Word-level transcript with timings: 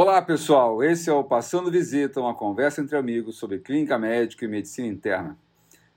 Olá, 0.00 0.22
pessoal. 0.22 0.80
Esse 0.80 1.10
é 1.10 1.12
o 1.12 1.24
Passando 1.24 1.72
Visita, 1.72 2.20
uma 2.20 2.32
conversa 2.32 2.80
entre 2.80 2.96
amigos 2.96 3.36
sobre 3.36 3.58
clínica 3.58 3.98
médica 3.98 4.44
e 4.44 4.48
medicina 4.48 4.86
interna. 4.86 5.36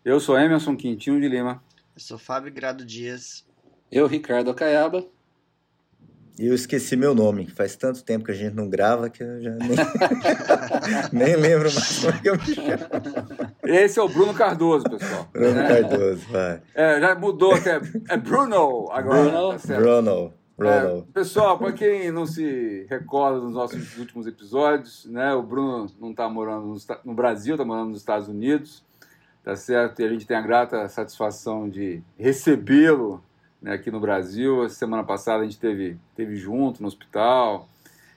Eu 0.04 0.20
sou 0.20 0.39
Emerson 0.39 0.75
Quintinho 0.75 1.21
de 1.21 1.27
Lima. 1.27 1.63
Eu 1.95 2.01
sou 2.01 2.18
Fábio 2.18 2.51
Grado 2.51 2.83
Dias. 2.83 3.45
Eu, 3.91 4.07
Ricardo 4.07 4.50
Acaiaba. 4.50 5.05
E 6.39 6.47
eu 6.47 6.55
esqueci 6.55 6.95
meu 6.95 7.14
nome. 7.14 7.45
Faz 7.45 7.75
tanto 7.75 8.04
tempo 8.04 8.25
que 8.25 8.32
a 8.32 8.33
gente 8.33 8.55
não 8.55 8.68
grava 8.68 9.07
que 9.07 9.21
eu 9.21 9.39
já 9.39 9.51
nem, 9.51 9.69
nem 11.13 11.36
lembro 11.36 11.71
mais 11.71 11.99
como 11.99 12.11
é 12.11 12.20
que 12.20 12.29
eu 12.31 12.38
me 12.38 12.55
chamo. 12.55 13.54
Esse 13.61 13.99
é 13.99 14.02
o 14.02 14.09
Bruno 14.09 14.33
Cardoso, 14.33 14.83
pessoal. 14.86 15.29
Bruno 15.32 15.60
É. 15.60 15.68
Cardoso, 15.68 16.27
vai. 16.32 16.61
É, 16.74 16.99
já 16.99 17.13
mudou 17.13 17.54
até. 17.54 17.79
É 18.10 18.18
Bruno 18.18 18.89
agora. 18.91 19.29
Bruno. 19.29 19.52
tá 19.52 19.60
certo. 19.60 19.79
Bruno. 19.79 20.40
É, 20.60 21.04
pessoal, 21.14 21.57
para 21.57 21.71
quem 21.71 22.11
não 22.11 22.25
se 22.25 22.86
recorda 22.89 23.39
dos 23.39 23.51
nossos 23.51 23.97
últimos 23.97 24.28
episódios, 24.28 25.05
né, 25.05 25.33
o 25.33 25.41
Bruno 25.41 25.89
não 26.00 26.11
está 26.11 26.29
morando 26.29 26.68
no, 26.68 26.77
no 27.05 27.14
Brasil, 27.14 27.55
está 27.55 27.65
morando 27.65 27.89
nos 27.89 28.00
Estados 28.00 28.27
Unidos, 28.27 28.83
tá 29.43 29.55
certo? 29.55 30.01
E 30.01 30.05
a 30.05 30.10
gente 30.10 30.27
tem 30.27 30.37
a 30.37 30.41
grata 30.41 30.87
satisfação 30.87 31.68
de 31.68 32.03
recebê-lo 32.17 33.23
né, 33.61 33.73
aqui 33.73 33.89
no 33.91 34.00
Brasil. 34.00 34.67
Semana 34.69 35.03
passada 35.03 35.41
a 35.41 35.44
gente 35.44 35.59
teve, 35.59 35.97
teve 36.16 36.36
junto 36.36 36.81
no 36.81 36.88
hospital. 36.88 37.67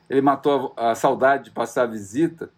Ele 0.08 0.20
matou 0.20 0.72
a, 0.76 0.90
a 0.90 0.94
saudade 0.94 1.44
de 1.44 1.50
passar 1.50 1.84
a 1.84 1.86
visita. 1.86 2.50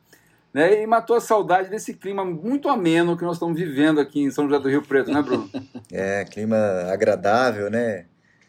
Né, 0.52 0.82
e 0.82 0.86
matou 0.86 1.16
a 1.16 1.20
saudade 1.20 1.68
desse 1.68 1.92
clima 1.92 2.24
muito 2.24 2.68
ameno 2.70 3.16
que 3.16 3.24
nós 3.24 3.36
estamos 3.36 3.60
vivendo 3.60 4.00
aqui 4.00 4.22
em 4.22 4.30
São 4.30 4.48
José 4.48 4.58
do 4.58 4.70
Rio 4.70 4.80
Preto, 4.80 5.12
né, 5.12 5.20
Bruno? 5.20 5.50
É, 5.92 6.24
clima 6.24 6.56
agradável, 6.90 7.70
né? 7.70 8.06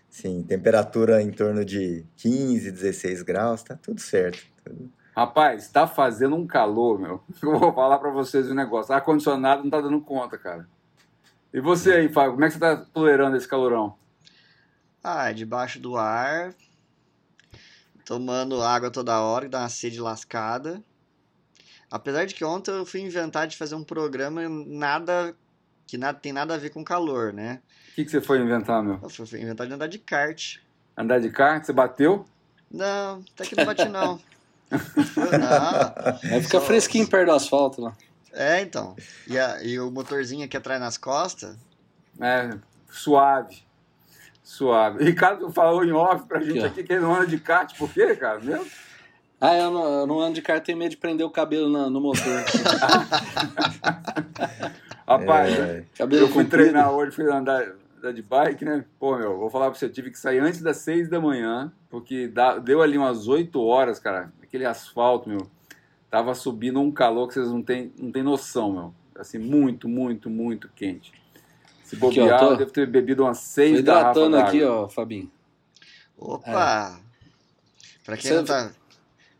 Sim, 0.10 0.44
temperatura 0.44 1.22
em 1.22 1.32
torno 1.32 1.64
de 1.64 2.06
15, 2.16 2.72
16 2.72 3.22
graus, 3.22 3.64
tá 3.64 3.76
tudo 3.76 4.02
certo. 4.02 4.48
Rapaz, 5.16 5.64
está 5.64 5.88
fazendo 5.88 6.36
um 6.36 6.46
calor, 6.46 7.00
meu. 7.00 7.24
Eu 7.42 7.60
vou 7.60 7.74
falar 7.74 7.98
para 8.00 8.12
vocês 8.12 8.50
um 8.50 8.56
negócio. 8.56 8.94
Ar-condicionado 8.94 9.64
não 9.64 9.70
tá 9.70 9.82
dando 9.82 10.00
conta, 10.02 10.38
cara. 10.38 10.68
E 11.54 11.60
você 11.60 11.94
aí, 11.94 12.10
Fábio, 12.10 12.34
como 12.34 12.46
é 12.46 12.48
que 12.48 12.54
você 12.54 12.60
tá 12.60 12.78
tolerando 12.94 13.36
esse 13.38 13.48
calorão? 13.48 13.96
Ah, 15.04 15.32
debaixo 15.32 15.80
do 15.80 15.96
ar, 15.96 16.54
tomando 18.06 18.62
água 18.62 18.92
toda 18.92 19.22
hora, 19.22 19.46
que 19.46 19.52
dá 19.52 19.60
uma 19.60 19.70
sede 19.70 20.00
lascada. 20.00 20.84
Apesar 21.90 22.26
de 22.26 22.36
que 22.36 22.44
ontem 22.44 22.72
eu 22.72 22.86
fui 22.86 23.00
inventar 23.02 23.48
de 23.48 23.56
fazer 23.56 23.76
um 23.76 23.84
programa 23.84 24.48
nada 24.50 25.36
que 25.88 25.98
nada, 25.98 26.20
tem 26.20 26.34
nada 26.34 26.54
a 26.54 26.58
ver 26.58 26.70
com 26.70 26.84
calor, 26.84 27.32
né? 27.32 27.62
O 27.98 28.00
que, 28.00 28.06
que 28.06 28.12
você 28.12 28.22
foi 28.22 28.40
inventar, 28.40 28.84
meu? 28.84 29.00
Eu 29.02 29.10
fui 29.10 29.42
inventar 29.42 29.66
de 29.66 29.74
andar 29.74 29.88
de 29.88 29.98
kart. 29.98 30.58
Andar 30.96 31.20
de 31.20 31.32
kart? 31.32 31.66
Você 31.66 31.74
bateu? 31.74 32.28
Não, 32.70 33.24
até 33.34 33.44
que 33.44 33.56
não 33.58 33.66
bati 33.66 33.86
não. 33.90 34.20
não. 34.70 34.80
Vai 36.30 36.42
ficar 36.44 36.60
Só- 36.60 36.62
fresquinho 36.62 37.08
perto 37.08 37.30
do 37.30 37.32
asfalto 37.36 37.82
lá. 37.82 37.94
É, 38.34 38.62
então. 38.62 38.96
E, 39.26 39.40
a- 39.40 39.64
e 39.64 39.80
o 39.80 39.90
motorzinho 39.90 40.46
aqui 40.46 40.56
atrás 40.56 40.80
nas 40.80 40.96
costas, 40.96 41.58
É, 42.22 42.52
suave. 42.88 43.64
Suave. 44.44 45.04
Ricardo 45.04 45.52
falou 45.52 45.84
em 45.84 45.92
off 45.92 46.28
pra 46.28 46.40
gente 46.40 46.60
Aqui, 46.60 46.68
aqui 46.68 46.84
que 46.84 46.94
ele 46.94 47.02
não 47.02 47.16
anda 47.16 47.26
de 47.26 47.40
kart. 47.40 47.76
Por 47.80 47.92
quê, 47.92 48.16
cara? 48.16 48.40
Meu? 48.40 48.64
Ah, 49.42 49.56
eu 49.56 49.72
não, 49.72 49.84
eu 50.02 50.06
não 50.06 50.20
ando 50.20 50.36
de 50.36 50.44
carro, 50.44 50.62
tenho 50.62 50.78
medo 50.78 50.92
de 50.92 50.98
prender 50.98 51.26
o 51.26 51.32
cabelo 51.32 51.68
na- 51.68 51.90
no 51.90 52.00
motor. 52.00 52.44
Rapaz, 55.08 55.58
É, 55.58 55.84
cabelo 55.98 56.24
eu 56.26 56.28
fui 56.28 56.44
comprido. 56.44 56.64
treinar 56.64 56.92
hoje, 56.92 57.12
fui 57.16 57.32
andar, 57.32 57.66
andar 57.98 58.14
de 58.14 58.22
bike, 58.22 58.64
né? 58.66 58.86
Pô, 59.00 59.18
meu, 59.18 59.38
vou 59.38 59.50
falar 59.50 59.70
pra 59.70 59.80
você, 59.80 59.86
eu 59.86 59.92
tive 59.92 60.12
que 60.12 60.20
sair 60.20 60.40
antes 60.40 60.62
das 60.62 60.78
seis 60.78 61.10
da 61.10 61.20
manhã, 61.20 61.72
porque 61.90 62.28
dá- 62.28 62.58
deu 62.60 62.82
ali 62.82 62.98
umas 62.98 63.28
oito 63.28 63.62
horas, 63.64 64.00
cara, 64.00 64.32
aquele 64.42 64.66
asfalto, 64.66 65.28
meu, 65.30 65.50
tava 66.10 66.34
subindo 66.36 66.80
um 66.80 66.92
calor 66.92 67.28
que 67.28 67.34
vocês 67.36 67.50
não 67.50 67.62
têm 67.62 67.92
não 67.98 68.12
tem 68.12 68.24
noção, 68.24 68.72
meu. 68.72 68.94
Assim, 69.16 69.40
muito, 69.40 69.90
muito, 69.90 70.30
muito 70.30 70.70
quente. 70.76 71.12
Se 71.84 71.96
Aqui, 71.96 72.06
ó, 72.06 72.10
bobear, 72.10 72.40
tô- 72.40 72.52
eu 72.52 72.58
devo 72.58 72.72
ter 72.72 72.86
bebido 72.88 73.24
umas 73.24 73.40
Tô 73.40 73.46
seis 73.46 73.82
garrafas 73.82 74.18
hidratando 74.24 74.38
aqui, 74.38 74.64
ó, 74.64 74.88
Fabinho. 74.88 75.32
Opa! 76.18 77.00
Pra 78.06 78.16
quem 78.18 78.30
Você- 78.32 78.36
não, 78.38 78.44
tá, 78.46 78.72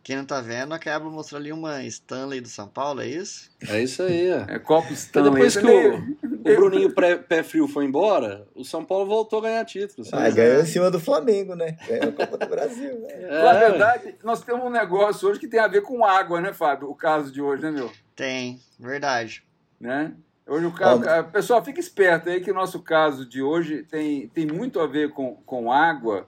quem 0.04 0.16
não 0.16 0.26
tá 0.26 0.42
vendo, 0.42 0.74
acaba 0.74 1.10
mostrando 1.10 1.42
ali 1.44 1.52
uma 1.52 1.84
Stanley 1.84 2.42
do 2.42 2.48
São 2.48 2.68
Paulo, 2.68 3.02
é 3.02 3.08
isso? 3.08 3.50
É 3.68 3.82
isso 3.84 4.02
aí, 4.04 4.32
ó. 4.32 4.46
É 4.52 4.58
copo 4.60 4.92
Stanley. 4.94 5.32
depois 5.32 5.56
esse 5.56 5.66
que 5.66 5.72
é 5.72 5.90
o, 5.90 6.27
o 6.40 6.56
Bruninho 6.56 6.94
pré- 6.94 7.16
pé 7.18 7.44
frio 7.44 7.68
foi 7.68 7.86
embora, 7.86 8.48
o 8.56 8.64
São 8.64 8.84
Paulo 8.86 9.06
voltou 9.06 9.40
a 9.40 9.44
ganhar 9.44 9.66
títulos. 9.66 10.12
Ah, 10.14 10.30
ganhou 10.30 10.62
em 10.62 10.66
cima 10.66 10.90
do 10.92 11.00
Flamengo, 11.00 11.56
né? 11.56 11.78
Ganhou 11.88 12.10
a 12.10 12.12
Copa 12.14 12.38
do 12.38 12.48
Brasil, 12.48 13.00
né? 13.00 13.08
É, 13.12 13.44
Na 13.44 13.54
verdade, 13.54 14.16
nós 14.24 14.42
temos 14.42 14.66
um 14.66 14.70
negócio 14.70 15.28
hoje 15.30 15.40
que 15.40 15.48
tem 15.48 15.60
a 15.60 15.68
ver 15.68 15.82
com 15.82 16.04
água, 16.06 16.40
né, 16.42 16.54
Fábio? 16.54 16.90
O 16.90 16.96
caso 16.96 17.32
de 17.32 17.42
hoje, 17.42 17.62
né, 17.64 17.72
meu? 17.72 17.92
Tem, 18.16 18.60
verdade. 18.80 19.44
né? 19.80 20.14
Hoje 20.48 20.66
o 20.66 20.72
caso, 20.72 21.02
pessoal, 21.32 21.64
fica 21.64 21.80
esperto 21.80 22.30
aí 22.30 22.40
que 22.40 22.50
o 22.50 22.54
nosso 22.54 22.82
caso 22.82 23.26
de 23.28 23.42
hoje 23.42 23.84
tem, 23.84 24.30
tem 24.30 24.46
muito 24.48 24.80
a 24.80 24.88
ver 24.88 25.12
com, 25.12 25.36
com 25.46 25.70
água, 25.72 26.26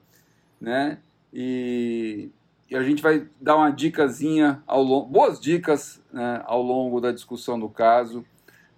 né? 0.60 0.98
E, 1.32 2.28
e 2.68 2.76
a 2.76 2.82
gente 2.82 3.02
vai 3.02 3.26
dar 3.40 3.56
uma 3.56 3.70
dicasinha 3.70 4.62
ao 4.66 4.82
longo, 4.82 5.06
boas 5.06 5.40
dicas 5.40 6.02
né, 6.12 6.42
ao 6.44 6.60
longo 6.62 7.00
da 7.00 7.12
discussão 7.12 7.58
do 7.58 7.68
caso, 7.68 8.24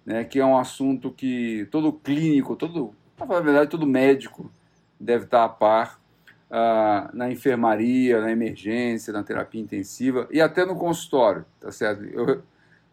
né? 0.05 0.23
Que 0.23 0.39
é 0.39 0.45
um 0.45 0.57
assunto 0.57 1.11
que 1.11 1.67
todo 1.71 1.91
clínico, 1.93 2.55
todo, 2.55 2.93
na 3.17 3.39
verdade, 3.39 3.69
todo 3.69 3.85
médico 3.85 4.51
deve 4.99 5.25
estar 5.25 5.43
a 5.43 5.49
par 5.49 5.99
ah, 6.49 7.09
na 7.13 7.31
enfermaria, 7.31 8.21
na 8.21 8.31
emergência, 8.31 9.11
na 9.11 9.23
terapia 9.23 9.59
intensiva 9.59 10.27
e 10.31 10.39
até 10.39 10.63
no 10.65 10.75
consultório, 10.75 11.45
tá 11.59 11.71
certo? 11.71 12.03
Eu, 12.05 12.43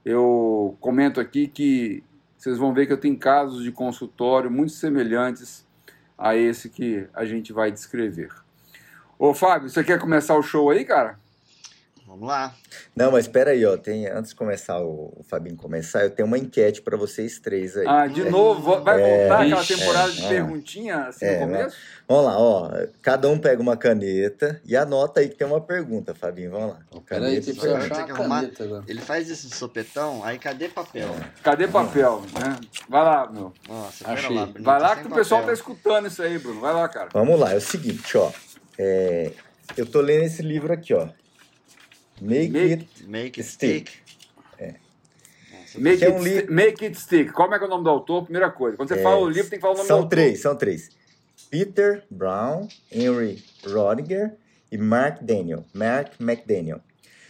eu 0.02 0.76
comento 0.80 1.20
aqui 1.20 1.46
que 1.46 2.02
vocês 2.38 2.56
vão 2.56 2.72
ver 2.72 2.86
que 2.86 2.92
eu 2.94 2.96
tenho 2.96 3.18
casos 3.18 3.62
de 3.62 3.70
consultório 3.70 4.50
muito 4.50 4.72
semelhantes 4.72 5.68
a 6.16 6.34
esse 6.34 6.70
que 6.70 7.06
a 7.12 7.26
gente 7.26 7.52
vai 7.52 7.70
descrever. 7.70 8.30
Ô, 9.18 9.34
Fábio, 9.34 9.68
você 9.68 9.84
quer 9.84 9.98
começar 9.98 10.38
o 10.38 10.42
show 10.42 10.70
aí, 10.70 10.82
cara? 10.86 11.19
Vamos 12.10 12.26
lá. 12.26 12.52
Não, 12.96 13.12
mas 13.12 13.26
espera 13.26 13.52
aí, 13.52 13.64
ó. 13.64 13.76
Tem, 13.76 14.08
antes 14.08 14.30
de 14.30 14.36
começar 14.36 14.80
o, 14.80 15.12
o 15.16 15.22
Fabinho 15.22 15.54
começar, 15.56 16.02
eu 16.02 16.10
tenho 16.10 16.26
uma 16.26 16.36
enquete 16.36 16.82
para 16.82 16.96
vocês 16.96 17.38
três 17.38 17.76
aí. 17.76 17.86
Ah, 17.86 18.08
de 18.08 18.28
novo, 18.28 18.60
vo- 18.60 18.82
vai 18.82 18.98
voltar 18.98 19.42
aquela 19.42 19.64
temporada 19.64 20.10
de 20.10 20.24
é, 20.24 20.28
perguntinha 20.28 21.04
assim 21.04 21.24
é, 21.24 21.34
no 21.34 21.46
começo? 21.46 21.76
Vamos 22.08 22.24
lá, 22.24 22.36
ó. 22.36 22.70
Cada 23.00 23.28
um 23.28 23.38
pega 23.38 23.62
uma 23.62 23.76
caneta 23.76 24.60
e 24.64 24.76
anota 24.76 25.20
aí 25.20 25.28
que 25.28 25.36
tem 25.36 25.46
uma 25.46 25.60
pergunta, 25.60 26.12
Fabinho. 26.12 26.50
Vamos 26.50 26.70
lá. 26.70 26.80
Peraí, 27.08 27.40
tem 27.40 27.54
que 27.54 27.66
achar 27.68 28.04
que 28.04 28.10
arrumar. 28.10 28.40
caneta. 28.40 28.84
Ele 28.88 29.00
faz 29.00 29.28
isso 29.30 29.46
de 29.48 29.54
sopetão, 29.54 30.24
aí 30.24 30.36
cadê 30.36 30.68
papel? 30.68 31.14
Cadê 31.44 31.68
papel? 31.68 32.22
Né? 32.34 32.56
Vai 32.88 33.04
lá, 33.04 33.30
meu. 33.30 33.52
Nossa, 33.68 34.10
Achei. 34.10 34.34
lá, 34.34 34.46
Bruno, 34.46 34.64
Vai 34.64 34.80
tá 34.80 34.88
lá 34.88 34.96
que 34.96 35.06
o 35.06 35.10
pessoal 35.14 35.44
tá 35.44 35.52
escutando 35.52 36.08
isso 36.08 36.20
aí, 36.20 36.36
Bruno. 36.40 36.60
Vai 36.60 36.74
lá, 36.74 36.88
cara. 36.88 37.08
Vamos 37.12 37.38
lá, 37.38 37.52
é 37.52 37.56
o 37.56 37.60
seguinte, 37.60 38.18
ó. 38.18 38.32
É, 38.76 39.30
eu 39.76 39.86
tô 39.86 40.00
lendo 40.00 40.24
esse 40.24 40.42
livro 40.42 40.72
aqui, 40.72 40.92
ó. 40.92 41.06
Make, 42.20 42.48
Make- 42.50 42.72
It 42.72 42.88
Make 43.06 43.40
it 43.40 43.42
Stick. 43.50 43.88
stick. 43.90 44.00
É. 44.58 44.74
Make 45.78 46.04
é 46.04 46.08
it, 46.08 46.18
um 46.18 46.22
li- 46.22 46.38
sti- 46.40 46.50
make 46.50 46.84
it 46.84 46.98
stick. 47.00 47.32
Como 47.32 47.54
é 47.54 47.58
que 47.58 47.64
é 47.64 47.66
o 47.66 47.70
nome 47.70 47.84
do 47.84 47.90
autor? 47.90 48.24
Primeira 48.24 48.50
coisa. 48.50 48.76
Quando 48.76 48.88
você 48.88 48.94
É, 48.98 49.02
fala 49.02 49.16
o 49.18 49.28
livro, 49.28 49.48
tem 49.50 49.58
que 49.58 49.62
falar 49.62 49.74
o 49.74 49.76
nome 49.76 49.84
do 49.86 49.88
São 49.88 49.96
autor. 49.98 50.08
três, 50.10 50.40
são 50.40 50.56
três. 50.56 50.90
Peter 51.50 52.04
Brown, 52.10 52.68
Henry 52.92 53.42
Rodiger 53.64 54.32
e 54.70 54.76
Mark 54.78 55.22
Daniel. 55.22 55.64
Mark 55.72 56.12
McDaniel. 56.20 56.80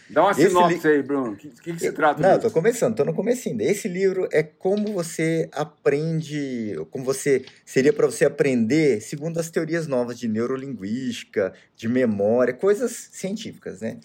Dá 0.09 0.23
uma 0.23 0.31
Esse 0.31 0.47
sinopse 0.49 0.85
aí, 0.87 1.01
Bruno. 1.01 1.31
O 1.31 1.35
que, 1.37 1.47
que, 1.49 1.71
que 1.73 1.79
se 1.79 1.91
trata 1.93 2.21
Não, 2.21 2.37
tô 2.37 2.51
começando, 2.51 2.93
tô 2.97 3.05
no 3.05 3.13
comecinho. 3.13 3.61
Esse 3.61 3.87
livro 3.87 4.27
é 4.33 4.43
como 4.43 4.91
você 4.91 5.47
aprende, 5.53 6.75
como 6.91 7.05
você 7.05 7.45
seria 7.65 7.93
para 7.93 8.07
você 8.07 8.25
aprender 8.25 8.99
segundo 9.01 9.39
as 9.39 9.49
teorias 9.49 9.87
novas 9.87 10.19
de 10.19 10.27
neurolinguística, 10.27 11.53
de 11.77 11.87
memória, 11.87 12.53
coisas 12.53 13.09
científicas, 13.13 13.79
né? 13.79 13.99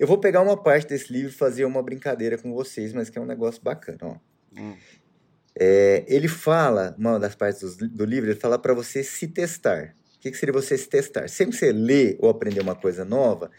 Eu 0.00 0.06
vou 0.06 0.16
pegar 0.16 0.40
uma 0.40 0.56
parte 0.56 0.88
desse 0.88 1.12
livro 1.12 1.28
e 1.28 1.34
fazer 1.34 1.66
uma 1.66 1.82
brincadeira 1.82 2.38
com 2.38 2.54
vocês, 2.54 2.94
mas 2.94 3.10
que 3.10 3.18
é 3.18 3.20
um 3.20 3.26
negócio 3.26 3.62
bacana, 3.62 3.98
ó. 4.00 4.16
Hum. 4.58 4.74
É, 5.54 6.04
ele 6.08 6.26
fala, 6.26 6.96
uma 6.98 7.18
das 7.18 7.34
partes 7.34 7.76
do, 7.76 7.86
do 7.86 8.04
livro, 8.06 8.30
ele 8.30 8.40
fala 8.40 8.58
para 8.58 8.72
você 8.72 9.04
se 9.04 9.28
testar. 9.28 9.94
O 10.16 10.20
que, 10.20 10.30
que 10.30 10.38
seria 10.38 10.54
você 10.54 10.78
se 10.78 10.88
testar? 10.88 11.28
Sempre 11.28 11.52
que 11.52 11.58
você 11.58 11.70
lê 11.70 12.16
ou 12.18 12.30
aprender 12.30 12.60
uma 12.60 12.74
coisa 12.74 13.04
nova, 13.04 13.50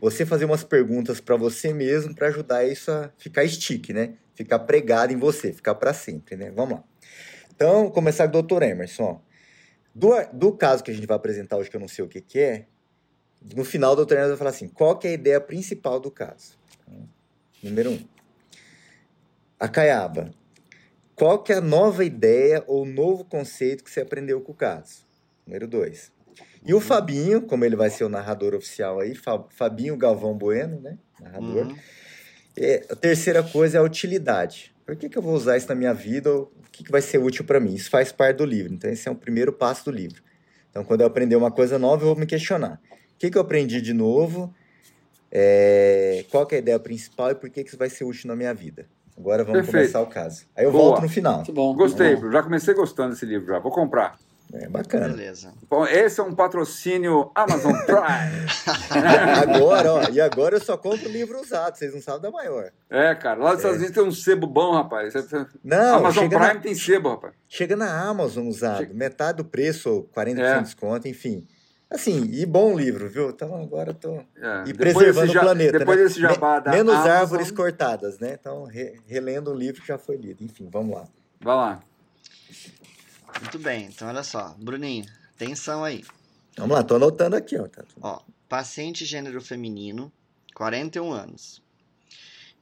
você 0.00 0.24
fazer 0.24 0.46
umas 0.46 0.64
perguntas 0.64 1.20
para 1.20 1.36
você 1.36 1.74
mesmo 1.74 2.14
para 2.14 2.28
ajudar 2.28 2.64
isso 2.64 2.90
a 2.90 3.10
ficar 3.18 3.46
stick, 3.46 3.90
né? 3.90 4.14
Ficar 4.34 4.60
pregado 4.60 5.12
em 5.12 5.18
você, 5.18 5.52
ficar 5.52 5.74
para 5.74 5.92
sempre, 5.92 6.34
né? 6.34 6.50
Vamos 6.50 6.78
lá. 6.78 6.84
Então, 7.54 7.90
começar 7.90 8.26
com 8.26 8.38
o 8.38 8.42
Dr. 8.42 8.62
Emerson. 8.62 9.02
Ó. 9.02 9.20
Do, 9.94 10.14
do 10.32 10.52
caso 10.52 10.82
que 10.82 10.90
a 10.90 10.94
gente 10.94 11.06
vai 11.06 11.16
apresentar 11.18 11.58
hoje, 11.58 11.68
que 11.68 11.76
eu 11.76 11.80
não 11.80 11.88
sei 11.88 12.02
o 12.02 12.08
que, 12.08 12.22
que 12.22 12.38
é, 12.38 12.66
no 13.54 13.64
final 13.64 13.92
o 13.92 14.04
Dr. 14.04 14.12
Emerson 14.12 14.28
vai 14.30 14.36
falar 14.36 14.50
assim: 14.50 14.68
qual 14.68 14.98
que 14.98 15.06
é 15.06 15.10
a 15.10 15.14
ideia 15.14 15.40
principal 15.40 15.98
do 16.00 16.10
caso? 16.10 16.58
Número 17.62 17.90
um. 17.90 18.00
A 19.58 19.68
caiaba. 19.68 20.30
Qual 21.14 21.42
que 21.42 21.52
é 21.52 21.56
a 21.56 21.60
nova 21.60 22.04
ideia 22.04 22.64
ou 22.66 22.86
novo 22.86 23.24
conceito 23.24 23.84
que 23.84 23.90
você 23.90 24.00
aprendeu 24.00 24.40
com 24.40 24.52
o 24.52 24.54
caso? 24.54 25.04
Número 25.46 25.68
dois. 25.68 26.10
E 26.64 26.72
o 26.72 26.80
Fabinho, 26.80 27.42
como 27.42 27.64
ele 27.64 27.76
vai 27.76 27.90
ser 27.90 28.04
o 28.04 28.08
narrador 28.08 28.54
oficial 28.54 29.00
aí, 29.00 29.14
Fa- 29.14 29.44
Fabinho 29.50 29.96
Galvão 29.96 30.34
Bueno, 30.34 30.80
né? 30.80 30.98
Narrador. 31.20 31.66
Uhum. 31.66 31.76
É, 32.56 32.86
a 32.90 32.96
terceira 32.96 33.42
coisa 33.42 33.78
é 33.78 33.80
a 33.80 33.82
utilidade. 33.82 34.74
Por 34.84 34.96
que, 34.96 35.08
que 35.08 35.16
eu 35.16 35.22
vou 35.22 35.34
usar 35.34 35.56
isso 35.56 35.68
na 35.68 35.74
minha 35.74 35.92
vida? 35.94 36.32
Ou 36.32 36.52
O 36.66 36.70
que, 36.70 36.84
que 36.84 36.90
vai 36.90 37.02
ser 37.02 37.18
útil 37.18 37.44
para 37.44 37.60
mim? 37.60 37.74
Isso 37.74 37.90
faz 37.90 38.12
parte 38.12 38.38
do 38.38 38.44
livro. 38.44 38.72
Então, 38.72 38.90
esse 38.90 39.08
é 39.08 39.10
o 39.10 39.14
primeiro 39.14 39.52
passo 39.52 39.84
do 39.84 39.90
livro. 39.90 40.22
Então, 40.70 40.84
quando 40.84 41.02
eu 41.02 41.06
aprender 41.06 41.36
uma 41.36 41.50
coisa 41.50 41.78
nova, 41.78 42.02
eu 42.02 42.08
vou 42.08 42.16
me 42.16 42.26
questionar. 42.26 42.80
O 43.20 43.22
que, 43.22 43.30
que 43.30 43.36
eu 43.36 43.42
aprendi 43.42 43.82
de 43.82 43.92
novo? 43.92 44.50
É, 45.30 46.24
qual 46.30 46.46
que 46.46 46.54
é 46.54 46.58
a 46.58 46.60
ideia 46.62 46.78
principal 46.80 47.30
e 47.30 47.34
por 47.34 47.50
que, 47.50 47.62
que 47.62 47.68
isso 47.68 47.76
vai 47.76 47.90
ser 47.90 48.04
útil 48.04 48.28
na 48.28 48.34
minha 48.34 48.54
vida? 48.54 48.86
Agora 49.14 49.44
vamos 49.44 49.60
Perfeito. 49.60 49.92
começar 49.92 50.00
o 50.00 50.06
caso. 50.06 50.46
Aí 50.56 50.64
eu 50.64 50.72
Boa. 50.72 50.84
volto 50.84 51.02
no 51.02 51.08
final. 51.10 51.36
Muito 51.36 51.52
bom. 51.52 51.74
Gostei, 51.74 52.16
Bom. 52.16 52.32
já 52.32 52.42
comecei 52.42 52.72
gostando 52.72 53.10
desse 53.10 53.26
livro 53.26 53.46
já. 53.48 53.58
Vou 53.58 53.70
comprar. 53.70 54.18
É 54.54 54.66
bacana. 54.70 55.08
Beleza. 55.10 55.52
Bom, 55.68 55.86
esse 55.86 56.18
é 56.18 56.22
um 56.22 56.34
patrocínio 56.34 57.30
Amazon 57.34 57.74
Prime. 57.84 59.52
Agora, 59.54 59.92
ó, 59.92 60.02
e 60.10 60.18
agora 60.18 60.56
eu 60.56 60.60
só 60.62 60.78
compro 60.78 61.06
livro 61.06 61.38
usado, 61.42 61.76
vocês 61.76 61.92
não 61.92 62.00
sabem 62.00 62.22
da 62.22 62.30
maior. 62.30 62.70
É, 62.88 63.14
cara, 63.14 63.38
lá 63.38 63.50
nos 63.50 63.58
Estados 63.58 63.76
Unidos 63.76 63.94
tem 63.94 64.02
um 64.02 64.10
sebo 64.10 64.46
bom, 64.46 64.72
rapaz. 64.72 65.12
Não, 65.62 65.96
Amazon 65.96 66.26
Prime 66.26 66.38
na, 66.54 66.54
tem 66.58 66.74
sebo, 66.74 67.10
rapaz. 67.10 67.34
chega 67.46 67.76
na 67.76 68.00
Amazon 68.08 68.48
usado, 68.48 68.78
Chega- 68.78 68.94
metade 68.94 69.36
do 69.36 69.44
preço, 69.44 69.90
ou 69.90 70.02
40% 70.16 70.38
É. 70.40 70.56
de 70.56 70.62
desconto, 70.64 71.06
enfim. 71.06 71.46
Assim, 71.90 72.22
e 72.32 72.46
bom 72.46 72.78
livro, 72.78 73.08
viu? 73.10 73.30
Então 73.30 73.60
agora 73.60 73.90
eu 73.90 73.94
tô. 73.94 74.14
É. 74.36 74.64
E 74.68 74.72
preservando 74.74 75.26
desse 75.26 75.36
o 75.38 75.40
planeta. 75.40 75.78
Depois 75.80 75.98
né? 75.98 76.04
desse 76.04 76.20
jabá 76.20 76.56
Me- 76.58 76.64
da 76.64 76.70
Menos 76.70 76.94
Amazon, 76.94 77.10
árvores 77.12 77.50
cortadas, 77.50 78.18
né? 78.20 78.36
Então, 78.40 78.64
re- 78.64 79.00
relendo 79.08 79.50
um 79.50 79.56
livro 79.56 79.80
que 79.80 79.88
já 79.88 79.98
foi 79.98 80.16
lido. 80.16 80.44
Enfim, 80.44 80.68
vamos 80.70 80.94
lá. 80.94 81.08
Vai 81.40 81.56
lá. 81.56 81.82
Muito 83.40 83.58
bem, 83.58 83.86
então 83.86 84.06
olha 84.08 84.22
só. 84.22 84.54
Bruninho, 84.58 85.04
atenção 85.34 85.82
aí. 85.82 86.04
Vamos 86.56 86.76
lá, 86.76 86.82
tô 86.84 86.94
anotando 86.96 87.34
aqui, 87.36 87.56
ó. 87.58 87.66
Tá 87.66 87.82
Ó, 88.00 88.20
paciente 88.48 89.04
gênero 89.04 89.40
feminino, 89.40 90.12
41 90.54 91.10
anos. 91.12 91.60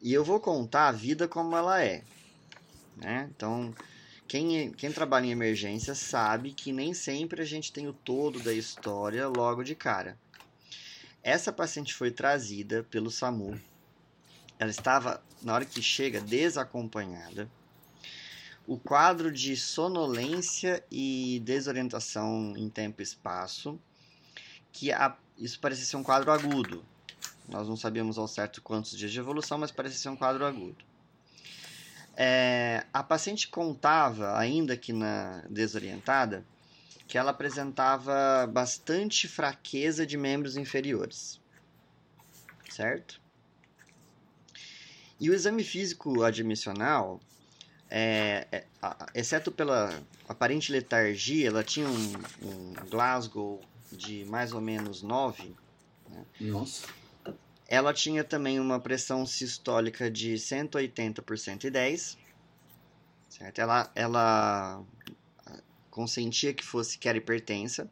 E 0.01 0.13
eu 0.15 0.25
vou 0.25 0.39
contar 0.41 0.89
a 0.89 0.93
vida 0.93 1.27
como 1.29 1.55
ela 1.57 1.83
é. 1.83 2.03
Né? 2.97 3.29
Então, 3.35 3.75
quem, 4.29 4.71
quem 4.73 4.93
trabalha 4.93 5.25
em 5.25 5.31
emergência 5.31 5.95
sabe 5.95 6.53
que 6.53 6.71
nem 6.71 6.93
sempre 6.93 7.41
a 7.41 7.47
gente 7.47 7.73
tem 7.73 7.89
o 7.89 7.95
todo 7.95 8.39
da 8.41 8.53
história 8.53 9.27
logo 9.27 9.65
de 9.65 9.75
cara. 9.75 10.19
Essa 11.23 11.51
paciente 11.51 11.95
foi 11.95 12.11
trazida 12.11 12.85
pelo 12.91 13.11
SAMU. 13.11 13.59
Ela 14.59 14.71
estava, 14.71 15.23
na 15.43 15.55
hora 15.55 15.65
que 15.65 15.81
chega, 15.81 16.21
desacompanhada. 16.21 17.51
O 18.67 18.79
quadro 18.79 19.33
de 19.33 19.57
sonolência 19.57 20.85
e 20.93 21.41
desorientação 21.43 22.55
em 22.55 22.69
tempo 22.69 23.01
e 23.01 23.05
espaço 23.05 23.81
que 24.73 24.93
a- 24.93 25.17
isso 25.39 25.59
parecia 25.59 25.87
ser 25.87 25.97
um 25.97 26.03
quadro 26.03 26.31
agudo. 26.31 26.85
Nós 27.49 27.67
não 27.67 27.77
sabíamos 27.77 28.19
ao 28.19 28.29
certo 28.29 28.61
quantos 28.61 28.97
dias 28.97 29.11
de 29.11 29.19
evolução, 29.19 29.57
mas 29.57 29.71
parecia 29.71 29.99
ser 29.99 30.11
um 30.11 30.17
quadro 30.17 30.45
agudo. 30.45 30.85
É, 32.21 32.85
a 32.93 33.01
paciente 33.01 33.47
contava, 33.47 34.37
ainda 34.37 34.77
que 34.77 34.93
na 34.93 35.45
desorientada, 35.49 36.45
que 37.07 37.17
ela 37.17 37.31
apresentava 37.31 38.45
bastante 38.53 39.29
fraqueza 39.29 40.05
de 40.05 40.17
membros 40.17 40.57
inferiores. 40.57 41.41
Certo? 42.69 43.21
E 45.21 45.31
o 45.31 45.35
exame 45.35 45.63
físico 45.63 46.25
admissional, 46.25 47.21
é, 47.89 48.49
é, 48.51 48.65
exceto 49.15 49.53
pela 49.53 50.03
aparente 50.29 50.73
letargia, 50.73 51.47
ela 51.47 51.63
tinha 51.63 51.89
um, 51.89 52.13
um 52.43 52.73
Glasgow 52.91 53.61
de 53.93 54.25
mais 54.25 54.53
ou 54.53 54.61
menos 54.61 55.03
9. 55.03 55.55
Nossa. 56.41 56.89
Ela 57.69 57.93
tinha 57.93 58.25
também 58.25 58.59
uma 58.59 58.81
pressão 58.81 59.27
sistólica 59.27 60.11
de 60.11 60.39
180 60.39 61.21
por 61.21 61.39
110. 61.39 62.17
Certo? 63.29 63.59
Ela, 63.59 63.93
ela 63.95 64.83
ah, 65.47 65.61
consentia 65.91 66.55
que 66.55 66.65
fosse 66.65 66.97
que 66.97 67.07
era 67.07 67.19
hipertensa. 67.19 67.91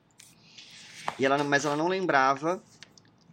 E 1.19 1.26
ela, 1.26 1.44
mas 1.44 1.67
ela 1.67 1.76
não 1.76 1.88
lembrava 1.88 2.62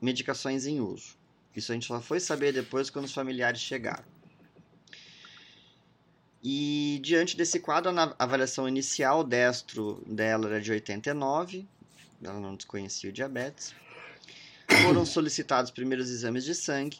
medicações 0.02 0.66
em 0.68 0.82
uso. 0.82 1.16
Isso 1.56 1.72
a 1.72 1.76
gente 1.76 1.88
só 1.88 2.02
foi 2.02 2.20
saber 2.20 2.52
depois 2.52 2.90
quando 2.90 3.06
os 3.06 3.14
familiares 3.14 3.62
chegaram. 3.62 4.04
E 6.44 7.00
diante 7.02 7.38
desse 7.38 7.58
quadro, 7.62 7.98
a 7.98 8.16
avaliação 8.20 8.68
inicial 8.68 9.24
destro 9.24 10.04
dela 10.06 10.48
era 10.48 10.62
de 10.62 10.74
89, 10.74 11.66
ela 12.22 12.38
não 12.38 12.54
desconhecia 12.54 13.10
o 13.10 13.14
diabetes. 13.14 13.74
Foram 14.82 15.06
solicitados 15.06 15.70
os 15.70 15.76
primeiros 15.76 16.10
exames 16.10 16.44
de 16.44 16.56
sangue. 16.56 16.98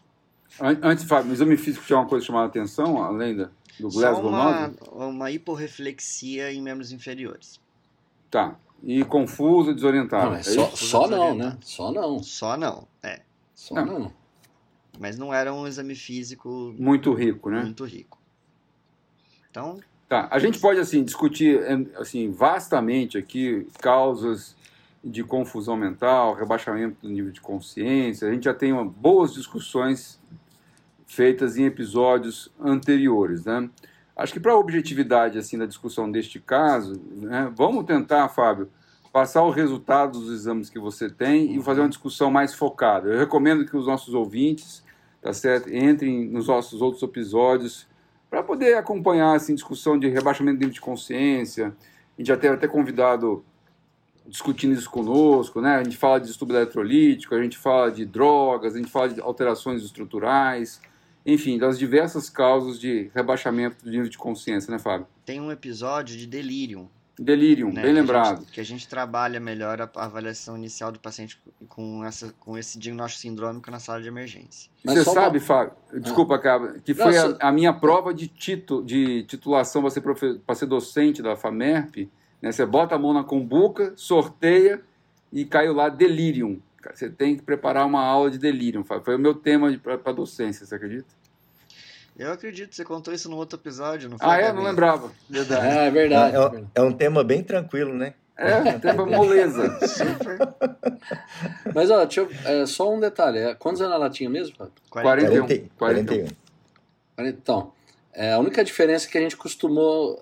An- 0.60 0.78
Antes, 0.84 1.04
Fábio, 1.06 1.32
o 1.32 1.34
exame 1.34 1.58
físico 1.58 1.86
tinha 1.86 1.98
uma 2.00 2.08
coisa 2.08 2.26
chamada 2.26 2.48
atenção, 2.48 3.02
além 3.04 3.36
da, 3.36 3.50
do 3.80 3.90
Só 3.90 4.00
Glasgow 4.00 4.30
uma, 4.30 4.68
9? 4.68 4.76
uma 4.94 5.32
hiporreflexia 5.32 6.52
em 6.54 6.62
membros 6.62 6.92
inferiores. 6.92 7.60
Tá. 8.30 8.56
E 8.84 9.04
confuso, 9.06 9.74
desorientado. 9.74 10.32
Não, 10.32 10.36
é 10.36 10.40
é 10.40 10.44
só, 10.44 10.68
isso? 10.68 10.86
só 10.86 11.08
não, 11.08 11.36
né? 11.36 11.58
Só 11.62 11.92
não. 11.92 12.22
Só 12.22 12.58
não, 12.58 12.88
é. 13.02 13.22
Só 13.56 13.76
Não. 13.76 13.86
não. 14.00 14.14
Mas 15.00 15.18
não 15.18 15.34
era 15.34 15.54
um 15.54 15.66
exame 15.66 15.96
físico 15.96 16.76
Muito 16.78 17.14
rico, 17.14 17.50
né? 17.50 17.62
muito 17.64 17.84
rico. 17.86 18.20
Então, 19.50 19.80
Tá. 20.10 20.28
A 20.30 20.38
gente 20.38 20.60
pode, 20.60 20.80
assim, 20.80 21.04
discutir 21.04 21.60
eh, 21.64 21.86
assim, 21.98 22.30
vastamente 22.30 23.18
aqui 23.18 23.66
causas 23.80 24.56
de 25.04 25.24
confusão 25.24 25.76
mental, 25.76 26.34
rebaixamento 26.34 26.98
do 27.02 27.10
nível 27.10 27.32
de 27.32 27.42
consciência. 27.42 28.28
A 28.28 28.32
gente 28.32 28.46
já 28.46 28.54
tem 28.54 28.72
uma- 28.72 28.86
boas 28.86 29.34
discussões 29.34 30.22
feitas 31.06 31.58
em 31.58 31.66
episódios 31.66 32.52
anteriores, 32.60 33.44
né? 33.46 33.70
Acho 34.16 34.34
que 34.34 34.40
para 34.40 34.54
a 34.54 34.58
objetividade 34.58 35.38
assim 35.38 35.58
da 35.58 35.66
discussão 35.66 36.10
deste 36.10 36.40
caso, 36.40 37.02
né, 37.16 37.52
vamos 37.56 37.84
tentar, 37.86 38.30
Fábio, 38.30 38.70
passar 39.12 39.44
o 39.44 39.50
resultado 39.50 40.20
dos 40.20 40.32
exames 40.32 40.70
que 40.70 40.80
você 40.80 41.10
tem 41.10 41.56
e 41.56 41.62
fazer 41.62 41.82
uma 41.82 41.90
discussão 41.90 42.32
mais 42.32 42.54
focada. 42.54 43.10
Eu 43.10 43.20
recomendo 43.20 43.66
que 43.66 43.76
os 43.76 43.88
nossos 43.88 44.14
ouvintes, 44.14 44.84
tá 45.22 45.34
certo, 45.34 45.74
entrem 45.74 46.30
nos 46.30 46.48
nossos 46.48 46.82
outros 46.82 47.04
episódios 47.04 47.88
para 48.30 48.42
poder 48.42 48.76
acompanhar 48.76 49.36
assim 49.36 49.54
discussão 49.54 50.00
de 50.00 50.08
rebaixamento 50.08 50.58
do 50.58 50.62
nível 50.62 50.74
de 50.74 50.82
consciência. 50.82 51.68
A 51.68 52.22
gente 52.22 52.28
já 52.28 52.38
teve 52.38 52.56
até 52.56 52.68
convidado 52.68 53.44
discutindo 54.28 54.74
isso 54.74 54.90
conosco, 54.90 55.60
né? 55.62 55.76
A 55.76 55.84
gente 55.84 55.98
fala 55.98 56.20
de 56.20 56.30
estudo 56.30 56.56
eletrolítico, 56.56 57.36
a 57.36 57.42
gente 57.42 57.58
fala 57.58 57.92
de 57.92 58.06
drogas, 58.06 58.76
a 58.76 58.78
gente 58.78 58.90
fala 58.92 59.10
de 59.10 59.20
alterações 59.22 59.84
estruturais, 59.84 60.82
enfim, 61.26 61.58
das 61.58 61.78
diversas 61.80 62.30
causas 62.30 62.80
de 62.80 63.10
rebaixamento 63.14 63.84
do 63.84 63.90
nível 63.92 64.10
de 64.10 64.18
consciência, 64.18 64.72
né, 64.72 64.80
Fábio? 64.80 65.08
tem 65.26 65.40
um 65.40 65.52
episódio 65.52 66.18
de 66.18 66.28
delírio. 66.28 66.90
Delírio, 67.18 67.68
né, 67.72 67.84
bem 67.84 67.84
que 67.84 67.90
a 67.90 67.94
lembrado. 68.02 68.40
gente- 68.40 68.52
que 68.54 68.60
a 68.60 68.66
gente 68.66 68.88
trabalha 68.88 69.40
melhor 69.40 69.80
a 69.80 69.90
avaliação 70.04 70.58
inicial 70.58 70.92
do 70.92 71.00
paciente 71.00 71.40
com, 71.70 72.04
essa, 72.04 72.34
com 72.40 72.58
esse 72.58 72.80
diagnóstico 72.80 73.22
sindrômico 73.22 73.70
na 73.70 73.80
sala 73.80 74.02
de 74.02 74.08
emergência. 74.08 74.72
Mas 74.84 74.96
Você 74.98 75.12
sabe, 75.12 75.38
uma- 75.38 75.46
Fábio, 75.46 75.74
desculpa, 76.02 76.40
cara, 76.40 76.80
que 76.84 76.94
Não, 76.96 77.04
foi 77.06 77.14
só- 77.14 77.38
a, 77.40 77.50
a 77.50 77.52
minha 77.52 77.72
prova 77.72 78.12
de, 78.14 78.28
tito, 78.28 78.84
de 78.84 79.24
titulação 79.26 79.82
para 79.84 79.92
ser, 79.92 80.02
profe- 80.02 80.42
ser 80.56 80.66
docente 80.66 81.22
da 81.22 81.36
FAMERP. 81.36 82.10
Né? 82.44 82.52
Você 82.52 82.66
bota 82.66 82.94
a 82.94 83.00
mão 83.00 83.14
na 83.14 83.24
cumbuca, 83.24 83.94
sorteia 83.96 84.82
e 85.32 85.46
caiu 85.46 85.74
lá 85.74 85.88
delirium. 85.88 86.60
Cara, 86.82 86.94
Você 86.94 87.10
tem 87.10 87.38
que 87.38 87.42
preparar 87.42 87.86
uma 87.88 88.04
aula 88.04 88.30
de 88.30 88.38
delirium, 88.38 88.84
Fábio. 88.84 89.06
Foi 89.06 89.16
o 89.16 89.20
meu 89.20 89.34
tema 89.34 89.72
para 89.82 90.12
docência, 90.12 90.66
você 90.66 90.76
acredita? 90.76 91.08
Eu 92.20 92.34
acredito, 92.34 92.76
você 92.76 92.84
contou 92.84 93.14
isso 93.14 93.30
no 93.30 93.38
outro 93.38 93.58
episódio, 93.58 94.10
não 94.10 94.20
foi? 94.20 94.28
Ah, 94.30 94.38
é? 94.38 94.52
Não 94.52 94.62
lembrava. 94.62 95.10
Verdade. 95.28 95.66
É, 95.66 95.88
é 95.88 95.92
verdade. 95.92 96.36
É, 96.36 96.66
é 96.76 96.82
um 96.82 96.92
tema 96.92 97.24
bem 97.24 97.42
tranquilo, 97.42 97.94
né? 97.94 98.14
É, 98.38 98.78
tema 98.78 99.06
moleza. 99.06 99.80
Super. 99.88 100.38
Mas, 101.74 101.90
ó, 101.90 102.04
deixa 102.04 102.22
eu, 102.22 102.30
é, 102.44 102.66
só 102.66 102.94
um 102.94 103.00
detalhe. 103.00 103.40
é, 103.40 103.56
Quantos 103.56 103.82
anos 103.82 103.96
ela 103.96 104.10
tinha 104.10 104.30
mesmo, 104.30 104.56
Fábio? 104.56 104.74
41. 104.90 105.48
41. 105.48 105.70
41. 105.78 106.28
Então, 107.20 107.72
é, 108.14 108.34
a 108.34 108.40
única 108.40 108.64
diferença 108.64 109.08
é 109.08 109.10
que 109.10 109.18
a 109.18 109.22
gente 109.22 109.36
costumou, 109.38 110.22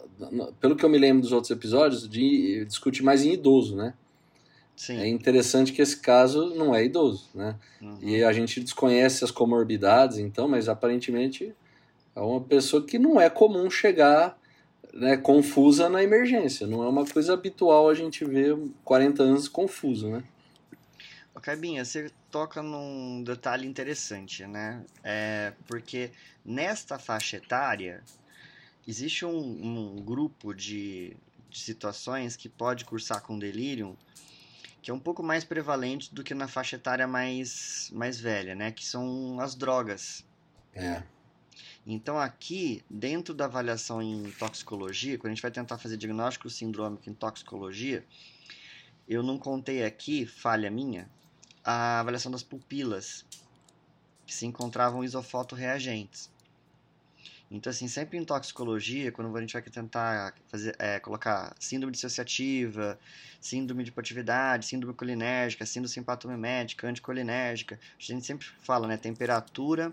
pelo 0.60 0.76
que 0.76 0.84
eu 0.84 0.90
me 0.90 0.98
lembro 0.98 1.22
dos 1.22 1.32
outros 1.32 1.52
episódios, 1.52 2.08
de 2.08 2.66
discutir 2.66 3.04
mais 3.04 3.24
em 3.24 3.34
idoso, 3.34 3.76
né? 3.76 3.94
Sim. 4.76 4.98
É 4.98 5.08
interessante 5.08 5.74
que 5.74 5.82
esse 5.82 6.00
caso 6.00 6.56
não 6.56 6.74
é 6.74 6.84
idoso, 6.84 7.30
né? 7.36 7.56
Uhum. 7.82 8.00
E 8.02 8.24
a 8.24 8.34
gente 8.34 8.60
desconhece 8.60 9.24
as 9.24 9.32
comorbidades, 9.32 10.18
então, 10.18 10.48
mas 10.48 10.68
aparentemente 10.68 11.54
é 12.16 12.20
uma 12.20 12.42
pessoa 12.42 12.84
que 12.84 12.98
não 12.98 13.20
é 13.20 13.30
comum 13.30 13.70
chegar 13.70 14.38
né, 14.94 15.18
confusa 15.18 15.90
na 15.90 16.04
emergência. 16.04 16.68
Não 16.68 16.84
é 16.84 16.88
uma 16.88 17.06
coisa 17.06 17.34
habitual 17.34 17.90
a 17.90 17.94
gente 17.94 18.26
ver 18.26 18.58
40 18.84 19.24
anos 19.24 19.48
confuso, 19.48 20.10
né? 20.10 20.24
Ô, 21.34 21.40
Cabinha, 21.40 21.86
você 21.86 22.12
toca 22.30 22.62
num 22.62 23.24
detalhe 23.24 23.68
interessante, 23.68 24.46
né? 24.46 24.84
É, 25.04 25.54
porque 25.68 26.12
nesta 26.44 27.00
faixa 27.00 27.38
etária 27.38 28.04
existe 28.88 29.26
um, 29.26 29.96
um 29.96 29.96
grupo 29.98 30.54
de, 30.54 31.16
de 31.50 31.60
situações 31.60 32.36
que 32.36 32.50
pode 32.50 32.86
cursar 32.86 33.22
com 33.22 33.38
delírio 33.38 33.98
que 34.82 34.90
é 34.90 34.94
um 34.94 35.00
pouco 35.00 35.22
mais 35.22 35.44
prevalente 35.44 36.14
do 36.14 36.24
que 36.24 36.34
na 36.34 36.48
faixa 36.48 36.76
etária 36.76 37.08
mais, 37.08 37.92
mais 37.94 38.20
velha, 38.20 38.56
né? 38.56 38.72
Que 38.72 38.84
são 38.84 39.40
as 39.40 39.54
drogas. 39.54 40.26
É. 40.74 41.04
Então 41.86 42.18
aqui, 42.18 42.84
dentro 42.90 43.34
da 43.34 43.46
avaliação 43.46 44.02
em 44.02 44.32
toxicologia, 44.32 45.18
quando 45.18 45.32
a 45.32 45.36
gente 45.36 45.42
vai 45.42 45.52
tentar 45.52 45.78
fazer 45.78 45.98
diagnóstico 45.98 46.50
sindrômico 46.50 47.10
em 47.10 47.14
toxicologia, 47.14 48.04
eu 49.08 49.22
não 49.22 49.38
contei 49.38 49.84
aqui, 49.84 50.26
falha 50.26 50.72
minha, 50.72 51.10
a 51.64 52.00
avaliação 52.00 52.32
das 52.32 52.44
pupilas, 52.44 53.26
que 54.26 54.34
se 54.34 54.46
encontravam 54.46 55.04
isofotoreagentes. 55.04 56.32
Então, 57.52 57.70
assim, 57.70 57.86
sempre 57.86 58.18
em 58.18 58.24
toxicologia, 58.24 59.12
quando 59.12 59.36
a 59.36 59.42
gente 59.42 59.52
vai 59.52 59.62
tentar 59.62 60.34
fazer, 60.48 60.74
é, 60.80 61.02
colocar 61.02 61.54
síndrome 61.60 61.92
dissociativa, 61.92 62.98
síndrome 63.42 63.84
de 63.84 63.90
hipoatividade, 63.90 64.66
síndrome 64.66 64.96
colinérgica, 64.96 65.66
síndrome 65.66 65.94
simpatomimética, 65.94 66.88
anticolinérgica, 66.88 67.78
a 67.78 68.02
gente 68.02 68.26
sempre 68.26 68.48
fala, 68.62 68.88
né, 68.88 68.96
temperatura, 68.96 69.92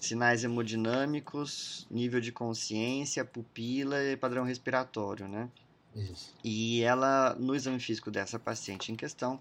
sinais 0.00 0.42
hemodinâmicos, 0.42 1.86
nível 1.90 2.18
de 2.18 2.32
consciência, 2.32 3.26
pupila 3.26 4.02
e 4.02 4.16
padrão 4.16 4.44
respiratório, 4.44 5.28
né? 5.28 5.50
Isso. 5.94 6.34
E 6.42 6.80
ela, 6.80 7.36
no 7.38 7.54
exame 7.54 7.78
físico 7.78 8.10
dessa 8.10 8.38
paciente 8.38 8.90
em 8.90 8.96
questão, 8.96 9.38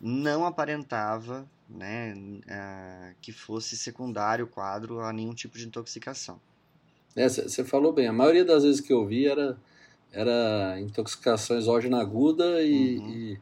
não 0.00 0.44
aparentava 0.44 1.48
né, 1.68 2.14
eh, 2.48 3.14
que 3.20 3.32
fosse 3.32 3.76
secundário 3.76 4.46
o 4.46 4.48
quadro 4.48 5.00
a 5.00 5.12
nenhum 5.12 5.32
tipo 5.32 5.56
de 5.56 5.66
intoxicação. 5.66 6.40
Você 7.16 7.64
falou 7.64 7.92
bem, 7.92 8.06
a 8.06 8.12
maioria 8.12 8.44
das 8.44 8.62
vezes 8.62 8.80
que 8.80 8.92
eu 8.92 9.06
vi 9.06 9.26
era, 9.26 9.56
era 10.12 10.76
intoxicação 10.80 11.56
exógena 11.56 12.00
aguda 12.00 12.62
e, 12.62 12.98
Uhum. 12.98 13.10
e 13.10 13.38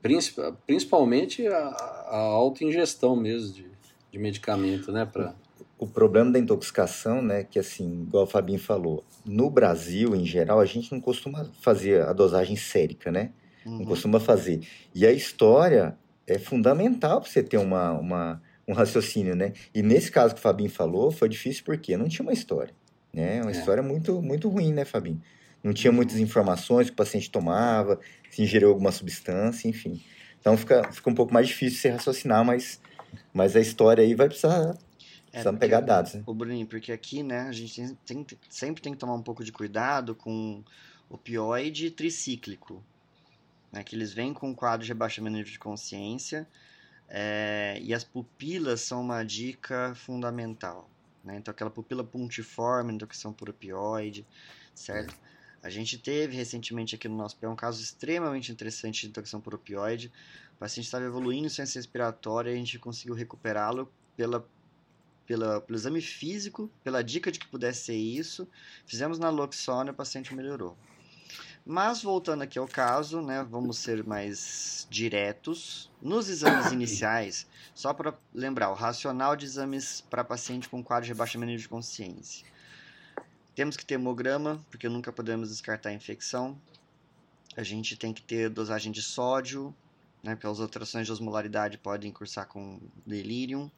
princip- 0.00 0.54
principalmente 0.66 1.46
a, 1.46 1.58
a 1.58 2.16
auto-ingestão 2.18 3.16
mesmo 3.16 3.52
de, 3.52 3.66
de 4.12 4.18
medicamento, 4.18 4.92
né? 4.92 5.04
Pra, 5.04 5.34
O 5.78 5.86
problema 5.86 6.30
da 6.30 6.38
intoxicação, 6.38 7.20
né, 7.22 7.42
que 7.44 7.58
assim, 7.58 8.02
igual 8.02 8.24
o 8.24 8.26
Fabinho 8.26 8.58
falou, 8.60 9.04
no 9.26 9.50
Brasil, 9.50 10.14
em 10.14 10.24
geral, 10.24 10.60
a 10.60 10.64
gente 10.66 10.90
não 10.92 11.00
costuma 11.00 11.44
fazer 11.60 12.02
a 12.02 12.12
dosagem 12.12 12.56
sérica, 12.56 13.10
né? 13.10 13.32
Não 13.64 13.80
Uhum. 13.80 13.84
costuma 13.86 14.18
fazer. 14.20 14.60
E 14.94 15.06
a 15.06 15.12
história 15.12 15.98
é 16.26 16.38
fundamental 16.38 17.20
para 17.20 17.28
você 17.30 17.42
ter 17.42 17.58
uma, 17.58 17.92
uma, 17.92 18.42
um 18.66 18.72
raciocínio, 18.72 19.34
né? 19.36 19.52
E 19.74 19.82
nesse 19.82 20.10
caso 20.10 20.34
que 20.34 20.40
o 20.40 20.42
Fabinho 20.42 20.70
falou, 20.70 21.10
foi 21.10 21.28
difícil 21.28 21.64
porque 21.64 21.96
não 21.96 22.08
tinha 22.08 22.24
uma 22.24 22.32
história, 22.32 22.74
né? 23.18 23.42
Uma 23.42 23.50
É. 23.50 23.54
história 23.54 23.82
muito, 23.82 24.22
muito 24.22 24.48
ruim, 24.48 24.72
né, 24.72 24.84
Fabinho? 24.84 25.20
Não 25.62 25.72
tinha 25.72 25.90
Uhum. 25.90 25.96
muitas 25.96 26.18
informações 26.18 26.86
que 26.86 26.92
o 26.92 26.96
paciente 26.96 27.30
tomava, 27.30 28.00
se 28.30 28.42
ingeriu 28.42 28.68
alguma 28.68 28.92
substância, 28.92 29.68
enfim. 29.68 30.02
Então 30.40 30.56
fica, 30.56 30.90
fica 30.92 31.10
um 31.10 31.14
pouco 31.14 31.34
mais 31.34 31.48
difícil 31.48 31.78
você 31.80 31.88
raciocinar, 31.90 32.44
mas, 32.44 32.80
mas 33.32 33.56
a 33.56 33.60
história 33.60 34.02
aí 34.04 34.14
vai 34.14 34.28
precisar, 34.28 34.60
É, 34.70 34.72
precisamos 35.30 35.58
porque- 35.58 35.58
pegar 35.58 35.80
dados, 35.80 36.14
né? 36.14 36.22
Ô, 36.24 36.32
Bruninho, 36.32 36.66
porque 36.66 36.92
aqui, 36.92 37.22
né, 37.24 37.40
a 37.40 37.52
gente 37.52 37.74
tem, 38.06 38.22
tem- 38.24 38.38
sempre 38.48 38.80
tem 38.80 38.92
que 38.92 38.98
tomar 38.98 39.14
um 39.14 39.22
pouco 39.22 39.42
de 39.42 39.50
cuidado 39.50 40.14
com 40.14 40.62
opioide 41.10 41.90
tricíclico, 41.90 42.82
né, 43.72 43.82
que 43.82 43.96
eles 43.96 44.12
vêm 44.12 44.32
com 44.32 44.50
um 44.50 44.54
quadro 44.54 44.84
de 44.86 44.92
rebaixamento 44.92 45.32
de 45.34 45.38
nível 45.40 45.52
de 45.52 45.58
consciência, 45.58 46.46
é, 47.08 47.78
e 47.82 47.92
as 47.92 48.04
pupilas 48.04 48.80
são 48.82 49.00
uma 49.00 49.24
dica 49.24 49.92
fundamental, 49.96 50.88
né, 51.28 51.36
então 51.36 51.52
aquela 51.52 51.70
pupila 51.70 52.02
pontiforme, 52.02 52.92
intoxicação 52.92 53.32
por 53.32 53.50
opioide, 53.50 54.26
certo? 54.74 55.14
A 55.62 55.68
gente 55.68 55.98
teve 55.98 56.34
recentemente 56.34 56.94
aqui 56.94 57.08
no 57.08 57.16
nosso 57.16 57.36
pé 57.36 57.48
um 57.48 57.56
caso 57.56 57.82
extremamente 57.82 58.50
interessante 58.50 59.02
de 59.02 59.08
intoxicação 59.08 59.40
por 59.40 59.54
opioide, 59.54 60.10
o 60.56 60.58
paciente 60.58 60.86
estava 60.86 61.04
evoluindo 61.04 61.46
em 61.46 61.50
ciência 61.50 61.78
respiratória 61.78 62.50
e 62.50 62.54
a 62.54 62.56
gente 62.56 62.78
conseguiu 62.78 63.14
recuperá-lo 63.14 63.92
pela 64.16 64.48
pela, 65.26 65.60
pelo 65.60 65.76
exame 65.76 66.00
físico, 66.00 66.70
pela 66.82 67.04
dica 67.04 67.30
de 67.30 67.38
que 67.38 67.46
pudesse 67.46 67.84
ser 67.84 67.96
isso, 67.96 68.48
fizemos 68.86 69.18
naloxona 69.18 69.90
e 69.90 69.92
o 69.92 69.94
paciente 69.94 70.34
melhorou. 70.34 70.74
Mas 71.70 72.02
voltando 72.02 72.40
aqui 72.40 72.58
ao 72.58 72.66
caso, 72.66 73.20
né, 73.20 73.44
vamos 73.44 73.76
ser 73.76 74.02
mais 74.02 74.86
diretos. 74.88 75.90
Nos 76.00 76.30
exames 76.30 76.72
iniciais, 76.72 77.46
só 77.74 77.92
para 77.92 78.14
lembrar, 78.32 78.70
o 78.70 78.74
racional 78.74 79.36
de 79.36 79.44
exames 79.44 80.00
para 80.00 80.24
paciente 80.24 80.66
com 80.66 80.82
quadro 80.82 81.04
de 81.04 81.12
rebaixamento 81.12 81.60
de 81.60 81.68
consciência. 81.68 82.46
Temos 83.54 83.76
que 83.76 83.84
ter 83.84 83.96
hemograma, 83.96 84.64
porque 84.70 84.88
nunca 84.88 85.12
podemos 85.12 85.50
descartar 85.50 85.90
a 85.90 85.92
infecção. 85.92 86.58
A 87.54 87.62
gente 87.62 87.96
tem 87.96 88.14
que 88.14 88.22
ter 88.22 88.48
dosagem 88.48 88.90
de 88.90 89.02
sódio, 89.02 89.74
né, 90.22 90.34
porque 90.34 90.46
as 90.46 90.60
alterações 90.60 91.04
de 91.04 91.12
osmolaridade 91.12 91.76
podem 91.76 92.10
cursar 92.10 92.46
com 92.46 92.80
delírio 93.04 93.70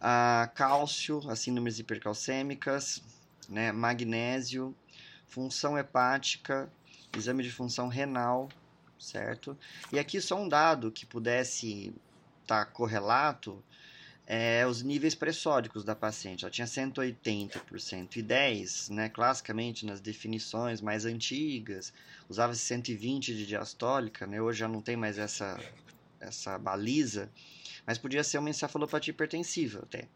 a 0.00 0.50
cálcio, 0.54 1.20
as 1.28 1.40
síndromes 1.40 1.78
hipercalcêmicas, 1.78 3.02
né, 3.50 3.70
magnésio, 3.70 4.74
função 5.26 5.76
hepática, 5.76 6.70
exame 7.14 7.42
de 7.42 7.50
função 7.50 7.88
renal, 7.88 8.48
certo? 8.98 9.56
E 9.92 9.98
aqui 9.98 10.20
só 10.20 10.40
um 10.40 10.48
dado 10.48 10.90
que 10.90 11.04
pudesse 11.04 11.92
estar 12.42 12.64
correlato 12.66 13.62
é 14.26 14.66
os 14.66 14.82
níveis 14.82 15.14
pressóricos 15.14 15.84
da 15.84 15.94
paciente. 15.94 16.44
Ela 16.44 16.50
tinha 16.50 16.66
180 16.66 17.60
por 17.60 17.78
110, 17.80 18.88
né? 18.90 19.08
Classicamente 19.08 19.86
nas 19.86 20.00
definições 20.00 20.80
mais 20.80 21.04
antigas, 21.04 21.92
usava-se 22.28 22.60
120 22.60 23.36
de 23.36 23.46
diastólica, 23.46 24.26
né? 24.26 24.42
Hoje 24.42 24.58
já 24.60 24.68
não 24.68 24.80
tem 24.80 24.96
mais 24.96 25.18
essa 25.18 25.58
essa 26.18 26.58
baliza, 26.58 27.30
mas 27.86 27.98
podia 27.98 28.24
ser 28.24 28.38
uma 28.38 28.50
encefalopatia 28.50 29.12
hipertensiva 29.12 29.80
até. 29.82 30.08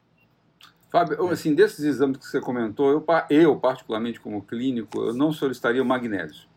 Fábio, 0.91 1.15
eu, 1.15 1.29
assim, 1.29 1.55
desses 1.55 1.85
exames 1.85 2.17
que 2.17 2.27
você 2.27 2.41
comentou, 2.41 2.91
eu, 2.91 3.07
eu, 3.31 3.57
particularmente 3.57 4.19
como 4.19 4.43
clínico, 4.43 5.01
eu 5.01 5.15
não 5.15 5.33
solicitaria 5.33 5.81
o 5.81 5.87
magnésio, 5.87 6.49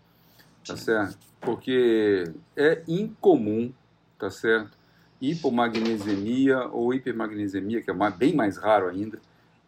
tá 0.65 0.77
certo? 0.77 1.17
Porque 1.41 2.31
é 2.55 2.81
incomum, 2.87 3.71
tá 4.17 4.29
certo? 4.29 4.77
Hipomagnesemia 5.21 6.67
ou 6.67 6.93
hipermagnesemia, 6.93 7.81
que 7.81 7.89
é 7.91 7.93
bem 8.11 8.35
mais 8.35 8.57
raro 8.57 8.89
ainda, 8.89 9.19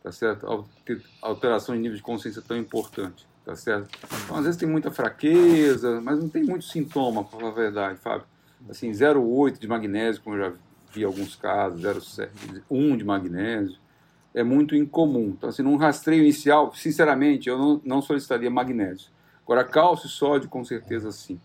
tá 0.03 0.11
certo? 0.11 0.45
Al- 0.47 0.67
ter 0.85 1.01
Alteração 1.21 1.75
de 1.75 1.81
nível 1.81 1.97
de 1.97 2.03
consciência 2.03 2.41
tão 2.41 2.57
importante, 2.57 3.25
tá 3.45 3.55
certo? 3.55 3.89
Então, 4.23 4.37
às 4.37 4.43
vezes 4.45 4.59
tem 4.59 4.67
muita 4.67 4.91
fraqueza, 4.91 5.99
mas 6.01 6.19
não 6.19 6.29
tem 6.29 6.43
muito 6.43 6.65
sintoma, 6.65 7.23
para 7.23 7.39
falar 7.39 7.51
a 7.51 7.55
verdade, 7.55 7.99
Fábio. 7.99 8.25
Assim, 8.69 8.91
0,8 8.91 9.59
de 9.59 9.67
magnésio, 9.67 10.21
como 10.23 10.35
eu 10.35 10.51
já 10.51 10.53
vi 10.93 11.03
alguns 11.03 11.35
casos, 11.35 11.81
0,7, 11.81 12.29
1 12.69 12.97
de 12.97 13.03
magnésio, 13.03 13.77
é 14.33 14.43
muito 14.43 14.75
incomum. 14.75 15.29
Então, 15.37 15.49
assim, 15.49 15.63
num 15.63 15.75
rastreio 15.77 16.21
inicial, 16.23 16.73
sinceramente, 16.75 17.47
eu 17.47 17.57
não, 17.57 17.81
não 17.83 18.01
solicitaria 18.01 18.49
magnésio. 18.49 19.09
Agora, 19.45 19.63
cálcio 19.63 20.07
e 20.07 20.09
sódio, 20.09 20.49
com 20.49 20.65
certeza 20.65 21.11
sim. 21.11 21.39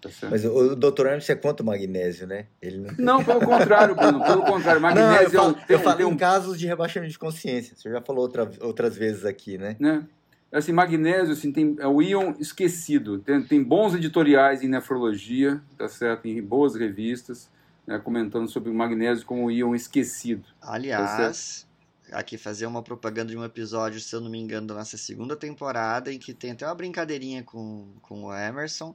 Tá? 0.00 0.10
Mas 0.30 0.44
o, 0.44 0.52
o 0.52 0.76
doutor 0.76 1.06
Hermes 1.06 1.28
é 1.28 1.34
contra 1.34 1.62
o 1.62 1.66
magnésio, 1.66 2.24
né? 2.26 2.46
Ele 2.62 2.78
não... 2.78 2.94
Não, 2.98 3.24
pelo 3.24 3.40
contrário, 3.40 3.96
Bruno, 3.96 4.22
pelo 4.22 4.42
contrário. 4.42 4.80
Não, 4.80 4.90
eu 4.90 4.94
Magnésio 4.94 5.36
é 5.38 5.40
um- 5.40 5.44
falo, 5.44 5.54
tem 5.54 5.64
eu 5.76 5.78
falo 5.80 5.96
tem 5.96 6.06
um 6.06 6.12
em 6.12 6.16
casos 6.16 6.58
de 6.58 6.66
rebaixamento 6.66 7.10
de 7.10 7.18
consciência. 7.18 7.74
Você 7.76 7.90
já 7.90 8.00
falou 8.00 8.22
outra, 8.22 8.48
outras 8.60 8.96
vezes 8.96 9.24
aqui, 9.24 9.58
né? 9.58 9.74
né? 9.80 10.04
Assim, 10.52 10.72
magnésio, 10.72 11.32
assim, 11.32 11.50
tem, 11.50 11.76
é 11.80 11.86
o 11.86 12.00
íon 12.00 12.34
esquecido. 12.38 13.18
Tem, 13.18 13.42
tem 13.42 13.62
bons 13.62 13.94
editoriais 13.94 14.62
em 14.62 14.68
nefrologia, 14.68 15.60
tá 15.76 15.88
certo? 15.88 16.26
Em 16.26 16.40
boas 16.40 16.74
revistas, 16.76 17.50
né, 17.86 17.98
comentando 17.98 18.48
sobre 18.48 18.70
o 18.70 18.74
magnésio 18.74 19.26
como 19.26 19.46
o 19.46 19.50
íon 19.50 19.74
esquecido. 19.74 20.44
Aliás, 20.62 21.66
aqui 22.12 22.38
fazer 22.38 22.66
uma 22.66 22.82
propaganda 22.82 23.30
de 23.30 23.38
um 23.38 23.44
episódio, 23.44 24.00
se 24.00 24.14
eu 24.14 24.20
não 24.20 24.30
me 24.30 24.38
engano, 24.38 24.66
da 24.66 24.74
nossa 24.74 24.96
segunda 24.96 25.36
temporada, 25.36 26.12
em 26.12 26.18
que 26.18 26.34
tem 26.34 26.52
até 26.52 26.66
uma 26.66 26.74
brincadeirinha 26.74 27.42
com, 27.42 27.88
com 28.02 28.24
o 28.24 28.34
Emerson, 28.34 28.94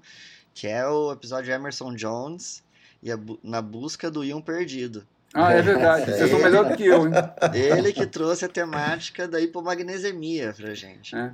que 0.53 0.67
é 0.67 0.85
o 0.87 1.11
episódio 1.11 1.53
Emerson 1.53 1.93
Jones 1.95 2.63
e 3.01 3.11
a 3.11 3.19
na 3.43 3.61
busca 3.61 4.09
do 4.09 4.23
Ion 4.23 4.41
perdido. 4.41 5.05
Ah, 5.33 5.51
é 5.51 5.61
verdade. 5.61 6.05
Vocês 6.13 6.29
são 6.29 6.39
melhor 6.39 6.69
do 6.69 6.77
que 6.77 6.85
eu, 6.85 7.07
hein? 7.07 7.13
Ele 7.53 7.91
que 7.91 8.05
trouxe 8.05 8.45
a 8.45 8.47
temática 8.47 9.27
da 9.27 9.41
hipomagnesemia 9.41 10.53
pra 10.55 10.75
gente. 10.75 11.15
É. 11.15 11.31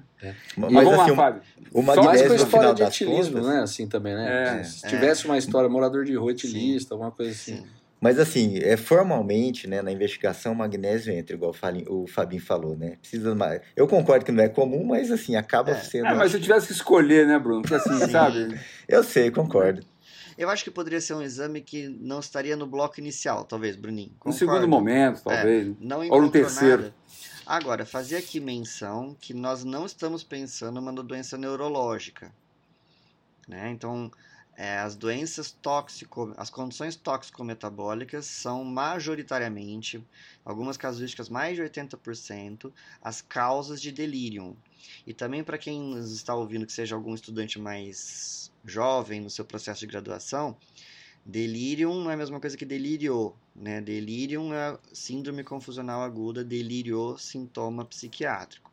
Mas, 0.55 0.71
Mas 0.71 0.85
vamos 0.85 0.99
assim, 1.01 1.09
lá, 1.11 1.15
Fábio. 1.15 1.41
o, 1.73 1.79
o 1.81 1.83
Só 1.83 1.95
Mais 1.95 1.99
magnésio, 1.99 2.27
com 2.27 2.33
a 2.33 2.45
história 2.45 2.73
de 2.73 2.83
etilismo, 2.83 3.33
contas... 3.33 3.53
né? 3.53 3.61
Assim 3.61 3.87
também, 3.87 4.15
né? 4.15 4.59
É. 4.61 4.63
Se 4.63 4.87
tivesse 4.87 5.25
uma 5.25 5.37
história, 5.37 5.67
morador 5.67 6.05
de 6.05 6.15
rua 6.15 6.31
etilista, 6.31 6.95
alguma 6.95 7.11
coisa 7.11 7.31
assim. 7.31 7.57
Sim. 7.57 7.67
Mas 8.01 8.17
assim, 8.17 8.57
é, 8.59 8.77
formalmente, 8.77 9.67
né, 9.67 9.81
na 9.81 9.91
investigação, 9.91 10.53
o 10.53 10.55
magnésio 10.55 11.11
entra, 11.13 11.35
igual 11.35 11.53
o 11.89 12.07
Fabinho 12.07 12.41
falou, 12.41 12.77
né? 12.77 12.95
Precisa 13.01 13.35
mais. 13.35 13.61
Eu 13.75 13.87
concordo 13.87 14.23
que 14.23 14.31
não 14.31 14.43
é 14.43 14.47
comum, 14.47 14.85
mas 14.85 15.11
assim, 15.11 15.35
acaba 15.35 15.71
É. 15.71 15.75
sendo. 15.75 16.07
É, 16.07 16.13
mas 16.15 16.31
se 16.31 16.37
eu 16.37 16.41
tivesse 16.41 16.67
que 16.67 16.73
escolher, 16.73 17.27
né, 17.27 17.37
Bruno? 17.37 17.61
Porque 17.61 17.75
assim, 17.75 17.97
Sim. 17.99 18.11
sabe? 18.11 18.59
Eu 18.87 19.03
sei, 19.03 19.29
concordo. 19.29 19.85
Eu 20.37 20.49
acho 20.49 20.63
que 20.63 20.71
poderia 20.71 21.01
ser 21.01 21.13
um 21.15 21.21
exame 21.21 21.59
que 21.59 21.89
não 21.89 22.21
estaria 22.21 22.55
no 22.55 22.65
bloco 22.65 22.97
inicial, 23.01 23.43
talvez, 23.43 23.75
Bruninho. 23.75 24.11
No 24.11 24.15
Concordo. 24.31 24.37
segundo 24.39 24.67
momento, 24.69 25.21
talvez. 25.21 25.75
Não 25.81 26.07
Ou 26.09 26.21
no 26.21 26.31
terceiro. 26.31 26.83
nada. 26.83 26.95
Agora, 27.45 27.85
fazer 27.85 28.15
aqui 28.15 28.39
menção 28.39 29.17
que 29.19 29.33
nós 29.33 29.65
não 29.65 29.85
estamos 29.85 30.23
pensando 30.23 30.79
numa 30.79 30.93
doença 31.03 31.37
neurológica. 31.37 32.31
Né? 33.47 33.71
Então, 33.71 34.09
é, 34.59 34.77
as 34.77 34.93
doenças 34.93 35.51
tóxico, 35.51 36.33
as 36.35 36.49
condições 36.49 36.93
tóxico-metabólicas 36.93 38.25
são 38.25 38.65
majoritariamente, 38.65 40.05
algumas 40.43 40.75
casuísticas 40.75 41.29
mais 41.29 41.55
de 41.55 41.61
80%, 41.61 42.69
as 43.01 43.21
causas 43.21 43.81
de 43.81 43.89
delírio. 43.89 44.57
E 45.07 45.13
também 45.13 45.45
para 45.45 45.57
quem 45.57 45.97
está 45.99 46.35
ouvindo 46.35 46.65
que 46.65 46.73
seja 46.73 46.93
algum 46.93 47.15
estudante 47.15 47.57
mais 47.57 48.51
jovem 48.65 49.21
no 49.21 49.29
seu 49.29 49.45
processo 49.45 49.79
de 49.79 49.87
graduação, 49.87 50.57
delírio 51.25 51.93
não 51.93 52.11
é 52.11 52.15
a 52.15 52.17
mesma 52.17 52.41
coisa 52.41 52.57
que 52.57 52.65
delírio, 52.65 53.33
né? 53.55 53.79
Delírio 53.79 54.53
é 54.53 54.77
síndrome 54.91 55.41
confusional 55.41 56.01
aguda, 56.01 56.43
delírio 56.43 57.17
sintoma 57.17 57.85
psiquiátrico. 57.85 58.69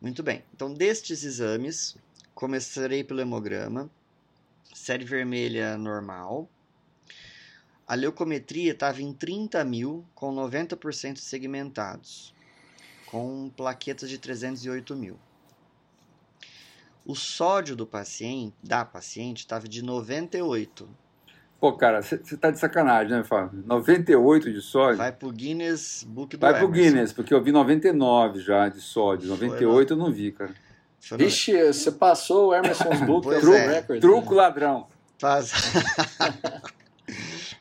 Muito 0.00 0.22
bem. 0.22 0.42
Então, 0.54 0.72
destes 0.72 1.24
exames, 1.24 1.94
começarei 2.34 3.04
pelo 3.04 3.20
hemograma 3.20 3.90
série 4.78 5.04
vermelha 5.04 5.76
normal. 5.76 6.48
A 7.86 7.94
leucometria 7.94 8.72
estava 8.72 9.00
em 9.02 9.12
30 9.12 9.64
mil, 9.64 10.04
com 10.14 10.34
90% 10.34 11.16
segmentados, 11.16 12.34
com 13.06 13.50
plaquetas 13.56 14.10
de 14.10 14.18
308 14.18 14.94
mil. 14.94 15.18
O 17.04 17.14
sódio 17.14 17.74
do 17.74 17.86
paciente, 17.86 18.54
da 18.62 18.84
paciente, 18.84 19.38
estava 19.38 19.66
de 19.66 19.82
98. 19.82 20.86
Pô, 21.58 21.72
cara, 21.72 22.02
você 22.02 22.36
tá 22.36 22.50
de 22.50 22.58
sacanagem, 22.58 23.16
né, 23.16 23.24
Fábio? 23.24 23.64
98 23.66 24.52
de 24.52 24.60
sódio? 24.60 24.98
Vai 24.98 25.10
pro 25.10 25.32
Guinness 25.32 26.04
Book 26.06 26.36
do 26.36 26.40
Vai 26.40 26.58
pro 26.58 26.68
Emerson. 26.68 26.82
Guinness, 26.82 27.12
porque 27.12 27.34
eu 27.34 27.42
vi 27.42 27.50
99 27.50 28.40
já 28.40 28.68
de 28.68 28.80
sódio. 28.80 29.28
98 29.28 29.94
eu 29.94 29.96
não 29.96 30.12
vi, 30.12 30.30
cara. 30.30 30.54
Vixe, 31.16 31.72
você 31.72 31.92
passou 31.92 32.48
o 32.48 32.54
Emerson's 32.54 33.00
Book 33.06 33.22
Pois 33.24 33.44
of 33.44 33.56
é. 33.56 33.66
Records. 33.80 34.00
Truco 34.00 34.34
né? 34.34 34.42
ladrão. 34.42 34.88
Faz... 35.18 35.52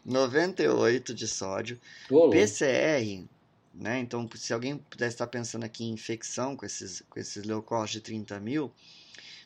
98 0.03 1.13
de 1.13 1.27
sódio. 1.27 1.79
Ô, 2.10 2.15
louco. 2.15 2.32
PCR, 2.32 3.25
né? 3.74 4.00
Então, 4.00 4.27
se 4.36 4.53
alguém 4.53 4.77
pudesse 4.77 5.15
estar 5.15 5.27
pensando 5.27 5.63
aqui 5.63 5.86
em 5.86 5.91
infecção 5.91 6.56
com 6.56 6.65
esses, 6.65 7.03
com 7.10 7.20
esses 7.20 7.44
leucócitos 7.44 7.91
de 7.94 8.01
30 8.01 8.39
mil, 8.39 8.72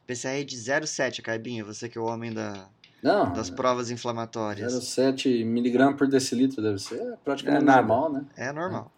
PCR 0.05 0.43
de 0.43 0.57
0,7, 0.57 1.21
Caibinha, 1.21 1.63
você 1.63 1.89
que 1.89 1.97
é 1.97 2.01
o 2.01 2.05
homem 2.05 2.31
da, 2.33 2.67
Não, 3.01 3.31
das 3.33 3.49
provas 3.49 3.89
inflamatórias. 3.91 4.73
0,7 4.73 5.45
miligramas 5.45 5.97
por 5.97 6.07
decilitro 6.07 6.61
deve 6.61 6.79
ser 6.79 6.99
é 7.01 7.15
praticamente 7.23 7.63
É 7.63 7.65
nada. 7.65 7.81
normal, 7.87 8.11
né? 8.11 8.25
É 8.35 8.51
normal. 8.51 8.91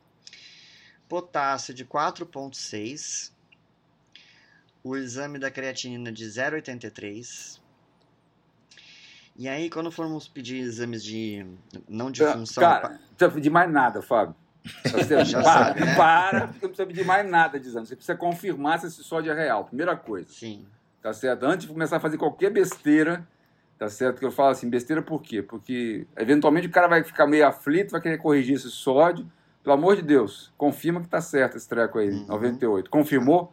Potássio 1.07 1.73
de 1.73 1.85
4,6. 1.85 3.31
O 4.83 4.95
exame 4.97 5.39
da 5.39 5.49
creatinina 5.49 6.11
de 6.11 6.25
0,83. 6.25 7.59
E 9.35 9.47
aí, 9.47 9.69
quando 9.69 9.91
formos 9.91 10.27
pedir 10.27 10.57
exames 10.57 11.03
de. 11.03 11.45
não 11.89 12.11
de 12.11 12.23
função. 12.25 12.61
Cara, 12.61 12.89
não 12.89 12.97
precisa 13.15 13.31
pedir 13.31 13.49
mais 13.49 13.71
nada, 13.71 14.01
Fábio. 14.01 14.35
Você 14.85 15.23
Já 15.25 15.41
para, 15.41 15.53
sabe, 15.65 15.79
né? 15.85 15.95
para, 15.95 16.47
porque 16.47 16.65
não 16.65 16.69
precisa 16.69 16.85
pedir 16.85 17.05
mais 17.05 17.27
nada 17.29 17.59
de 17.59 17.67
exame. 17.67 17.85
Você 17.87 17.95
precisa 17.95 18.15
confirmar 18.17 18.79
se 18.79 18.87
esse 18.87 19.03
sódio 19.03 19.31
é 19.31 19.35
real. 19.35 19.65
Primeira 19.65 19.95
coisa. 19.95 20.29
Sim. 20.31 20.65
tá 21.01 21.11
certo? 21.13 21.43
Antes 21.45 21.65
de 21.67 21.73
começar 21.73 21.97
a 21.97 21.99
fazer 21.99 22.17
qualquer 22.17 22.51
besteira, 22.51 23.27
tá 23.79 23.89
certo? 23.89 24.19
Que 24.19 24.25
eu 24.25 24.31
falo 24.31 24.49
assim, 24.49 24.69
besteira 24.69 25.01
por 25.01 25.21
quê? 25.21 25.41
Porque 25.41 26.05
eventualmente 26.15 26.67
o 26.67 26.71
cara 26.71 26.87
vai 26.87 27.03
ficar 27.03 27.25
meio 27.25 27.47
aflito, 27.47 27.91
vai 27.91 28.01
querer 28.01 28.19
corrigir 28.19 28.55
esse 28.55 28.69
sódio. 28.69 29.29
Pelo 29.63 29.73
amor 29.75 29.95
de 29.95 30.01
Deus, 30.03 30.53
confirma 30.57 31.01
que 31.01 31.07
tá 31.07 31.19
certo 31.21 31.57
esse 31.57 31.67
treco 31.67 31.97
aí, 31.97 32.09
Uhum. 32.09 32.25
98. 32.27 32.89
Confirmou? 32.89 33.51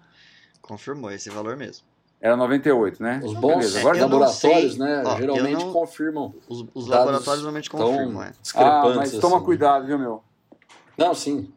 Confirmou 0.71 1.11
esse 1.11 1.29
valor 1.29 1.57
mesmo. 1.57 1.85
Era 2.21 2.37
98, 2.37 3.03
né? 3.03 3.21
Os 3.25 3.35
bons 3.35 3.57
beleza. 3.57 3.81
Agora 3.81 3.99
eu 3.99 4.09
não 4.09 4.19
laboratórios, 4.21 4.75
sei. 4.75 4.79
né, 4.81 5.03
Ó, 5.05 5.17
geralmente 5.17 5.65
não- 5.65 5.73
confirmam. 5.73 6.33
Os, 6.49 6.65
os 6.73 6.87
laboratórios 6.87 7.43
normalmente 7.43 7.69
tão 7.69 7.81
confirmam, 7.81 8.23
é. 8.23 8.33
Ah, 8.55 8.83
mas 8.95 9.11
toma 9.19 9.39
assim. 9.39 9.45
cuidado, 9.47 9.85
viu, 9.89 9.99
meu? 9.99 10.23
Não, 10.97 11.13
sim. 11.13 11.53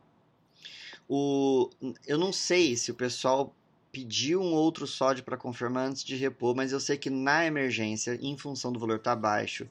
O, 1.08 1.70
eu 2.08 2.18
não 2.18 2.34
sei 2.34 2.76
se 2.76 2.90
o 2.90 2.96
pessoal 2.96 3.54
pediu 3.92 4.42
um 4.42 4.52
outro 4.54 4.88
sódio 4.88 5.24
para 5.24 5.38
confirmar 5.38 5.90
antes 5.90 6.04
de 6.04 6.16
repor, 6.16 6.56
mas 6.56 6.72
eu 6.72 6.80
sei 6.80 6.98
que 6.98 7.12
na 7.12 7.46
emergência, 7.46 8.18
em 8.20 8.36
função 8.36 8.72
do 8.72 8.80
valor 8.80 8.96
estar 8.96 9.16
baixo 9.16 9.68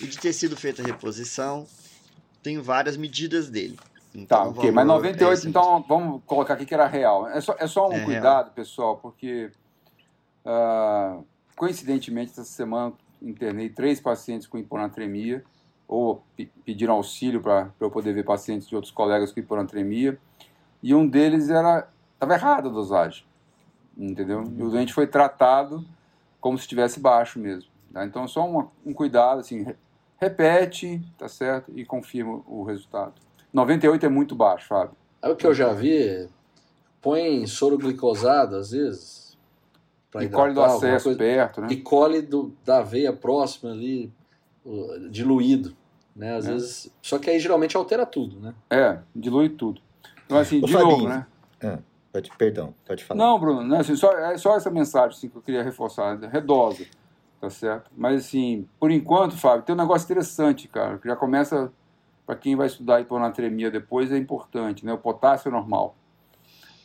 e 0.00 0.06
de 0.06 0.16
ter 0.16 0.32
sido 0.32 0.56
feita 0.56 0.80
a 0.80 0.86
reposição, 0.86 1.66
tem 2.40 2.60
várias 2.60 2.96
medidas 2.96 3.48
dele. 3.50 3.76
Então, 4.16 4.26
Tá, 4.26 4.48
ok. 4.48 4.70
Mas 4.70 4.86
valor 4.86 5.02
98, 5.02 5.46
é 5.46 5.48
então 5.50 5.84
vamos 5.86 6.22
colocar 6.24 6.54
aqui 6.54 6.64
que 6.64 6.74
era 6.74 6.86
real. 6.86 7.28
É 7.28 7.40
só, 7.40 7.54
é 7.58 7.66
só 7.66 7.86
um 7.88 7.92
É 7.92 7.96
real. 7.96 8.04
cuidado, 8.06 8.50
pessoal, 8.52 8.96
porque 8.96 9.50
ah, 10.44 11.18
coincidentemente 11.56 12.32
essa 12.32 12.44
semana 12.44 12.94
internei 13.20 13.68
três 13.68 14.00
pacientes 14.00 14.46
com 14.46 14.58
hiponatremia, 14.58 15.44
ou 15.88 16.22
pe- 16.36 16.50
pediram 16.64 16.94
auxílio 16.94 17.40
para 17.40 17.70
eu 17.78 17.90
poder 17.90 18.12
ver 18.12 18.24
pacientes 18.24 18.68
de 18.68 18.74
outros 18.74 18.92
colegas 18.92 19.32
com 19.32 19.40
hiponatremia, 19.40 20.18
e 20.82 20.94
um 20.94 21.06
deles 21.06 21.48
era 21.50 21.88
estava 22.14 22.34
errada 22.34 22.68
a 22.68 22.72
dosagem, 22.72 23.24
entendeu? 23.96 24.42
E 24.56 24.62
o 24.62 24.70
doente 24.70 24.92
foi 24.94 25.06
tratado 25.06 25.84
como 26.40 26.56
se 26.56 26.62
estivesse 26.62 26.98
baixo 27.00 27.38
mesmo. 27.38 27.70
tá? 27.92 28.04
Então 28.04 28.26
só 28.28 28.46
uma- 28.48 28.70
um 28.84 28.92
cuidado, 28.92 29.40
assim, 29.40 29.62
re- 29.62 29.76
repete, 30.18 31.02
tá 31.18 31.28
certo, 31.28 31.70
e 31.74 31.84
confirma 31.84 32.42
o 32.46 32.62
resultado. 32.64 33.14
98 33.56 34.04
é 34.04 34.08
muito 34.08 34.34
baixo, 34.34 34.68
Fábio. 34.68 34.94
Aí 35.22 35.32
o 35.32 35.36
que 35.36 35.46
eu 35.46 35.54
já 35.54 35.72
vi, 35.72 36.28
põe 37.00 37.46
soro 37.46 37.78
glicosado, 37.78 38.56
às 38.56 38.70
vezes, 38.70 39.38
pra 40.10 40.22
E 40.22 40.28
colhe 40.28 40.52
do 40.52 40.62
acesso 40.62 41.04
coisa, 41.04 41.18
perto, 41.18 41.60
né? 41.62 41.68
e 41.70 41.76
colhe 41.76 42.20
do, 42.20 42.52
da 42.64 42.82
veia 42.82 43.12
próxima 43.14 43.70
ali, 43.72 44.12
diluído, 45.10 45.74
né? 46.14 46.36
Às 46.36 46.46
É. 46.46 46.52
vezes, 46.52 46.92
só 47.00 47.18
que 47.18 47.30
aí 47.30 47.38
geralmente 47.40 47.76
altera 47.76 48.04
tudo, 48.04 48.38
né? 48.38 48.54
É, 48.68 48.98
dilui 49.14 49.48
tudo. 49.48 49.80
Então, 50.26 50.36
assim, 50.36 50.58
Ô, 50.62 50.66
de 50.66 50.72
Fabinho. 50.72 50.90
novo, 50.90 51.08
né? 51.08 51.26
Pode, 52.12 52.30
perdão, 52.38 52.74
pode 52.86 53.04
falar. 53.04 53.18
Não, 53.18 53.38
Bruno, 53.38 53.62
não, 53.62 53.78
assim, 53.78 53.94
só, 53.94 54.10
é 54.12 54.38
só 54.38 54.56
essa 54.56 54.70
mensagem 54.70 55.10
assim, 55.16 55.28
que 55.28 55.36
eu 55.36 55.42
queria 55.42 55.62
reforçar, 55.62 56.18
redosa, 56.30 56.86
tá 57.40 57.50
certo? 57.50 57.90
Mas, 57.94 58.24
assim, 58.24 58.66
por 58.80 58.90
enquanto, 58.90 59.36
Fábio, 59.36 59.64
tem 59.64 59.74
um 59.74 59.78
negócio 59.78 60.04
interessante, 60.06 60.66
cara, 60.66 60.96
que 60.98 61.06
já 61.08 61.14
começa, 61.14 61.70
para 62.26 62.34
quem 62.36 62.56
vai 62.56 62.66
estudar 62.66 63.00
hiponatremia 63.00 63.70
depois, 63.70 64.10
é 64.10 64.18
importante, 64.18 64.84
né? 64.84 64.92
O 64.92 64.98
potássio 64.98 65.50
normal, 65.50 65.94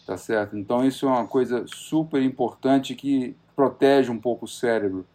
tá 0.05 0.15
certo? 0.15 0.55
Então, 0.55 0.85
isso 0.85 1.07
é 1.07 1.09
uma 1.09 1.25
coisa 1.27 1.65
super 1.67 2.21
importante 2.21 2.93
que 2.95 3.35
protege 3.55 4.11
um 4.11 4.19
pouco 4.19 4.45
o 4.45 4.47
cérebro, 4.47 5.05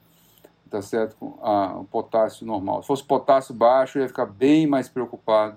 tá 0.68 0.82
certo? 0.82 1.16
Com 1.16 1.38
a- 1.42 1.78
o 1.78 1.84
potássio 1.84 2.44
normal. 2.44 2.82
Se 2.82 2.88
fosse 2.88 3.04
potássio 3.04 3.54
baixo, 3.54 3.98
eu 3.98 4.02
ia 4.02 4.08
ficar 4.08 4.26
bem 4.26 4.66
mais 4.66 4.88
preocupado 4.88 5.56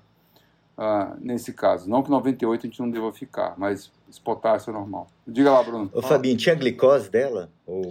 ah, 0.77 1.15
nesse 1.19 1.51
caso. 1.51 1.89
Não 1.89 2.01
que 2.01 2.09
98 2.09 2.65
a 2.65 2.69
gente 2.69 2.79
não 2.79 2.89
deva 2.89 3.11
ficar, 3.11 3.55
mas 3.57 3.91
esse 4.09 4.21
potássio 4.21 4.69
é 4.69 4.73
normal. 4.73 5.07
Diga 5.27 5.51
lá, 5.51 5.61
Bruno. 5.61 5.89
Ô, 5.93 6.01
Fabinho, 6.01 6.37
tinha 6.37 6.55
glicose 6.55 7.09
dela? 7.09 7.51
Ou... 7.65 7.83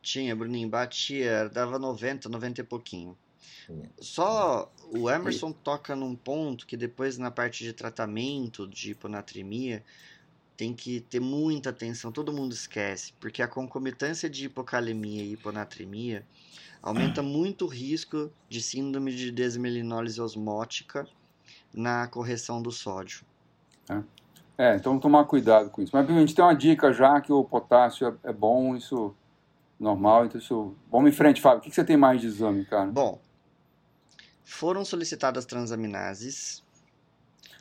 Tinha, 0.00 0.34
Bruninho, 0.34 0.68
batia, 0.68 1.50
dava 1.50 1.78
90, 1.78 2.28
90 2.30 2.60
e 2.62 2.64
pouquinho. 2.64 3.14
Só 4.00 4.70
o 4.92 5.10
Emerson 5.10 5.52
toca 5.52 5.94
num 5.94 6.14
ponto 6.14 6.66
que 6.66 6.76
depois 6.76 7.16
na 7.18 7.30
parte 7.30 7.64
de 7.64 7.72
tratamento 7.72 8.66
de 8.66 8.92
hiponatremia 8.92 9.84
tem 10.56 10.74
que 10.74 11.00
ter 11.00 11.20
muita 11.20 11.70
atenção, 11.70 12.12
todo 12.12 12.32
mundo 12.32 12.52
esquece, 12.52 13.14
porque 13.18 13.40
a 13.40 13.48
concomitância 13.48 14.28
de 14.28 14.44
hipocalemia 14.44 15.22
e 15.22 15.32
hiponatremia 15.32 16.24
aumenta 16.82 17.22
muito 17.24 17.64
o 17.64 17.68
risco 17.68 18.30
de 18.48 18.60
síndrome 18.60 19.14
de 19.14 19.30
desmelinólise 19.30 20.20
osmótica 20.20 21.06
na 21.72 22.06
correção 22.08 22.60
do 22.60 22.70
sódio. 22.70 23.24
É, 24.58 24.76
então 24.76 24.98
tomar 24.98 25.24
cuidado 25.24 25.70
com 25.70 25.80
isso. 25.80 25.92
Mas 25.94 26.08
a 26.08 26.12
gente 26.12 26.34
tem 26.34 26.44
uma 26.44 26.54
dica 26.54 26.92
já 26.92 27.18
que 27.20 27.32
o 27.32 27.42
potássio 27.42 28.08
é, 28.24 28.28
é 28.28 28.32
bom, 28.32 28.76
isso 28.76 29.14
normal, 29.78 30.26
então 30.26 30.38
isso. 30.38 30.74
Vamos 30.92 31.08
em 31.08 31.14
frente, 31.14 31.40
Fábio. 31.40 31.60
O 31.60 31.62
que, 31.62 31.70
que 31.70 31.74
você 31.74 31.84
tem 31.84 31.96
mais 31.96 32.20
de 32.20 32.26
exame, 32.26 32.66
cara? 32.66 32.90
Bom, 32.90 33.18
foram 34.50 34.84
solicitadas 34.84 35.46
transaminases. 35.46 36.62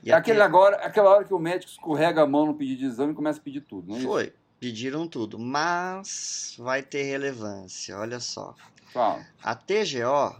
E 0.03 0.11
É 0.11 0.15
aquele 0.15 0.41
agora, 0.41 0.75
aquela 0.77 1.11
hora 1.11 1.23
que 1.23 1.31
o 1.33 1.39
médico 1.39 1.71
escorrega 1.71 2.23
a 2.23 2.27
mão 2.27 2.47
no 2.47 2.55
pedido 2.55 2.79
de 2.79 2.85
exame 2.85 3.13
e 3.13 3.15
começa 3.15 3.39
a 3.39 3.43
pedir 3.43 3.61
tudo, 3.61 3.87
não 3.89 3.95
é 3.95 3.99
isso? 3.99 4.07
Foi. 4.07 4.33
Pediram 4.59 5.07
tudo, 5.07 5.39
mas 5.39 6.55
vai 6.57 6.83
ter 6.83 7.03
relevância. 7.03 7.97
Olha 7.97 8.19
só. 8.19 8.53
Fala. 8.91 9.25
A 9.41 9.55
TGO 9.55 10.35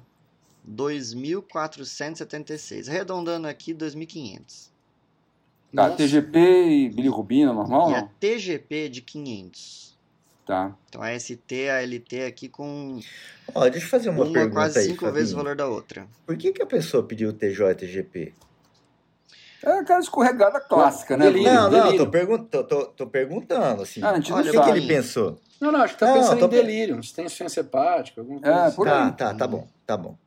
2476, 0.63 2.89
arredondando 2.89 3.47
aqui 3.47 3.73
2500. 3.73 4.69
Tá, 5.73 5.83
Nossa. 5.83 5.95
TGP 5.97 6.39
e 6.39 6.89
bilirrubina, 6.89 7.53
normal? 7.53 7.91
E 7.91 7.95
a? 7.95 8.01
TGP 8.19 8.89
de 8.89 9.01
500. 9.01 9.97
Tá. 10.49 10.75
Então 10.87 11.03
a 11.03 11.11
ST, 11.13 11.69
a 11.69 11.83
LT 11.83 12.23
aqui 12.23 12.49
com 12.49 12.99
Ó, 13.53 13.69
deixa 13.69 13.85
eu 13.85 13.89
fazer 13.91 14.09
uma, 14.09 14.23
uma, 14.23 14.33
pergunta 14.33 14.55
quase 14.55 14.79
aí, 14.79 14.85
cinco 14.85 15.01
Fabinho. 15.01 15.13
vezes 15.13 15.33
o 15.33 15.35
valor 15.37 15.55
da 15.55 15.67
outra. 15.67 16.07
Por 16.25 16.35
que, 16.35 16.51
que 16.51 16.63
a 16.63 16.65
pessoa 16.65 17.03
pediu 17.03 17.31
TJ 17.31 17.75
TGP? 17.75 18.33
É 19.63 19.71
aquela 19.73 19.99
escorregada 19.99 20.59
clássica, 20.59 21.15
né? 21.15 21.25
delírio. 21.25 21.51
Não, 21.51 21.69
não, 21.69 21.83
delírio. 21.83 22.05
tô, 22.05 22.09
pergun 22.09 22.43
tô, 22.45 22.63
tô, 22.63 22.85
tô 22.87 23.05
perguntando, 23.05 23.83
assim. 23.83 24.01
Ah, 24.03 24.15
gente 24.15 24.31
o 24.31 24.37
não 24.37 24.63
que, 24.63 24.69
ele 24.71 24.87
pensou? 24.87 25.39
Não, 25.61 25.71
não, 25.71 25.81
acho 25.81 25.93
que 25.93 25.99
tá 25.99 26.07
Não, 26.07 26.13
pensando 26.15 26.39
tô- 26.39 26.45
em 26.47 26.49
delírio, 26.49 27.03
se 27.03 27.13
tem 27.13 27.25
insuficiência 27.25 27.59
hepática, 27.61 28.21
alguma 28.21 28.41
coisa 28.41 28.57
É, 28.57 28.63
assim. 28.65 28.75
por 28.75 28.87
Tá, 28.87 29.05
aí. 29.05 29.11
tá, 29.11 29.33
tá 29.35 29.47
bom, 29.47 29.67
tá 29.85 29.97
bom. 29.97 30.17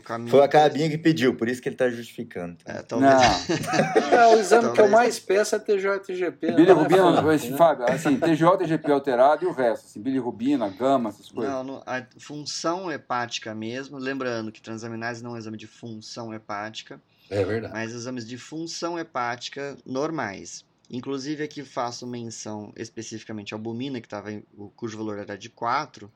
O 0.00 0.02
caminho 0.02 0.30
Foi 0.30 0.42
a 0.42 0.48
Cabinha 0.48 0.88
que 0.88 0.96
pediu, 0.98 1.34
por 1.36 1.48
isso 1.48 1.60
que 1.62 1.68
ele 1.68 1.76
tá 1.76 1.88
justificando. 1.90 2.56
É, 2.64 2.82
talvez. 2.82 3.12
Não. 3.12 3.20
É, 4.10 4.26
o 4.34 4.40
exame 4.40 4.62
que 4.64 4.68
eu 4.70 4.74
Talvez. 4.74 4.90
mais 4.90 5.20
peço 5.20 5.54
é 5.54 5.58
TJ 5.58 5.96
e 5.96 6.00
TGP. 6.00 6.52
Bilirrubina, 6.52 7.20
é 7.20 7.22
né? 7.50 7.56
Fábio, 7.56 7.84
assim, 7.88 8.16
TGO, 8.18 8.56
TGP 8.58 8.90
alterado 8.90 9.44
e 9.44 9.46
o 9.46 9.52
resto, 9.52 9.86
assim, 9.86 10.00
bilirrubina, 10.00 10.68
gama, 10.68 11.10
essas 11.10 11.30
coisas. 11.30 11.52
Não, 11.52 11.62
não, 11.64 11.82
a 11.86 12.02
função 12.18 12.90
hepática 12.90 13.54
mesmo, 13.54 13.98
lembrando 13.98 14.50
que 14.50 14.60
transaminase 14.60 15.22
não 15.22 15.30
é 15.30 15.34
um 15.34 15.38
exame 15.38 15.56
de 15.56 15.66
função 15.66 16.32
hepática, 16.34 17.00
É 17.30 17.44
verdade. 17.44 17.72
mas 17.72 17.92
exames 17.92 18.26
de 18.26 18.36
função 18.38 18.98
hepática 18.98 19.76
normais. 19.86 20.64
Inclusive 20.90 21.44
aqui 21.44 21.62
faço 21.62 22.04
menção 22.06 22.72
especificamente 22.76 23.54
à 23.54 23.56
albumina, 23.56 24.00
que 24.00 24.08
tava 24.08 24.32
em- 24.32 24.42
o- 24.58 24.70
cujo 24.70 24.96
valor 24.98 25.18
era 25.18 25.38
de 25.38 25.48
4, 25.48 26.10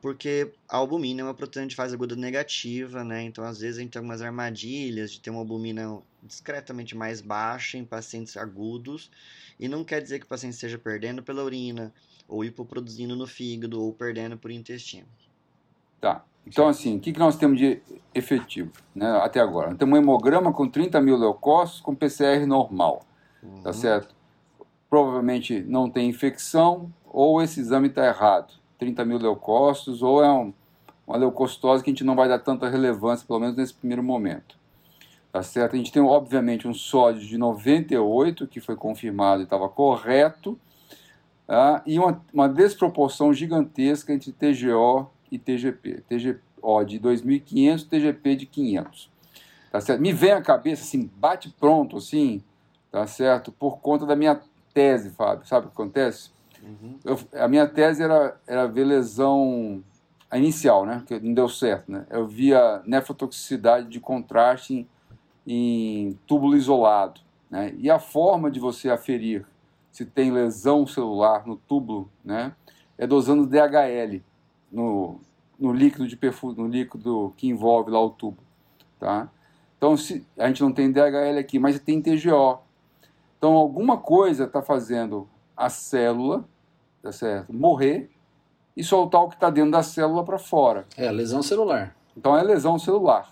Porque 0.00 0.52
a 0.68 0.76
albumina 0.76 1.20
é 1.20 1.24
uma 1.24 1.34
proteína 1.34 1.68
de 1.68 1.74
fase 1.76 1.94
aguda 1.94 2.14
negativa, 2.16 3.02
né? 3.04 3.22
Então 3.22 3.44
às 3.44 3.58
vezes 3.60 3.78
a 3.78 3.82
gente 3.82 3.92
tem 3.92 4.00
algumas 4.00 4.22
armadilhas 4.22 5.12
de 5.12 5.20
ter 5.20 5.30
uma 5.30 5.40
albumina 5.40 5.98
discretamente 6.22 6.96
mais 6.96 7.20
baixa 7.20 7.76
em 7.76 7.84
pacientes 7.84 8.36
agudos, 8.36 9.10
e 9.58 9.68
não 9.68 9.84
quer 9.84 10.00
dizer 10.00 10.18
que 10.18 10.24
o 10.24 10.28
paciente 10.28 10.54
esteja 10.54 10.78
perdendo 10.78 11.22
pela 11.22 11.42
urina, 11.44 11.92
ou 12.26 12.44
hipoproduzindo 12.44 13.14
no 13.14 13.26
fígado, 13.26 13.80
ou 13.82 13.92
perdendo 13.92 14.36
por 14.36 14.50
intestino. 14.50 15.06
Tá. 16.00 16.24
Então, 16.46 16.68
assim, 16.68 16.96
o 16.96 17.00
que, 17.00 17.12
que 17.12 17.18
nós 17.18 17.36
temos 17.36 17.58
de 17.58 17.80
efetivo 18.14 18.70
né, 18.94 19.10
até 19.22 19.40
agora? 19.40 19.70
Nós 19.70 19.78
temos 19.78 19.94
um 19.98 20.02
hemograma 20.02 20.52
com 20.52 20.68
30 20.68 21.00
mil 21.00 21.16
leucócitos 21.16 21.80
com 21.80 21.94
PCR 21.94 22.46
normal, 22.46 23.02
tá 23.62 23.68
Uhum. 23.68 23.72
certo? 23.72 24.14
Provavelmente 24.90 25.60
não 25.62 25.88
tem 25.90 26.08
infecção 26.08 26.92
ou 27.04 27.40
esse 27.42 27.60
exame 27.60 27.88
está 27.88 28.06
errado. 28.06 28.54
30 28.78 29.04
mil 29.04 29.18
leucócitos 29.18 30.02
ou 30.02 30.22
é 30.22 30.32
um- 30.32 30.52
uma 31.06 31.16
leucocitose 31.16 31.82
que 31.82 31.90
a 31.90 31.92
gente 31.92 32.04
não 32.04 32.14
vai 32.14 32.28
dar 32.28 32.38
tanta 32.38 32.68
relevância, 32.68 33.26
pelo 33.26 33.40
menos 33.40 33.56
nesse 33.56 33.74
primeiro 33.74 34.02
momento. 34.02 34.56
Tá 35.30 35.42
certo? 35.42 35.74
A 35.74 35.76
gente 35.76 35.92
tem, 35.92 36.00
obviamente, 36.00 36.68
um 36.68 36.72
sódio 36.74 37.26
de 37.26 37.36
98, 37.36 38.46
que 38.46 38.60
foi 38.60 38.76
confirmado 38.76 39.42
e 39.42 39.44
estava 39.44 39.68
correto, 39.68 40.58
tá? 41.46 41.82
e 41.84 41.98
uma, 41.98 42.22
uma 42.32 42.48
desproporção 42.48 43.32
gigantesca 43.32 44.12
entre 44.12 44.32
TGO 44.32 45.10
e 45.30 45.38
TGP. 45.38 46.02
TGO 46.08 46.84
de 46.84 46.98
2.500, 47.00 47.84
TGP 47.84 48.36
de 48.36 48.46
500. 48.46 49.10
Tá 49.72 49.80
certo? 49.80 50.00
Me 50.00 50.12
vem 50.12 50.30
à 50.30 50.40
cabeça, 50.40 50.82
assim, 50.82 51.10
bate 51.16 51.50
pronto, 51.58 51.96
assim, 51.96 52.40
tá 52.92 53.04
certo? 53.08 53.50
Por 53.50 53.78
conta 53.80 54.06
da 54.06 54.14
minha 54.14 54.40
tese, 54.72 55.10
Fábio. 55.10 55.46
Sabe 55.48 55.66
o 55.66 55.70
que 55.70 55.74
acontece? 55.74 56.30
Uhum. 56.64 56.98
Eu- 57.04 57.18
a 57.40 57.46
minha 57.46 57.66
tese 57.66 58.02
era, 58.02 58.40
era 58.46 58.66
ver 58.66 58.84
lesão 58.84 59.82
a 60.30 60.38
inicial, 60.38 60.84
né? 60.86 61.02
Que 61.06 61.20
não 61.20 61.34
deu 61.34 61.48
certo, 61.48 61.92
né? 61.92 62.06
Eu 62.10 62.26
via 62.26 62.82
nefrotoxicidade 62.86 63.88
de 63.88 64.00
contraste 64.00 64.74
em, 64.74 64.88
em 65.46 66.18
túbulo 66.26 66.56
isolado, 66.56 67.20
né? 67.50 67.74
E 67.78 67.90
a 67.90 67.98
forma 67.98 68.50
de 68.50 68.58
você 68.58 68.90
aferir 68.90 69.46
se 69.92 70.04
tem 70.04 70.32
lesão 70.32 70.86
celular 70.86 71.46
no 71.46 71.56
túbulo, 71.56 72.10
né? 72.24 72.52
É 72.98 73.06
dosando 73.06 73.46
DHL 73.46 74.22
no, 74.72 75.20
no 75.58 75.72
líquido 75.72 76.08
de 76.08 76.16
perfusão, 76.16 76.64
no 76.64 76.70
líquido 76.70 77.32
que 77.36 77.48
envolve 77.48 77.90
lá 77.90 78.00
o 78.00 78.10
tubo, 78.10 78.38
tá? 78.98 79.28
Então, 79.76 79.96
se 79.96 80.26
a 80.38 80.48
gente 80.48 80.62
não 80.62 80.72
tem 80.72 80.90
DHL 80.90 81.38
aqui, 81.38 81.58
mas 81.58 81.78
tem 81.78 82.00
TGO. 82.00 82.58
Então, 83.38 83.52
alguma 83.52 83.98
coisa 83.98 84.44
está 84.44 84.62
fazendo 84.62 85.28
a 85.56 85.68
célula, 85.68 86.44
tá 87.04 87.12
certo? 87.12 87.52
Morrer 87.52 88.10
e 88.74 88.82
soltar 88.82 89.22
o 89.22 89.28
que 89.28 89.34
está 89.34 89.50
dentro 89.50 89.70
da 89.70 89.82
célula 89.82 90.24
para 90.24 90.38
fora. 90.38 90.86
É, 90.96 91.10
lesão 91.12 91.42
celular. 91.42 91.94
Então 92.16 92.34
é 92.34 92.42
lesão 92.42 92.78
celular, 92.78 93.30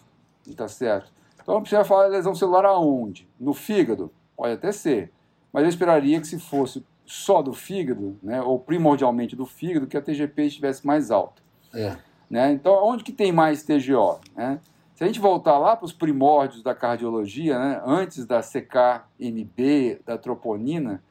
tá 0.55 0.69
certo? 0.69 1.11
Então 1.43 1.65
você 1.65 1.75
vai 1.75 1.85
falar 1.85 2.07
lesão 2.09 2.35
celular 2.35 2.67
aonde? 2.67 3.27
No 3.41 3.55
fígado? 3.55 4.13
Pode 4.37 4.53
até 4.53 4.73
ser, 4.73 5.11
mas 5.51 5.63
eu 5.63 5.71
esperaria 5.71 6.21
que 6.21 6.27
se 6.27 6.39
fosse 6.39 6.85
só 7.07 7.41
do 7.41 7.55
fígado, 7.55 8.19
né, 8.23 8.43
ou 8.43 8.59
primordialmente 8.59 9.35
do 9.35 9.47
fígado, 9.47 9.87
que 9.87 9.97
a 9.97 10.03
TGP 10.03 10.45
estivesse 10.45 10.87
mais 10.87 11.11
alta. 11.11 11.43
É. 11.75 11.97
Né? 12.29 12.53
Então, 12.53 12.75
onde 12.85 13.03
que 13.03 13.13
tem 13.13 13.33
mais 13.33 13.63
TGO? 13.63 14.21
Né? 14.37 14.61
Se 14.95 15.03
a 15.03 15.07
gente 15.07 15.21
voltar 15.21 15.59
lá 15.59 15.77
para 15.77 15.87
os 15.87 15.93
primórdios 15.93 16.63
da 16.63 16.75
cardiologia, 16.75 17.59
né, 17.59 17.83
antes 17.87 18.27
da 18.27 18.41
CKMB, 18.43 20.01
da 20.05 20.19
troponina, 20.19 21.03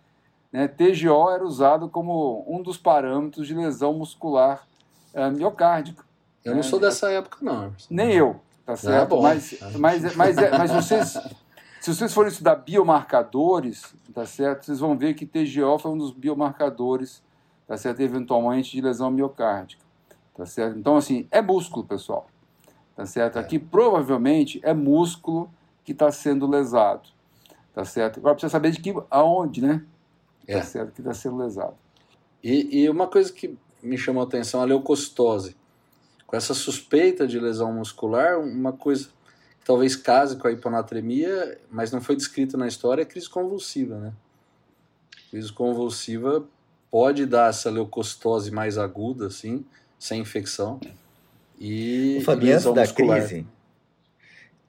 né, 0.52 0.68
TGO 0.68 1.30
era 1.30 1.44
usado 1.46 1.88
como 1.90 2.44
um 2.48 2.62
dos 2.62 2.78
parâmetros 2.78 3.48
de 3.48 3.54
lesão 3.54 3.94
muscular 3.94 4.68
eh, 5.14 5.30
miocárdica. 5.30 6.04
Eu 6.44 6.54
não 6.54 6.60
É, 6.60 6.64
sou 6.64 6.80
dessa 6.80 7.10
época, 7.12 7.38
não. 7.42 7.74
Nem 7.90 8.12
eu, 8.14 8.40
tá 8.66 8.76
certo? 8.76 9.10
bom. 9.10 9.22
Mas, 9.22 9.56
mas, 9.78 10.16
mas, 10.16 10.38
é- 10.38 10.52
mas 10.58 10.72
vocês, 10.72 11.18
se 11.80 11.94
vocês 11.96 12.14
forem 12.14 12.32
estudar 12.32 12.56
biomarcadores, 12.56 13.94
tá 14.14 14.26
certo? 14.26 14.66
Vocês 14.66 14.80
vão 14.80 14.98
ver 14.98 15.14
que 15.14 15.26
TGO 15.26 15.78
foi 15.80 15.92
um 15.92 15.98
dos 15.98 16.12
biomarcadores, 16.12 17.22
tá 17.68 17.78
certo? 17.78 18.00
Eventualmente 18.02 18.72
de 18.72 18.82
lesão 18.82 19.10
miocárdica, 19.12 19.84
tá 20.36 20.46
certo? 20.46 20.78
Então, 20.78 20.98
assim, 20.98 21.28
é 21.32 21.42
músculo, 21.42 21.86
pessoal, 21.86 22.28
tá 22.96 23.06
certo? 23.06 23.38
Aqui 23.40 23.58
provavelmente 23.58 24.60
é 24.64 24.74
músculo 24.74 25.50
que 25.84 25.92
está 25.94 26.12
sendo 26.12 26.48
lesado, 26.48 27.08
tá 27.74 27.86
certo? 27.86 28.20
Agora 28.20 28.36
precisa 28.36 28.52
saber 28.52 28.72
de 28.72 28.80
que, 28.82 28.94
aonde, 29.10 29.62
né? 29.62 29.84
É. 30.48 30.58
Tá 30.58 30.64
certo? 30.64 30.94
Que 30.94 31.02
está 31.02 31.14
sendo 31.14 31.38
lesado. 31.38 31.76
E, 32.44 32.82
e 32.84 32.90
uma 32.90 33.08
coisa 33.08 33.32
que 33.32 33.58
me 33.82 33.98
chamou 33.98 34.22
a 34.22 34.26
atenção, 34.26 34.62
a 34.62 34.66
leucocitose. 34.66 35.56
Com 36.26 36.36
essa 36.36 36.54
suspeita 36.54 37.28
de 37.28 37.40
lesão 37.40 37.74
muscular, 37.74 38.40
uma 38.40 38.72
coisa 38.72 39.08
que 39.60 39.66
talvez 39.66 39.96
case 39.96 40.38
com 40.38 40.48
a 40.48 40.52
hiponatremia, 40.52 41.60
mas 41.70 41.92
não 41.92 42.02
foi 42.02 42.16
descrita 42.16 42.58
na 42.58 42.68
história, 42.68 43.02
é 43.02 43.06
crise 43.06 43.30
convulsiva, 43.30 43.98
né? 43.98 44.14
Crise 45.30 45.52
convulsiva 45.52 46.46
pode 46.90 47.26
dar 47.26 47.50
essa 47.50 47.70
leucocitose 47.70 48.52
mais 48.52 48.78
aguda, 48.78 49.28
assim, 49.28 49.66
sem 50.00 50.22
infecção. 50.22 50.80
E, 51.60 52.18
O 52.20 52.26
Fabiano, 52.26 52.56
lesão 52.56 52.74
da 52.74 52.82
muscular. 52.82 53.20
crise, 53.20 53.46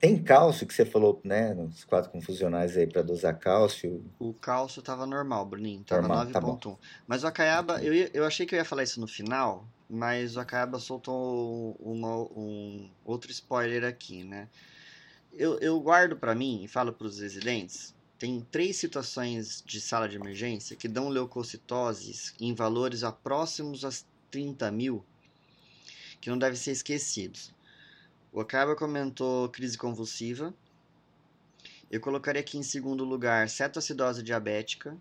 tem 0.03 0.21
cálcio 0.21 0.67
que 0.67 0.75
você 0.75 0.85
falou, 0.85 1.21
né, 1.23 1.55
nos 1.55 1.85
quatro 1.85 2.11
confusionais 2.11 2.77
aí 2.77 2.89
para 2.89 3.03
dosar 3.03 3.39
cálcio. 3.39 4.05
O 4.19 4.35
cálcio 4.35 4.83
tava 4.83 5.07
normal, 5.07 5.47
Bruninho. 5.47 5.85
Tava 5.85 6.03
Normal, 6.09 6.27
tá 6.27 6.41
bom. 6.41 6.57
9.1. 6.59 6.77
mas 7.07 7.23
o 7.23 7.29
Acaiaba, 7.29 7.81
eu, 7.81 7.95
ia- 7.95 8.11
eu 8.13 8.25
achei 8.25 8.45
que 8.45 8.53
eu 8.53 8.59
ia 8.59 8.65
falar 8.65 8.83
isso 8.83 9.01
no 9.01 9.07
final, 9.07 9.65
mas 9.89 10.35
o 10.35 10.41
Acaiaba 10.41 10.81
soltou 10.81 11.77
uma- 11.79 12.17
um 12.37 12.91
outro 13.05 13.31
spoiler 13.31 13.85
aqui, 13.85 14.25
né? 14.25 14.49
Eu, 15.33 15.57
eu 15.61 15.81
guardo 15.81 16.17
pra 16.17 16.35
mim 16.35 16.65
e 16.65 16.69
falo 16.69 16.93
pros 16.93 17.21
residentes, 17.21 17.95
tem 18.19 18.41
três 18.51 18.77
situações 18.79 19.63
de 19.65 19.81
sala 19.81 20.09
de 20.09 20.17
emergência 20.17 20.75
que 20.75 20.89
dão 20.89 21.09
leucocitoses 21.11 22.35
em 22.41 22.53
valores 22.55 23.03
próximos 23.23 23.85
a 23.85 23.91
30 24.33 24.69
mil, 24.73 25.05
que 26.21 26.29
não 26.29 26.37
devem 26.39 26.57
ser 26.59 26.73
esquecidos. 26.73 27.53
O 28.33 28.41
Acaiaba 28.41 28.75
comentou 28.75 29.49
crise 29.51 29.77
convulsiva, 29.77 30.55
eu 31.93 32.01
colocaria 32.01 32.41
aqui 32.41 32.57
em 32.57 32.63
segundo 32.63 33.05
lugar 33.05 33.51
cetoacidose 33.51 34.23
diabética. 34.23 34.97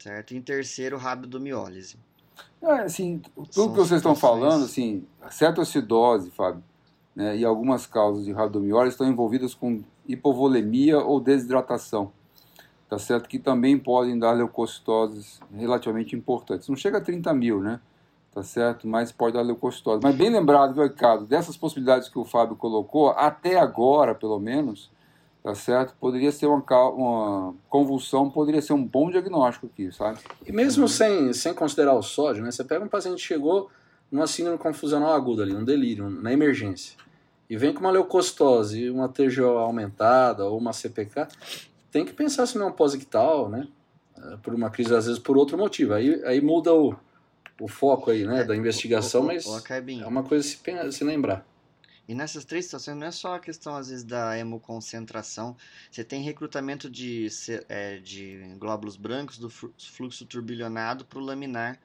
Certo? 0.00 0.34
Em 0.34 0.42
terceiro, 0.42 0.98
rabdomiólise. 0.98 1.96
É, 2.60 2.80
assim, 2.80 3.22
tudo 3.34 3.52
São 3.52 3.70
que 3.70 3.76
vocês 3.76 3.98
estão 4.00 4.16
falando, 4.16 4.64
assim, 4.64 5.06
cetoacidose, 5.30 6.32
Fábio, 6.32 6.62
né, 7.14 7.36
e 7.36 7.44
algumas 7.44 7.86
causas 7.86 8.24
de 8.24 8.32
rabdomiólise 8.32 8.94
estão 8.94 9.08
envolvidas 9.08 9.54
com 9.54 9.84
hipovolemia 10.08 10.98
ou 10.98 11.20
desidratação, 11.20 12.12
tá 12.88 12.98
certo? 12.98 13.28
Que 13.28 13.38
também 13.38 13.78
podem 13.78 14.18
dar 14.18 14.32
leucocitoses 14.32 15.40
relativamente 15.52 16.16
importantes. 16.16 16.68
Não 16.68 16.76
chega 16.76 16.98
a 16.98 17.00
30 17.00 17.32
mil, 17.32 17.60
né? 17.60 17.80
Tá 18.34 18.42
certo? 18.42 18.88
Mas 18.88 19.12
pode 19.12 19.34
dar 19.34 19.42
leucocitose. 19.42 20.00
Mas 20.02 20.16
bem 20.16 20.28
lembrado, 20.28 20.74
viu, 20.74 20.82
Ricardo? 20.82 21.24
Dessas 21.24 21.56
possibilidades 21.56 22.08
que 22.08 22.18
o 22.18 22.24
Fábio 22.24 22.56
colocou, 22.56 23.10
até 23.10 23.56
agora, 23.56 24.12
pelo 24.12 24.40
menos, 24.40 24.90
tá 25.40 25.54
certo? 25.54 25.94
Poderia 26.00 26.32
ser 26.32 26.46
uma, 26.46 26.64
uma 26.88 27.54
convulsão, 27.68 28.28
poderia 28.28 28.60
ser 28.60 28.72
um 28.72 28.84
bom 28.84 29.08
diagnóstico 29.08 29.66
aqui, 29.66 29.92
sabe? 29.92 30.18
E 30.44 30.50
mesmo 30.50 30.88
sem, 30.88 31.32
sem 31.32 31.54
considerar 31.54 31.94
o 31.94 32.02
sódio, 32.02 32.42
né? 32.42 32.50
Você 32.50 32.64
pega 32.64 32.84
um 32.84 32.88
paciente 32.88 33.18
que 33.18 33.22
chegou 33.22 33.70
numa 34.10 34.26
síndrome 34.26 34.58
confusional 34.58 35.12
aguda 35.12 35.44
ali, 35.44 35.54
um 35.54 35.64
delírio, 35.64 36.10
na 36.10 36.32
emergência, 36.32 36.96
e 37.48 37.56
vem 37.56 37.72
com 37.72 37.80
uma 37.80 37.90
leucocitose, 37.92 38.90
uma 38.90 39.08
TGO 39.08 39.58
aumentada 39.58 40.44
ou 40.44 40.58
uma 40.58 40.72
CPK, 40.72 41.28
tem 41.92 42.04
que 42.04 42.12
pensar 42.12 42.46
se 42.46 42.58
não 42.58 42.66
é 42.66 42.68
um 42.70 42.72
pós-ictal, 42.72 43.48
né? 43.48 43.68
Eh, 44.18 44.38
Por 44.42 44.54
uma 44.54 44.70
crise, 44.70 44.92
às 44.92 45.06
vezes 45.06 45.20
por 45.20 45.36
outro 45.36 45.56
motivo. 45.56 45.94
Aí, 45.94 46.20
aí 46.24 46.40
muda 46.40 46.72
o, 46.74 46.94
o 47.60 47.68
foco 47.68 48.10
aí, 48.10 48.24
né, 48.26 48.44
da 48.44 48.56
investigação, 48.56 49.22
O- 49.22 49.24
o- 49.24 49.26
mas 49.28 49.46
o 49.46 49.54
Acaibinho. 49.54 50.04
é 50.04 50.06
uma 50.06 50.22
coisa 50.22 50.46
se, 50.46 50.58
se 50.92 51.04
lembrar. 51.04 51.46
E 52.06 52.14
nessas 52.14 52.44
três 52.44 52.66
situações 52.66 52.98
não 52.98 53.06
é 53.06 53.10
só 53.10 53.34
a 53.34 53.40
questão, 53.40 53.74
às 53.76 53.88
vezes, 53.88 54.04
da 54.04 54.36
hemoconcentração. 54.38 55.56
Você 55.90 56.04
tem 56.04 56.22
recrutamento 56.22 56.90
de, 56.90 57.28
é, 57.68 57.98
de 57.98 58.54
glóbulos 58.58 58.96
brancos 58.96 59.38
do 59.38 59.48
flu- 59.48 59.72
fluxo 59.78 60.26
turbilhonado 60.26 61.04
para 61.06 61.18
o 61.18 61.22
laminar 61.22 61.78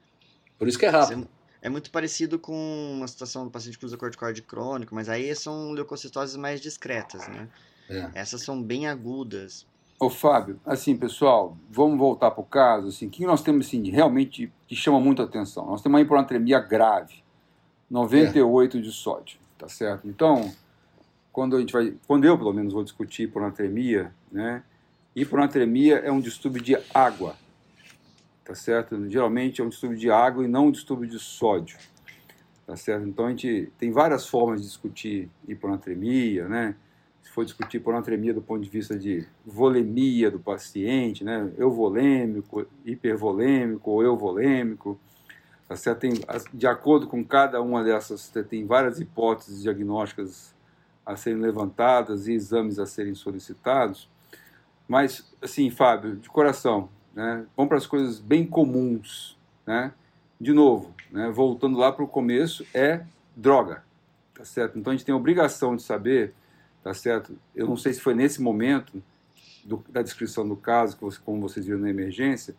Por 0.58 0.68
isso 0.68 0.78
que 0.78 0.84
é 0.84 0.90
rápido. 0.90 1.26
É 1.62 1.68
muito 1.70 1.90
parecido 1.90 2.38
com 2.38 2.92
uma 2.94 3.06
situação 3.08 3.44
do 3.44 3.50
paciente 3.50 3.78
que 3.78 3.84
usa 3.84 3.96
corticoide 3.96 4.42
crônico, 4.42 4.94
mas 4.94 5.08
aí 5.08 5.34
são 5.34 5.72
leucocitoses 5.72 6.36
mais 6.36 6.60
discretas, 6.60 7.26
né? 7.28 7.48
É. 7.88 8.10
Essas 8.14 8.42
são 8.42 8.62
bem 8.62 8.86
agudas. 8.86 9.66
Ô, 10.02 10.08
Fábio, 10.08 10.58
assim, 10.64 10.96
pessoal, 10.96 11.58
vamos 11.70 11.98
voltar 11.98 12.30
para 12.30 12.40
o 12.40 12.44
caso, 12.44 12.88
assim, 12.88 13.06
o 13.06 13.10
que 13.10 13.26
nós 13.26 13.42
temos, 13.42 13.66
assim, 13.66 13.90
realmente 13.90 14.50
que 14.66 14.74
chama 14.74 14.98
muito 14.98 15.20
a 15.20 15.26
atenção? 15.26 15.66
Nós 15.66 15.82
temos 15.82 15.94
uma 15.94 16.00
hiponatremia 16.00 16.58
grave, 16.58 17.22
98 17.90 18.80
de 18.80 18.90
sódio, 18.92 19.38
tá 19.58 19.68
certo? 19.68 20.08
Então, 20.08 20.50
quando 21.30 21.54
a 21.54 21.60
gente 21.60 21.74
vai, 21.74 21.94
quando 22.06 22.24
eu, 22.24 22.38
pelo 22.38 22.50
menos, 22.54 22.72
vou 22.72 22.82
discutir 22.82 23.24
hiponatremia, 23.24 24.10
né, 24.32 24.62
hiponatremia 25.14 25.96
é 25.96 26.10
um 26.10 26.20
distúrbio 26.20 26.62
de 26.62 26.78
água, 26.94 27.36
tá 28.42 28.54
certo? 28.54 29.06
Geralmente 29.10 29.60
é 29.60 29.64
um 29.64 29.68
distúrbio 29.68 29.98
de 29.98 30.10
água 30.10 30.42
e 30.42 30.48
não 30.48 30.68
um 30.68 30.70
distúrbio 30.70 31.10
de 31.10 31.18
sódio, 31.18 31.76
tá 32.66 32.74
certo? 32.74 33.06
Então, 33.06 33.26
a 33.26 33.28
gente 33.28 33.70
tem 33.78 33.92
várias 33.92 34.26
formas 34.26 34.62
de 34.62 34.66
discutir 34.66 35.28
hiponatremia, 35.46 36.48
né, 36.48 36.74
for 37.30 37.44
discutir 37.44 37.76
hiponatremia 37.76 38.34
do 38.34 38.42
ponto 38.42 38.60
de 38.60 38.68
vista 38.68 38.98
de 38.98 39.24
volemia 39.46 40.30
do 40.30 40.40
paciente, 40.40 41.22
né? 41.22 41.50
euvolêmico, 41.56 42.66
hipervolêmico 42.84 43.90
ou 43.90 44.02
euvolêmico, 44.02 44.98
certo? 45.76 46.00
Tem, 46.00 46.12
de 46.52 46.66
acordo 46.66 47.06
com 47.06 47.24
cada 47.24 47.62
uma 47.62 47.84
dessas, 47.84 48.32
tem 48.48 48.66
várias 48.66 48.98
hipóteses 49.00 49.62
diagnósticas 49.62 50.52
a 51.06 51.14
serem 51.14 51.40
levantadas 51.40 52.26
e 52.26 52.32
exames 52.32 52.80
a 52.80 52.86
serem 52.86 53.14
solicitados. 53.14 54.08
Mas, 54.88 55.32
assim, 55.40 55.70
Fábio, 55.70 56.16
de 56.16 56.28
coração, 56.28 56.88
né? 57.14 57.46
vamos 57.56 57.68
para 57.68 57.78
as 57.78 57.86
coisas 57.86 58.18
bem 58.18 58.44
comuns. 58.44 59.38
Né? 59.64 59.92
De 60.40 60.52
novo, 60.52 60.92
né? 61.12 61.30
voltando 61.30 61.78
lá 61.78 61.92
para 61.92 62.04
o 62.04 62.08
começo, 62.08 62.66
é 62.74 63.04
droga. 63.36 63.84
Tá 64.34 64.44
certo? 64.44 64.76
Então 64.76 64.92
a 64.92 64.96
gente 64.96 65.06
tem 65.06 65.12
a 65.12 65.18
obrigação 65.18 65.76
de 65.76 65.82
saber 65.82 66.34
tá 66.82 66.94
certo? 66.94 67.36
Eu 67.54 67.66
não 67.66 67.76
sei 67.76 67.92
se 67.92 68.00
foi 68.00 68.14
nesse 68.14 68.40
momento 68.40 69.02
do, 69.64 69.84
da 69.88 70.02
descrição 70.02 70.48
do 70.48 70.56
caso, 70.56 70.96
que 70.96 71.02
você, 71.02 71.18
como 71.24 71.40
vocês 71.40 71.66
viram 71.66 71.80
na 71.80 71.90
emergência, 71.90 72.54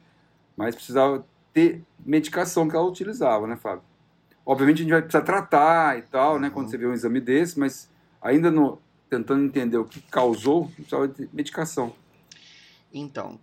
mas 0.56 0.76
precisava 0.76 1.26
ter 1.54 1.84
medicação 2.06 2.68
que 2.68 2.76
ela 2.76 2.86
utilizava, 2.86 3.48
né, 3.48 3.56
Fábio? 3.56 3.84
Obviamente 4.46 4.78
a 4.78 4.82
gente 4.84 4.92
vai 4.92 5.02
precisar 5.02 5.24
tratar 5.24 5.98
e 5.98 6.04
tal, 6.04 6.40
né, 6.40 6.50
quando 6.50 6.70
você 6.70 6.78
vê 6.78 6.88
um 6.88 6.94
exame 6.94 7.20
desse, 7.20 7.60
mas 7.60 7.90
ainda 8.22 8.50
no, 8.50 8.80
tentando 9.10 9.44
entender 9.44 9.78
o 9.78 9.86
que 9.86 10.02
causou, 10.02 10.68
precisava 10.70 11.08
de 11.08 11.30
medicação. 11.34 11.94
Então, 12.94 13.40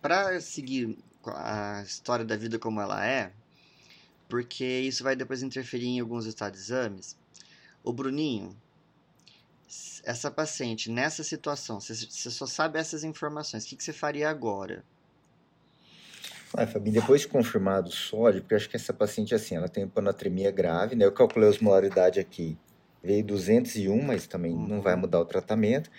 para 0.00 0.40
seguir 0.40 0.98
a 1.26 1.82
história 1.82 2.24
da 2.24 2.36
vida 2.36 2.58
como 2.58 2.80
ela 2.80 3.04
é, 3.04 3.32
porque 4.28 4.64
isso 4.64 5.02
vai 5.02 5.16
depois 5.16 5.42
interferir 5.42 5.86
em 5.86 6.00
alguns 6.00 6.26
estados 6.26 6.58
de 6.58 6.64
exames, 6.64 7.16
o 7.82 7.92
Bruninho, 7.92 8.54
essa 10.04 10.30
paciente 10.30 10.90
nessa 10.90 11.22
situação, 11.22 11.80
você, 11.80 11.94
você 11.94 12.30
só 12.30 12.46
sabe 12.46 12.78
essas 12.78 13.04
informações, 13.04 13.64
o 13.64 13.68
que, 13.68 13.76
que 13.76 13.84
você 13.84 13.92
faria 13.92 14.28
agora? 14.28 14.84
Ah, 16.54 16.66
Fabi, 16.66 16.90
depois 16.90 17.22
de 17.22 17.28
confirmado 17.28 17.88
o 17.88 17.92
sódio, 17.92 18.40
porque 18.40 18.54
acho 18.54 18.68
que 18.68 18.76
essa 18.76 18.92
paciente, 18.92 19.34
assim, 19.34 19.56
ela 19.56 19.68
tem 19.68 19.86
panatremia 19.86 20.50
grave, 20.50 20.96
né? 20.96 21.04
Eu 21.04 21.12
calculei 21.12 21.46
a 21.46 21.50
osmolaridade 21.50 22.18
aqui, 22.18 22.56
veio 23.02 23.22
201, 23.22 24.02
mas 24.02 24.26
também 24.26 24.52
uhum. 24.52 24.66
não 24.66 24.80
vai 24.80 24.96
mudar 24.96 25.20
o 25.20 25.26
tratamento. 25.26 25.90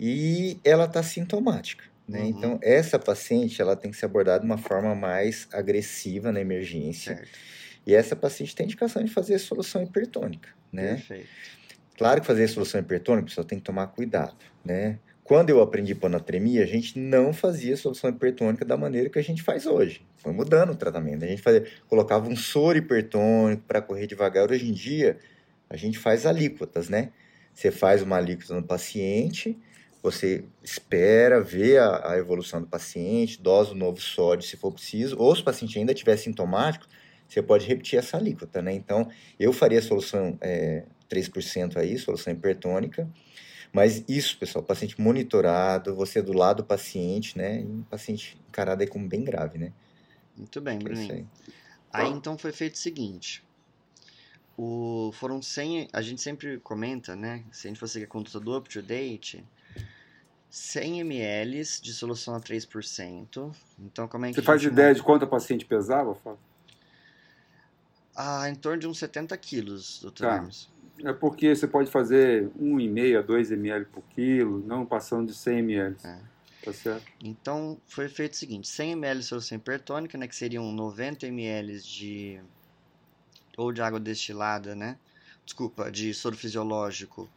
E 0.00 0.58
ela 0.64 0.86
está 0.86 1.02
sintomática, 1.02 1.84
né? 2.08 2.20
Uhum. 2.20 2.28
Então, 2.28 2.58
essa 2.62 2.98
paciente, 2.98 3.60
ela 3.60 3.76
tem 3.76 3.90
que 3.90 3.96
ser 3.96 4.06
abordada 4.06 4.40
de 4.40 4.46
uma 4.46 4.58
forma 4.58 4.94
mais 4.94 5.46
agressiva 5.52 6.32
na 6.32 6.40
emergência. 6.40 7.16
Certo. 7.16 7.38
E 7.86 7.94
essa 7.94 8.16
paciente 8.16 8.56
tem 8.56 8.64
indicação 8.64 9.04
de 9.04 9.10
fazer 9.10 9.38
solução 9.38 9.82
hipertônica, 9.82 10.48
né? 10.72 10.94
Perfeito. 10.94 11.28
Claro 11.96 12.20
que 12.20 12.26
fazer 12.26 12.48
solução 12.48 12.80
hipertônica, 12.80 13.28
pessoal 13.28 13.44
tem 13.44 13.58
que 13.58 13.64
tomar 13.64 13.86
cuidado, 13.88 14.36
né? 14.64 14.98
Quando 15.22 15.48
eu 15.48 15.62
aprendi 15.62 15.92
hiponatremia, 15.92 16.62
a 16.62 16.66
gente 16.66 16.98
não 16.98 17.32
fazia 17.32 17.76
solução 17.78 18.10
hipertônica 18.10 18.62
da 18.62 18.76
maneira 18.76 19.08
que 19.08 19.18
a 19.18 19.22
gente 19.22 19.42
faz 19.42 19.64
hoje. 19.64 20.04
Foi 20.18 20.32
mudando 20.32 20.72
o 20.72 20.74
tratamento. 20.76 21.24
A 21.24 21.26
gente 21.26 21.40
fazia, 21.40 21.64
colocava 21.88 22.28
um 22.28 22.36
soro 22.36 22.76
hipertônico 22.76 23.62
para 23.66 23.80
correr 23.80 24.06
devagar. 24.06 24.50
Hoje 24.50 24.68
em 24.68 24.72
dia, 24.72 25.18
a 25.70 25.76
gente 25.76 25.98
faz 25.98 26.26
alíquotas, 26.26 26.90
né? 26.90 27.10
Você 27.54 27.70
faz 27.70 28.02
uma 28.02 28.16
alíquota 28.16 28.54
no 28.54 28.62
paciente, 28.62 29.58
você 30.02 30.44
espera 30.62 31.40
ver 31.40 31.78
a, 31.78 32.10
a, 32.12 32.18
evolução 32.18 32.60
do 32.60 32.66
paciente, 32.66 33.40
dosa 33.40 33.72
o 33.72 33.74
novo 33.74 34.00
sódio 34.00 34.46
se 34.46 34.56
for 34.56 34.72
preciso, 34.72 35.16
ou 35.18 35.34
se 35.34 35.40
o 35.40 35.44
paciente 35.44 35.78
ainda 35.78 35.92
estiver 35.92 36.18
sintomático, 36.18 36.86
você 37.26 37.40
pode 37.40 37.66
repetir 37.66 37.98
essa 37.98 38.18
alíquota, 38.18 38.60
né? 38.60 38.74
Então, 38.74 39.08
eu 39.40 39.52
faria 39.52 39.78
a 39.78 39.82
solução 39.82 40.36
é, 40.42 40.84
3% 41.10 41.76
aí, 41.76 41.98
solução 41.98 42.32
hipertônica. 42.32 43.08
Mas 43.72 44.04
isso, 44.06 44.38
pessoal, 44.38 44.64
paciente 44.64 45.00
monitorado, 45.00 45.94
você 45.96 46.22
do 46.22 46.32
lado 46.32 46.58
do 46.58 46.64
paciente, 46.64 47.36
né? 47.36 47.60
E 47.60 47.64
um 47.64 47.82
paciente 47.82 48.40
encarado 48.48 48.82
aí 48.82 48.88
como 48.88 49.08
bem 49.08 49.24
grave, 49.24 49.58
né? 49.58 49.72
Muito 50.36 50.60
bem, 50.60 50.76
é 50.76 50.78
Bruninho. 50.78 51.28
Aí. 51.92 52.06
aí. 52.06 52.12
então 52.12 52.38
foi 52.38 52.52
feito 52.52 52.74
o 52.74 52.78
seguinte. 52.78 53.42
O, 54.56 55.10
foram 55.14 55.42
100, 55.42 55.88
a 55.92 56.00
gente 56.00 56.22
sempre 56.22 56.58
comenta, 56.58 57.16
né? 57.16 57.42
Se 57.50 57.66
a 57.66 57.68
gente 57.68 57.80
fosse 57.80 57.94
seguir 57.94 58.04
a 58.04 58.08
conduta 58.08 58.38
do 58.38 58.56
up 58.56 58.68
to 58.68 58.80
date, 58.80 59.44
100 60.48 61.00
ml 61.00 61.64
de 61.82 61.92
solução 61.92 62.36
a 62.36 62.40
3%. 62.40 63.52
Então, 63.80 64.06
como 64.06 64.24
é 64.24 64.28
que 64.28 64.36
Você 64.36 64.42
faz 64.42 64.62
ideia 64.62 64.94
de 64.94 65.02
quanto 65.02 65.24
a 65.24 65.26
paciente 65.26 65.64
pesava, 65.64 66.14
Fábio? 66.14 66.38
Ah, 68.14 68.48
em 68.48 68.54
torno 68.54 68.78
de 68.78 68.86
uns 68.86 68.98
70 68.98 69.36
quilos, 69.36 69.98
doutor 70.00 70.28
tá. 70.28 70.36
Hermes. 70.36 70.68
É 71.02 71.12
porque 71.12 71.54
você 71.54 71.66
pode 71.66 71.90
fazer 71.90 72.48
1,5 72.60 73.18
a 73.18 73.22
2 73.22 73.50
ml 73.52 73.84
por 73.86 74.02
quilo, 74.10 74.64
não 74.66 74.86
passando 74.86 75.28
de 75.28 75.34
100 75.34 75.58
ml. 75.58 75.96
É. 76.04 76.18
Tá 76.64 76.72
certo? 76.72 77.04
Então, 77.22 77.76
foi 77.86 78.08
feito 78.08 78.32
o 78.32 78.36
seguinte: 78.36 78.68
100 78.68 78.92
ml 78.92 79.20
de 79.20 79.26
solução 79.26 79.56
hipertônica, 79.56 80.16
né, 80.16 80.26
que 80.26 80.34
seriam 80.34 80.72
90 80.72 81.26
ml 81.26 81.80
de 81.80 82.40
ou 83.56 83.72
de 83.72 83.82
água 83.82 84.00
destilada, 84.00 84.74
né? 84.74 84.96
Desculpa, 85.44 85.90
de 85.90 86.14
soro 86.14 86.36
fisiológico 86.36 87.28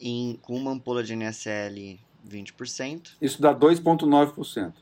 em, 0.00 0.38
com 0.42 0.56
uma 0.56 0.72
ampola 0.72 1.04
de 1.04 1.14
NSL 1.14 2.00
20%. 2.28 3.12
Isso 3.20 3.40
dá 3.40 3.54
2,9%. 3.54 4.72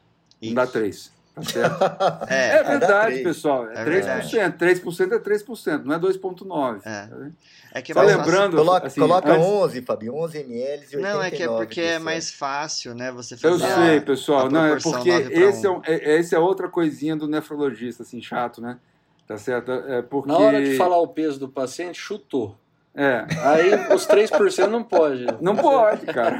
Não 0.42 0.54
dá 0.54 0.66
3%. 0.66 1.11
Tá 1.35 2.27
é, 2.29 2.57
é 2.57 2.62
verdade, 2.64 3.23
pessoal. 3.23 3.69
É, 3.71 3.83
é 3.83 3.85
3%. 3.85 3.85
Verdade. 3.85 4.31
3% 4.59 5.12
é 5.12 5.19
3%, 5.19 5.85
não 5.85 5.95
é 5.95 5.99
2,9%. 5.99 6.81
É. 6.85 7.09
É 7.73 7.83
que 7.83 7.93
é 7.93 7.95
Só 7.95 8.03
lembrando. 8.03 8.57
Coloca, 8.57 8.87
assim, 8.88 9.01
coloca 9.01 9.33
antes... 9.33 9.47
11, 9.47 9.83
Fabio, 9.83 10.14
11 10.16 10.38
ml 10.38 10.83
e 10.83 10.97
89 10.97 11.03
Não, 11.03 11.23
é 11.23 11.31
que 11.31 11.43
é 11.43 11.47
porque 11.47 11.81
é 11.81 11.99
mais 11.99 12.31
fácil, 12.33 12.95
né? 12.95 13.12
Você 13.12 13.37
fazer. 13.37 13.64
Eu 13.64 13.75
sei, 13.75 14.01
pessoal. 14.01 14.51
Não, 14.51 14.66
é 14.66 14.81
porque 14.81 15.09
esse 15.09 15.66
é, 15.66 15.71
um, 15.71 15.81
é, 15.85 16.19
esse 16.19 16.35
é 16.35 16.38
outra 16.38 16.69
coisinha 16.69 17.14
do 17.14 17.29
nefrologista, 17.29 18.03
assim, 18.03 18.21
chato, 18.21 18.61
né? 18.61 18.79
Tá 19.27 19.38
certo? 19.38 19.71
É 19.71 20.03
porque... 20.03 20.29
Na 20.29 20.38
hora 20.38 20.62
de 20.62 20.77
falar 20.77 20.99
o 20.99 21.07
peso 21.07 21.38
do 21.38 21.49
paciente, 21.49 21.99
chutou. 21.99 22.59
É. 22.94 23.24
Aí 23.44 23.94
os 23.94 24.07
3% 24.07 24.66
não 24.66 24.83
pode. 24.83 25.24
Não 25.40 25.55
pode, 25.57 26.07
cara. 26.12 26.38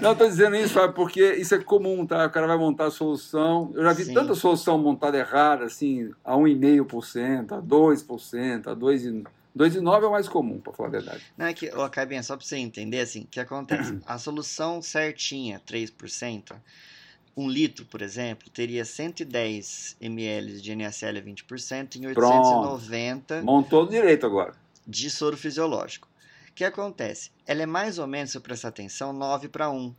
Não, 0.00 0.12
estou 0.12 0.28
dizendo 0.28 0.54
isso, 0.56 0.74
sabe, 0.74 0.94
porque 0.94 1.34
isso 1.34 1.54
é 1.54 1.58
comum, 1.58 2.06
tá? 2.06 2.26
O 2.26 2.30
cara 2.30 2.46
vai 2.46 2.56
montar 2.56 2.86
a 2.86 2.90
solução. 2.90 3.72
Eu 3.74 3.82
já 3.82 3.92
vi 3.92 4.04
Sim. 4.04 4.14
tanta 4.14 4.34
solução 4.34 4.78
montada 4.78 5.18
errada, 5.18 5.64
assim, 5.64 6.10
a 6.24 6.34
1,5%, 6.34 7.52
a 7.52 7.62
2%, 7.62 8.66
a 8.68 8.76
2,9%. 8.76 9.26
2,9 9.56 10.02
é 10.02 10.06
o 10.06 10.10
mais 10.10 10.28
comum, 10.28 10.60
para 10.60 10.72
falar 10.74 10.90
a 10.90 10.92
verdade. 10.92 11.22
Não, 11.36 11.46
é 11.46 11.54
que, 11.54 11.70
ó, 11.74 11.88
bem, 12.06 12.22
só 12.22 12.36
para 12.36 12.44
você 12.44 12.58
entender, 12.58 13.00
assim, 13.00 13.22
o 13.22 13.26
que 13.26 13.40
acontece? 13.40 13.98
A 14.06 14.18
solução 14.18 14.82
certinha, 14.82 15.58
3%, 15.66 16.52
um 17.34 17.48
litro, 17.48 17.86
por 17.86 18.02
exemplo, 18.02 18.50
teria 18.50 18.84
110 18.84 19.96
ml 19.98 20.60
de 20.60 20.76
NaCl 20.76 21.18
a 21.18 21.22
20% 21.22 21.96
em 21.96 22.06
890. 22.06 23.24
Pronto. 23.26 23.46
Montou 23.46 23.86
direito 23.86 24.26
agora 24.26 24.52
de 24.86 25.10
soro 25.10 25.36
fisiológico. 25.36 26.08
O 26.48 26.52
que 26.54 26.64
acontece? 26.64 27.30
Ela 27.46 27.62
é 27.62 27.66
mais 27.66 27.98
ou 27.98 28.06
menos, 28.06 28.30
se 28.30 28.38
eu 28.38 28.40
prestar 28.40 28.68
atenção, 28.68 29.12
9 29.12 29.48
para 29.48 29.70
1. 29.70 29.94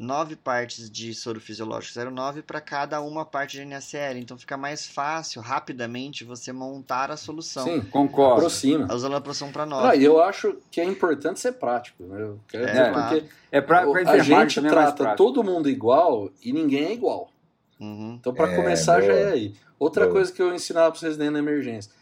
9 0.00 0.34
partes 0.34 0.90
de 0.90 1.12
soro 1.12 1.38
fisiológico 1.38 2.00
0,9 2.00 2.42
para 2.42 2.58
cada 2.58 3.02
uma 3.02 3.22
parte 3.22 3.58
de 3.58 3.66
NaCl. 3.66 4.16
Então 4.16 4.38
fica 4.38 4.56
mais 4.56 4.86
fácil, 4.86 5.42
rapidamente, 5.42 6.24
você 6.24 6.54
montar 6.54 7.10
a 7.10 7.18
solução. 7.18 7.64
Sim, 7.64 7.82
concordo. 7.82 8.36
Aproxima. 8.36 8.94
Usando 8.94 9.12
a 9.12 9.18
aproximação 9.18 9.52
para 9.52 9.66
9. 9.66 9.98
E 9.98 10.04
eu 10.04 10.22
acho 10.22 10.56
que 10.70 10.80
é 10.80 10.84
importante 10.84 11.38
ser 11.38 11.52
prático. 11.52 12.02
Né? 12.02 12.22
Eu 12.22 12.40
quero 12.48 12.64
é, 12.64 12.66
dizer, 12.70 12.92
porque 12.92 13.24
é 13.52 13.60
pra, 13.60 13.86
pra 13.86 14.10
a 14.10 14.18
gente 14.20 14.58
é 14.58 14.62
trata 14.62 15.14
todo 15.16 15.44
mundo 15.44 15.68
igual 15.68 16.30
e 16.42 16.50
ninguém 16.50 16.86
é 16.86 16.92
igual. 16.94 17.30
Uhum. 17.78 18.16
Então, 18.18 18.32
para 18.32 18.52
é, 18.52 18.56
começar, 18.56 19.00
boa. 19.00 19.06
já 19.06 19.12
é 19.12 19.32
aí. 19.32 19.54
Outra 19.78 20.04
boa. 20.04 20.14
coisa 20.14 20.32
que 20.32 20.40
eu 20.40 20.54
ensinava 20.54 20.90
para 20.90 21.00
vocês 21.00 21.18
dentro 21.18 21.34
da 21.34 21.38
emergência 21.40 21.92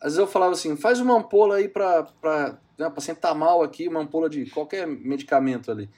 às 0.00 0.12
vezes 0.12 0.18
eu 0.18 0.26
falava 0.26 0.52
assim, 0.52 0.76
faz 0.76 0.98
uma 1.00 1.16
ampola 1.18 1.56
aí 1.56 1.68
para 1.68 2.06
né, 2.78 2.86
o 2.86 2.90
paciente 2.90 3.18
tá 3.18 3.34
mal 3.34 3.62
aqui, 3.62 3.86
uma 3.88 4.00
ampola 4.00 4.28
de 4.30 4.46
qualquer 4.50 4.86
medicamento 4.86 5.70
ali. 5.70 5.88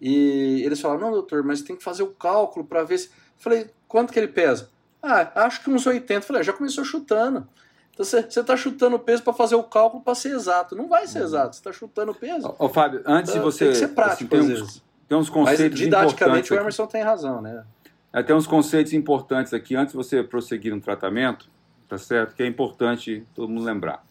E 0.00 0.62
eles 0.64 0.80
falavam, 0.80 1.02
não 1.06 1.12
doutor, 1.12 1.44
mas 1.44 1.62
tem 1.62 1.76
que 1.76 1.82
fazer 1.84 2.02
o 2.02 2.08
cálculo 2.08 2.64
para 2.66 2.82
ver 2.82 2.98
se... 2.98 3.10
Falei, 3.36 3.70
quanto 3.86 4.12
que 4.12 4.18
ele 4.18 4.28
pesa? 4.28 4.68
Ah, 5.00 5.44
acho 5.44 5.62
que 5.62 5.70
uns 5.70 5.86
80. 5.86 6.14
Eu 6.14 6.22
falei, 6.22 6.40
ah, 6.40 6.44
já 6.44 6.52
começou 6.52 6.84
chutando. 6.84 7.46
Então 7.92 8.04
você 8.04 8.18
está 8.20 8.56
chutando 8.56 8.96
o 8.96 8.98
peso 8.98 9.22
para 9.22 9.32
fazer 9.32 9.54
o 9.54 9.62
cálculo 9.62 10.02
para 10.02 10.14
ser 10.14 10.30
exato. 10.34 10.74
Não 10.74 10.88
vai 10.88 11.06
ser 11.06 11.18
Uhum. 11.20 11.24
exato. 11.26 11.54
Você 11.54 11.60
está 11.60 11.72
chutando 11.72 12.10
o 12.12 12.14
peso. 12.14 12.48
Ô, 12.58 12.64
ô, 12.66 12.68
Fábio, 12.68 13.02
antes 13.06 13.32
de 13.32 13.38
Então, 13.38 13.50
você. 13.50 13.64
tem 13.66 13.72
que 13.74 13.78
ser 13.78 13.88
prático, 13.88 14.30
tem, 14.30 14.40
às 14.40 14.46
uns, 14.62 14.82
tem 15.08 15.18
uns 15.18 15.28
Mas 15.28 15.30
conceitos 15.30 15.78
didaticamente 15.78 16.16
importantes. 16.18 16.50
o 16.50 16.54
aqui. 16.54 16.62
Emerson 16.62 16.86
tem 16.86 17.02
razão, 17.02 17.40
né? 17.42 17.64
É, 18.12 18.22
tem 18.22 18.34
uns 18.34 18.46
conceitos 18.46 18.92
importantes 18.92 19.52
aqui 19.54 19.74
antes 19.76 19.92
de 19.92 19.96
você 19.96 20.22
prosseguir 20.22 20.74
no 20.74 20.80
tratamento, 20.80 21.48
tá 21.88 21.98
certo? 21.98 22.34
Que 22.34 22.42
é 22.42 22.46
importante 22.46 23.24
todo 23.34 23.48
mundo 23.48 23.64
lembrar. 23.64 24.04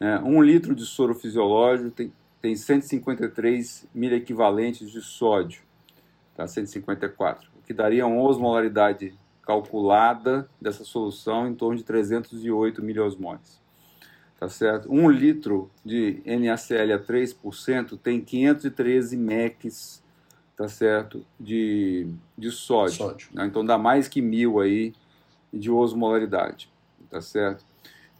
né? 0.00 0.18
um 0.20 0.42
litro 0.42 0.74
de 0.74 0.84
soro 0.84 1.14
fisiológico 1.14 1.90
tem, 1.90 2.12
tem 2.40 2.56
153 2.56 3.86
miliequivalentes 3.94 4.90
de 4.90 5.00
sódio, 5.00 5.62
tá? 6.34 6.46
154, 6.46 7.48
o 7.58 7.62
que 7.62 7.72
daria 7.72 8.06
uma 8.06 8.22
osmolaridade 8.22 9.14
calculada 9.46 10.50
dessa 10.60 10.84
solução 10.84 11.46
em 11.46 11.54
torno 11.54 11.78
de 11.78 11.84
308 11.84 12.82
miliosmoles. 12.82 13.64
Tá 14.38 14.48
certo? 14.50 14.92
Um 14.92 15.08
litro 15.08 15.70
de 15.82 16.20
NaCl 16.26 16.92
a 16.92 16.98
3% 16.98 17.98
tem 17.98 18.20
513 18.20 19.16
MECs, 19.16 20.02
tá 20.54 20.68
certo? 20.68 21.24
De, 21.40 22.06
de 22.36 22.50
sódio. 22.50 22.96
Sódio. 22.96 23.28
né? 23.32 23.46
Então 23.46 23.64
dá 23.64 23.78
mais 23.78 24.08
que 24.08 24.20
mil 24.20 24.60
aí 24.60 24.92
de 25.50 25.70
osmolaridade, 25.70 26.70
tá 27.10 27.20
certo? 27.20 27.64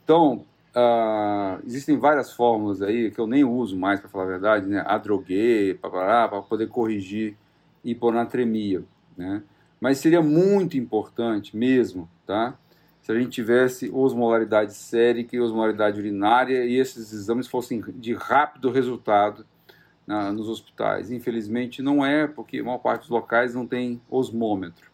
Então, 0.05 0.45
ah, 0.75 1.59
existem 1.65 1.99
várias 1.99 2.33
fórmulas 2.33 2.83
aí 2.83 3.11
que 3.11 3.19
eu 3.19 3.27
nem 3.27 3.45
uso 3.45 3.77
mais, 3.77 4.01
para 4.01 4.09
falar 4.09 4.25
a 4.25 4.29
verdade, 4.29 4.67
né? 4.67 4.83
Adrogué, 4.87 5.75
para 5.75 6.43
poder 6.43 6.69
corrigir 6.69 7.37
hiponatremia, 7.85 8.85
né? 9.17 9.43
Mas 9.81 9.99
seria 9.99 10.23
muito 10.23 10.77
importante 10.77 11.57
mesmo, 11.57 12.09
tá? 12.27 12.59
Se 13.03 13.13
a 13.13 13.15
gente 13.19 13.31
tivesse 13.31 13.89
osmolaridade 13.91 14.75
sérica 14.75 15.37
e 15.37 15.41
osmolaridade 15.41 15.99
urinária 15.99 16.65
e 16.65 16.77
esses 16.77 17.13
exames 17.13 17.47
fossem 17.47 17.81
de 17.95 18.15
rápido 18.15 18.71
resultado 18.71 19.47
na- 20.07 20.33
nos 20.33 20.49
hospitais. 20.49 21.11
Infelizmente 21.11 21.83
não 21.83 22.05
é, 22.05 22.27
porque 22.27 22.59
a 22.59 22.65
maior 22.65 22.79
parte 22.79 23.03
dos 23.03 23.11
locais 23.11 23.55
não 23.55 23.67
tem 23.67 24.01
osmômetro, 24.11 24.91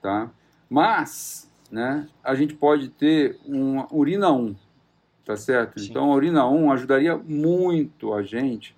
tá? 0.00 0.30
Mas, 0.68 1.47
né, 1.70 2.06
a 2.24 2.34
gente 2.34 2.54
pode 2.54 2.88
ter 2.88 3.38
uma 3.44 3.86
urina 3.92 4.32
1, 4.32 4.54
tá 5.24 5.36
certo? 5.36 5.78
Sim. 5.80 5.90
Então 5.90 6.10
a 6.10 6.14
urina 6.14 6.46
1 6.48 6.72
ajudaria 6.72 7.16
muito 7.16 8.12
a 8.14 8.22
gente 8.22 8.76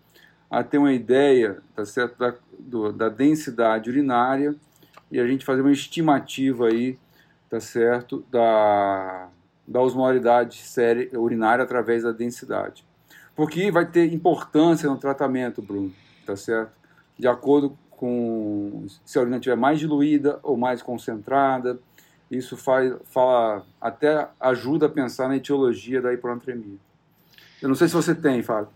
a 0.50 0.64
ter 0.64 0.78
uma 0.78 0.92
ideia, 0.92 1.58
tá 1.76 1.84
certo, 1.84 2.18
da, 2.18 2.34
do- 2.58 2.92
da 2.92 3.08
densidade 3.08 3.88
urinária 3.88 4.56
e 5.10 5.20
a 5.20 5.26
gente 5.26 5.44
fazer 5.44 5.60
uma 5.60 5.70
estimativa 5.70 6.66
aí, 6.66 6.98
tá 7.48 7.60
certo, 7.60 8.24
da, 8.30 9.28
da 9.66 9.80
osmolaridade 9.80 10.56
séria, 10.58 11.08
urinária 11.18 11.62
através 11.62 12.02
da 12.02 12.10
densidade. 12.10 12.84
Porque 13.36 13.70
vai 13.70 13.86
ter 13.86 14.12
importância 14.12 14.88
no 14.88 14.96
tratamento, 14.98 15.62
Bruno, 15.62 15.92
tá 16.26 16.34
certo? 16.34 16.72
De 17.16 17.28
acordo 17.28 17.78
com 17.90 18.86
se 19.04 19.18
a 19.18 19.22
urina 19.22 19.36
estiver 19.36 19.56
mais 19.56 19.78
diluída 19.78 20.40
ou 20.42 20.56
mais 20.56 20.82
concentrada, 20.82 21.78
isso 22.30 22.56
faz, 22.56 22.94
fala, 23.06 23.66
até 23.80 24.28
ajuda 24.38 24.86
a 24.86 24.88
pensar 24.88 25.28
na 25.28 25.36
etiologia 25.36 26.00
da 26.00 26.12
hiponatremia. 26.12 26.78
Eu 27.60 27.68
não 27.68 27.74
sei 27.74 27.88
se 27.88 27.94
você 27.94 28.14
tem, 28.14 28.42
Fábio. 28.42 28.72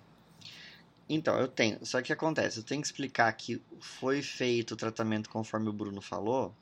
Então, 1.09 1.38
eu 1.38 1.47
tenho. 1.47 1.79
Só 1.85 2.03
que 2.03 2.12
acontece, 2.12 2.59
eu 2.59 2.64
tenho 2.64 2.81
que 2.81 2.87
explicar 2.87 3.33
que 3.33 3.62
foi 3.79 4.23
feito 4.23 4.73
o 4.73 4.77
tratamento 4.77 5.29
conforme 5.31 5.69
o 5.69 5.73
Bruno 5.73 6.01
falou 6.01 6.55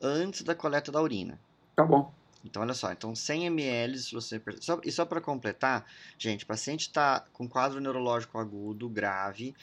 antes 0.00 0.42
da 0.42 0.54
coleta 0.54 0.92
da 0.92 1.02
urina. 1.02 1.40
Tá 1.74 1.84
bom. 1.84 2.12
Então, 2.44 2.62
olha 2.62 2.74
só, 2.74 2.92
então 2.92 3.14
100 3.14 3.46
ml, 3.46 3.98
se 3.98 4.14
você 4.14 4.40
só, 4.60 4.78
e 4.84 4.92
só 4.92 5.06
para 5.06 5.20
completar, 5.20 5.86
gente, 6.18 6.44
o 6.44 6.46
paciente 6.46 6.82
está 6.82 7.24
com 7.32 7.48
quadro 7.48 7.80
neurológico 7.80 8.38
agudo, 8.38 8.86
grave, 8.86 9.54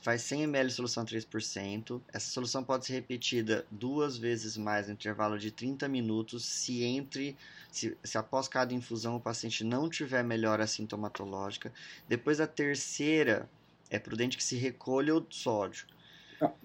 faz 0.00 0.22
100 0.22 0.42
ml 0.42 0.68
de 0.70 0.74
solução 0.76 1.02
a 1.02 1.06
3%. 1.06 2.02
Essa 2.12 2.30
solução 2.30 2.62
pode 2.64 2.86
ser 2.86 2.94
repetida 2.94 3.66
duas 3.70 4.16
vezes 4.16 4.56
mais 4.56 4.86
no 4.86 4.94
intervalo 4.94 5.38
de 5.38 5.50
30 5.50 5.88
minutos, 5.88 6.44
se 6.44 6.82
entre 6.82 7.36
se, 7.70 7.96
se 8.04 8.18
após 8.18 8.48
cada 8.48 8.74
infusão 8.74 9.16
o 9.16 9.20
paciente 9.20 9.64
não 9.64 9.88
tiver 9.88 10.22
melhora 10.22 10.66
sintomatológica. 10.66 11.72
Depois 12.08 12.38
da 12.38 12.46
terceira, 12.46 13.48
é 13.90 13.98
prudente 13.98 14.36
que 14.36 14.44
se 14.44 14.56
recolha 14.56 15.14
o 15.16 15.26
sódio. 15.30 15.86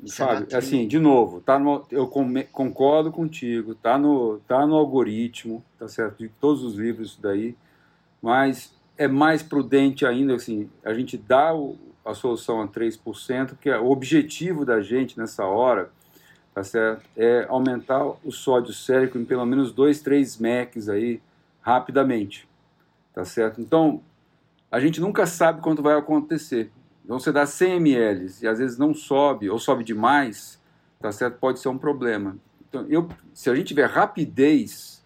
Isso 0.04 0.22
é 0.22 0.26
Fábio, 0.26 0.40
natri- 0.42 0.58
assim, 0.58 0.88
de 0.88 1.00
novo, 1.00 1.42
tá 1.42 1.60
no, 1.60 1.86
eu 1.92 2.08
concordo 2.08 3.12
contigo, 3.12 3.76
tá 3.76 3.98
no, 3.98 4.40
tá 4.48 4.66
no 4.66 4.76
algoritmo, 4.76 5.64
tá 5.78 5.88
certo, 5.88 6.18
de 6.20 6.30
todos 6.30 6.64
os 6.64 6.76
livros 6.76 7.12
isso 7.12 7.22
daí, 7.22 7.56
mas 8.22 8.74
é 8.98 9.08
mais 9.08 9.44
prudente 9.44 10.06
ainda, 10.06 10.36
assim, 10.36 10.70
a 10.84 10.94
gente 10.94 11.18
dá 11.18 11.54
o- 11.54 11.78
a 12.08 12.14
solução 12.14 12.62
a 12.62 12.68
3%, 12.68 13.50
porque 13.50 13.70
o 13.70 13.90
objetivo 13.92 14.66
da 14.66 14.82
gente 14.82 15.18
nessa 15.18 15.46
hora, 15.46 15.92
tá 16.54 16.64
certo, 16.64 17.04
é 17.16 17.46
aumentar 17.50 18.04
o 18.24 18.32
sódio 18.32 18.74
sérico 18.74 19.18
em 19.18 19.26
pelo 19.26 19.46
menos 19.46 19.72
2, 19.72 20.02
3 20.02 20.38
MECs 20.38 20.90
aí, 20.90 21.22
rapidamente, 21.62 22.48
tá 23.14 23.26
certo? 23.26 23.62
Então, 23.62 24.02
a 24.72 24.80
gente 24.80 25.00
nunca 25.00 25.26
sabe 25.26 25.62
quanto 25.62 25.82
vai 25.82 25.98
acontecer. 25.98 26.72
Então 27.04 27.20
você 27.20 27.32
dá 27.32 27.46
100 27.46 27.78
ml 27.78 28.30
e 28.42 28.48
às 28.48 28.60
vezes 28.60 28.78
não 28.78 28.94
sobe 28.94 29.50
ou 29.50 29.58
sobe 29.58 29.84
demais, 29.84 30.62
tá 31.00 31.12
certo? 31.12 31.38
Pode 31.40 31.60
ser 31.60 31.70
um 31.70 31.78
problema. 31.78 32.38
Então, 32.68 32.86
eu, 32.90 33.08
se 33.34 33.50
a 33.50 33.56
gente 33.56 33.68
tiver 33.68 33.86
rapidez 33.86 35.02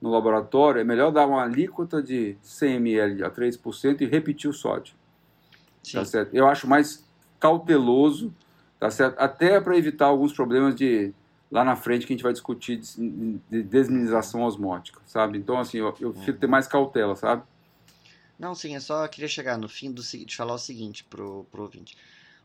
no 0.00 0.10
laboratório, 0.10 0.80
é 0.80 0.84
melhor 0.84 1.10
dar 1.10 1.26
uma 1.26 1.42
alíquota 1.42 2.02
de 2.02 2.36
100 2.42 2.76
ml 2.76 3.24
a 3.24 3.30
3% 3.30 4.02
e 4.02 4.06
repetir 4.06 4.50
o 4.50 4.52
sódio, 4.52 4.94
Sim. 5.86 5.98
tá 5.98 6.04
certo? 6.04 6.34
Eu 6.34 6.48
acho 6.48 6.66
mais 6.66 7.04
cauteloso, 7.38 8.34
tá 8.78 8.90
certo? 8.90 9.16
Até 9.20 9.60
para 9.60 9.76
evitar 9.76 10.06
alguns 10.06 10.32
problemas 10.32 10.74
de 10.74 11.14
lá 11.48 11.64
na 11.64 11.76
frente 11.76 12.04
que 12.04 12.12
a 12.12 12.16
gente 12.16 12.24
vai 12.24 12.32
discutir 12.32 12.78
de, 12.78 13.38
de 13.48 13.62
desminimização 13.62 14.42
osmótica, 14.42 15.00
sabe? 15.06 15.38
Então 15.38 15.60
assim, 15.60 15.78
eu, 15.78 15.94
eu 16.00 16.12
prefiro 16.12 16.38
ter 16.38 16.48
mais 16.48 16.66
cautela, 16.66 17.14
sabe? 17.14 17.44
Não, 18.36 18.52
sim, 18.52 18.74
eu 18.74 18.80
só 18.80 19.06
queria 19.06 19.28
chegar 19.28 19.56
no 19.56 19.68
fim 19.68 19.92
do 19.92 20.02
falar 20.34 20.54
o 20.54 20.58
seguinte 20.58 21.04
pro, 21.04 21.46
pro 21.52 21.62
ouvinte. 21.62 21.96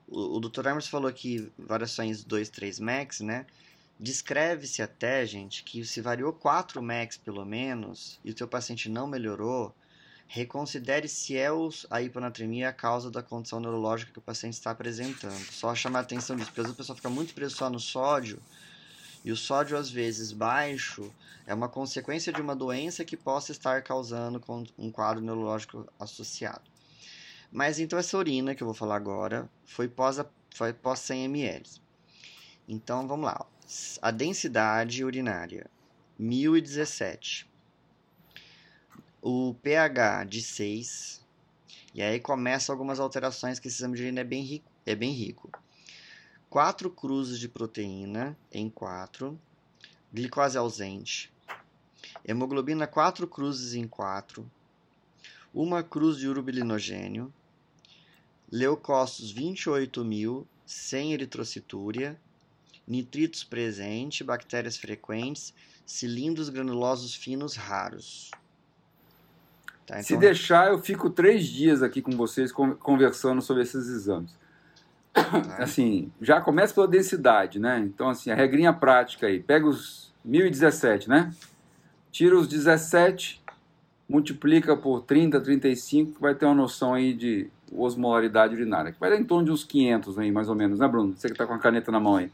O, 0.08 0.38
o 0.38 0.40
Dr. 0.40 0.68
Hermes 0.68 0.88
falou 0.88 1.10
aqui 1.10 1.52
variações 1.58 2.24
2, 2.24 2.48
3 2.48 2.80
max, 2.80 3.22
né? 3.22 3.48
Descreve-se 4.00 4.84
até, 4.84 5.26
gente, 5.26 5.64
que 5.64 5.84
se 5.84 6.00
variou 6.00 6.32
4 6.32 6.82
max 6.82 7.18
pelo 7.18 7.44
menos 7.44 8.20
e 8.24 8.30
o 8.30 8.36
teu 8.36 8.48
paciente 8.48 8.88
não 8.88 9.08
melhorou, 9.08 9.74
reconsidere 10.34 11.10
se 11.10 11.36
é 11.36 11.50
a 11.90 12.02
hiponatremia 12.02 12.70
a 12.70 12.74
causa 12.74 13.12
da 13.12 13.22
condição 13.22 13.60
neurológica 13.60 14.14
que 14.14 14.20
o 14.20 14.22
paciente 14.22 14.54
está 14.54 14.72
apresentando. 14.72 15.44
Só 15.52 15.76
chamar 15.76 16.00
a 16.00 16.02
atenção 16.04 16.38
disso, 16.38 16.48
porque 16.48 16.62
às 16.62 16.68
vezes 16.68 16.76
o 16.76 16.78
pessoal 16.78 16.96
fica 16.96 17.10
muito 17.10 17.34
preso 17.34 17.58
só 17.58 17.70
no 17.70 17.82
sódio 17.82 18.42
e 19.26 19.32
o 19.32 19.36
sódio, 19.36 19.78
às 19.78 19.92
vezes, 19.92 20.32
baixo 20.32 21.14
é 21.46 21.54
uma 21.54 21.68
consequência 21.68 22.32
de 22.32 22.42
uma 22.42 22.56
doença 22.56 23.04
que 23.04 23.18
possa 23.18 23.52
estar 23.52 23.84
causando 23.84 24.42
um 24.78 24.90
quadro 24.90 25.22
neurológico 25.22 25.86
associado. 26.00 26.72
Mas 27.52 27.78
então 27.78 28.00
essa 28.00 28.18
urina 28.18 28.56
que 28.56 28.64
eu 28.64 28.68
vou 28.68 28.74
falar 28.74 28.96
agora 28.96 29.50
foi 29.66 29.90
pós, 29.90 30.18
foi 30.56 30.72
pós 30.72 31.00
100 31.00 31.26
ml. 31.26 31.70
Então 32.70 33.06
vamos 33.06 33.26
lá. 33.26 33.46
A 34.02 34.12
densidade 34.12 35.04
urinária 35.04 35.70
1017. 36.18 37.51
O 39.24 39.54
pH 39.62 40.24
de 40.24 40.42
6. 40.42 41.24
E 41.94 42.02
aí 42.02 42.20
começam 42.20 42.74
algumas 42.74 43.00
alterações 43.00 43.60
que 43.60 43.68
esse 43.68 43.78
exame 43.78 43.96
de 43.96 44.02
urina 44.02 44.22
é 44.22 44.24
bem 44.24 44.42
rico. 44.42 44.72
É 44.84 44.96
bem 44.96 45.12
rico. 45.12 45.52
4 46.50 46.90
cruzes 46.90 47.38
de 47.38 47.48
proteína 47.48 48.36
em 48.52 48.68
4. 48.68 49.40
Glicose 50.12 50.58
ausente. 50.58 51.32
Hemoglobina 52.26 52.88
4 52.88 53.28
cruzes 53.28 53.76
em 53.76 53.88
4. 53.88 54.50
Uma 55.54 55.84
cruz 55.84 56.18
de 56.18 56.28
urobilinogênio. 56.28 57.32
Leucócitos 58.52 59.32
28 59.32 60.04
mil, 60.04 60.48
sem 60.66 61.14
eritrocitúria. 61.14 62.20
Nitritos 62.88 63.44
presente, 63.44 64.24
bactérias 64.24 64.78
frequentes, 64.78 65.54
cilindros 65.86 66.50
granulosos 66.50 67.14
finos 67.14 67.56
raros. 67.56 68.32
Tá, 69.92 70.02
Se 70.04 70.14
então- 70.14 70.22
deixar, 70.22 70.70
eu 70.70 70.80
fico 70.80 71.10
três 71.10 71.46
dias 71.46 71.84
aqui 71.84 72.02
com 72.02 72.12
vocês 72.12 72.52
con- 72.52 72.76
conversando 72.76 73.42
sobre 73.42 73.64
esses 73.64 73.88
exames. 73.90 74.34
tá? 75.14 75.58
Assim, 75.60 76.10
já 76.22 76.40
começa 76.40 76.74
pela 76.74 76.88
densidade, 76.88 77.60
né? 77.60 77.80
Então, 77.80 78.08
assim, 78.10 78.32
a 78.32 78.36
regrinha 78.36 78.72
prática 78.72 79.28
aí. 79.28 79.42
Pega 79.42 79.68
os 79.68 80.14
1017, 80.24 81.10
né? 81.10 81.34
Tira 82.10 82.38
os 82.38 82.48
17, 82.48 83.42
multiplica 84.08 84.78
por 84.78 85.02
30, 85.02 85.42
35, 85.42 86.14
que 86.14 86.22
vai 86.22 86.34
ter 86.36 86.46
uma 86.46 86.56
noção 86.56 86.94
aí 86.94 87.14
de, 87.14 87.50
osmolaridade 87.74 88.54
urinária, 88.56 88.92
que 88.92 89.00
vai 89.00 89.10
dar 89.10 89.18
em 89.18 89.24
torno 89.24 89.46
de 89.46 89.52
uns 89.52 89.64
500 89.64 90.18
aí, 90.20 90.32
mais 90.32 90.50
ou 90.50 90.56
menos, 90.56 90.80
né, 90.80 90.88
Bruno? 90.88 91.16
Você 91.16 91.28
que 91.28 91.34
está 91.34 91.46
com 91.46 91.54
a 91.54 91.60
caneta 91.60 91.92
na 91.92 92.00
mão 92.00 92.18
aí. 92.18 92.30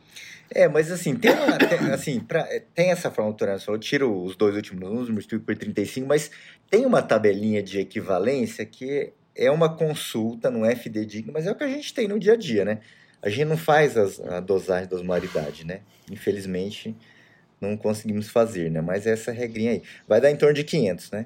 É, 0.49 0.67
mas 0.67 0.91
assim, 0.91 1.15
tem, 1.15 1.31
uma, 1.31 1.57
tem, 1.57 1.91
assim, 1.91 2.19
pra, 2.19 2.47
tem 2.73 2.91
essa 2.91 3.11
forma 3.11 3.29
autoral, 3.29 3.57
eu 3.67 3.77
tiro 3.77 4.23
os 4.23 4.35
dois 4.35 4.55
últimos 4.55 4.81
números, 4.81 5.09
multiplico 5.09 5.45
por 5.45 5.57
35, 5.57 6.07
mas 6.07 6.31
tem 6.69 6.85
uma 6.85 7.01
tabelinha 7.01 7.61
de 7.61 7.79
equivalência 7.79 8.65
que 8.65 9.11
é 9.35 9.51
uma 9.51 9.69
consulta, 9.69 10.49
não 10.49 10.65
é 10.65 10.75
fidedigna, 10.75 11.31
mas 11.31 11.45
é 11.45 11.51
o 11.51 11.55
que 11.55 11.63
a 11.63 11.67
gente 11.67 11.93
tem 11.93 12.07
no 12.07 12.19
dia 12.19 12.33
a 12.33 12.37
dia, 12.37 12.65
né? 12.65 12.79
A 13.21 13.29
gente 13.29 13.45
não 13.45 13.57
faz 13.57 13.97
as, 13.97 14.19
a 14.19 14.39
dosagem 14.39 14.89
da 14.89 14.95
osmolaridade, 14.95 15.65
né? 15.65 15.81
Infelizmente, 16.09 16.95
não 17.59 17.75
conseguimos 17.75 18.29
fazer, 18.29 18.71
né? 18.71 18.81
Mas 18.81 19.05
essa 19.05 19.31
regrinha 19.31 19.71
aí. 19.71 19.83
Vai 20.07 20.21
dar 20.21 20.31
em 20.31 20.35
torno 20.35 20.53
de 20.53 20.63
500, 20.63 21.11
né? 21.11 21.25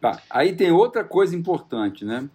Tá, 0.00 0.22
aí 0.28 0.54
tem 0.54 0.70
outra 0.70 1.04
coisa 1.04 1.34
importante, 1.34 2.04
né? 2.04 2.28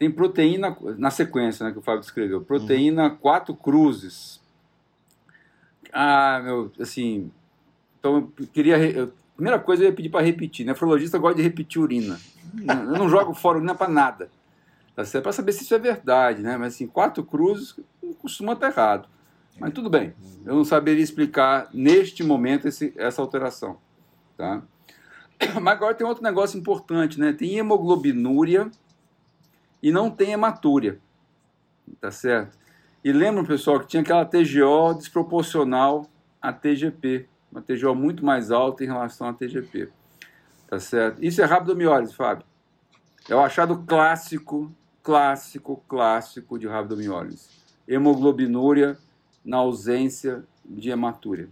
Tem 0.00 0.10
proteína, 0.10 0.74
na 0.96 1.10
sequência 1.10 1.62
né, 1.66 1.72
que 1.72 1.78
o 1.78 1.82
Fábio 1.82 2.00
escreveu, 2.00 2.40
proteína 2.40 3.10
4 3.10 3.54
cruzes. 3.54 4.40
Ah, 5.92 6.40
meu, 6.42 6.72
assim, 6.80 7.30
então 7.98 8.32
eu 8.38 8.46
queria, 8.46 8.78
eu, 8.78 9.12
primeira 9.36 9.58
coisa 9.58 9.82
eu 9.82 9.90
ia 9.90 9.94
pedir 9.94 10.08
para 10.08 10.24
repetir, 10.24 10.64
nefrologista 10.64 11.18
gosta 11.18 11.36
de 11.36 11.42
repetir 11.42 11.82
urina. 11.82 12.18
Eu 12.66 12.98
não 12.98 13.10
jogo 13.10 13.34
fora 13.34 13.58
urina 13.58 13.74
para 13.74 13.92
nada. 13.92 14.30
Tá 14.96 15.04
certo? 15.04 15.24
Para 15.24 15.32
saber 15.32 15.52
se 15.52 15.64
isso 15.64 15.74
é 15.74 15.78
verdade, 15.78 16.40
né? 16.40 16.56
Mas 16.56 16.76
assim, 16.76 16.86
quatro 16.86 17.22
cruzes 17.22 17.78
costuma 18.22 18.54
estar 18.54 18.68
errado. 18.68 19.06
Mas 19.58 19.74
tudo 19.74 19.90
bem, 19.90 20.14
eu 20.46 20.54
não 20.54 20.64
saberia 20.64 21.04
explicar 21.04 21.68
neste 21.74 22.24
momento 22.24 22.66
esse, 22.66 22.94
essa 22.96 23.20
alteração. 23.20 23.76
Tá? 24.34 24.62
Mas 25.60 25.74
agora 25.74 25.94
tem 25.94 26.06
outro 26.06 26.22
negócio 26.22 26.58
importante, 26.58 27.20
né? 27.20 27.34
Tem 27.34 27.58
hemoglobinúria 27.58 28.70
e 29.82 29.90
não 29.90 30.10
tem 30.10 30.32
hematúria. 30.32 30.98
Tá 32.00 32.10
certo? 32.10 32.58
E 33.02 33.12
lembra, 33.12 33.44
pessoal, 33.44 33.80
que 33.80 33.86
tinha 33.86 34.02
aquela 34.02 34.24
TGO 34.24 34.94
desproporcional 34.96 36.06
à 36.40 36.52
TGP. 36.52 37.26
Uma 37.50 37.62
TGO 37.62 37.94
muito 37.94 38.24
mais 38.24 38.50
alta 38.50 38.84
em 38.84 38.86
relação 38.86 39.28
à 39.28 39.32
TGP. 39.32 39.90
Tá 40.68 40.78
certo? 40.78 41.24
Isso 41.24 41.40
é 41.42 41.44
rabdomiólise, 41.44 42.14
Fábio. 42.14 42.44
É 43.28 43.34
o 43.34 43.40
achado 43.40 43.84
clássico, 43.86 44.72
clássico, 45.02 45.82
clássico 45.88 46.58
de 46.58 46.68
rabdomiólise. 46.68 47.48
Hemoglobinúria 47.88 48.98
na 49.44 49.56
ausência 49.58 50.44
de 50.64 50.90
hematúria. 50.90 51.48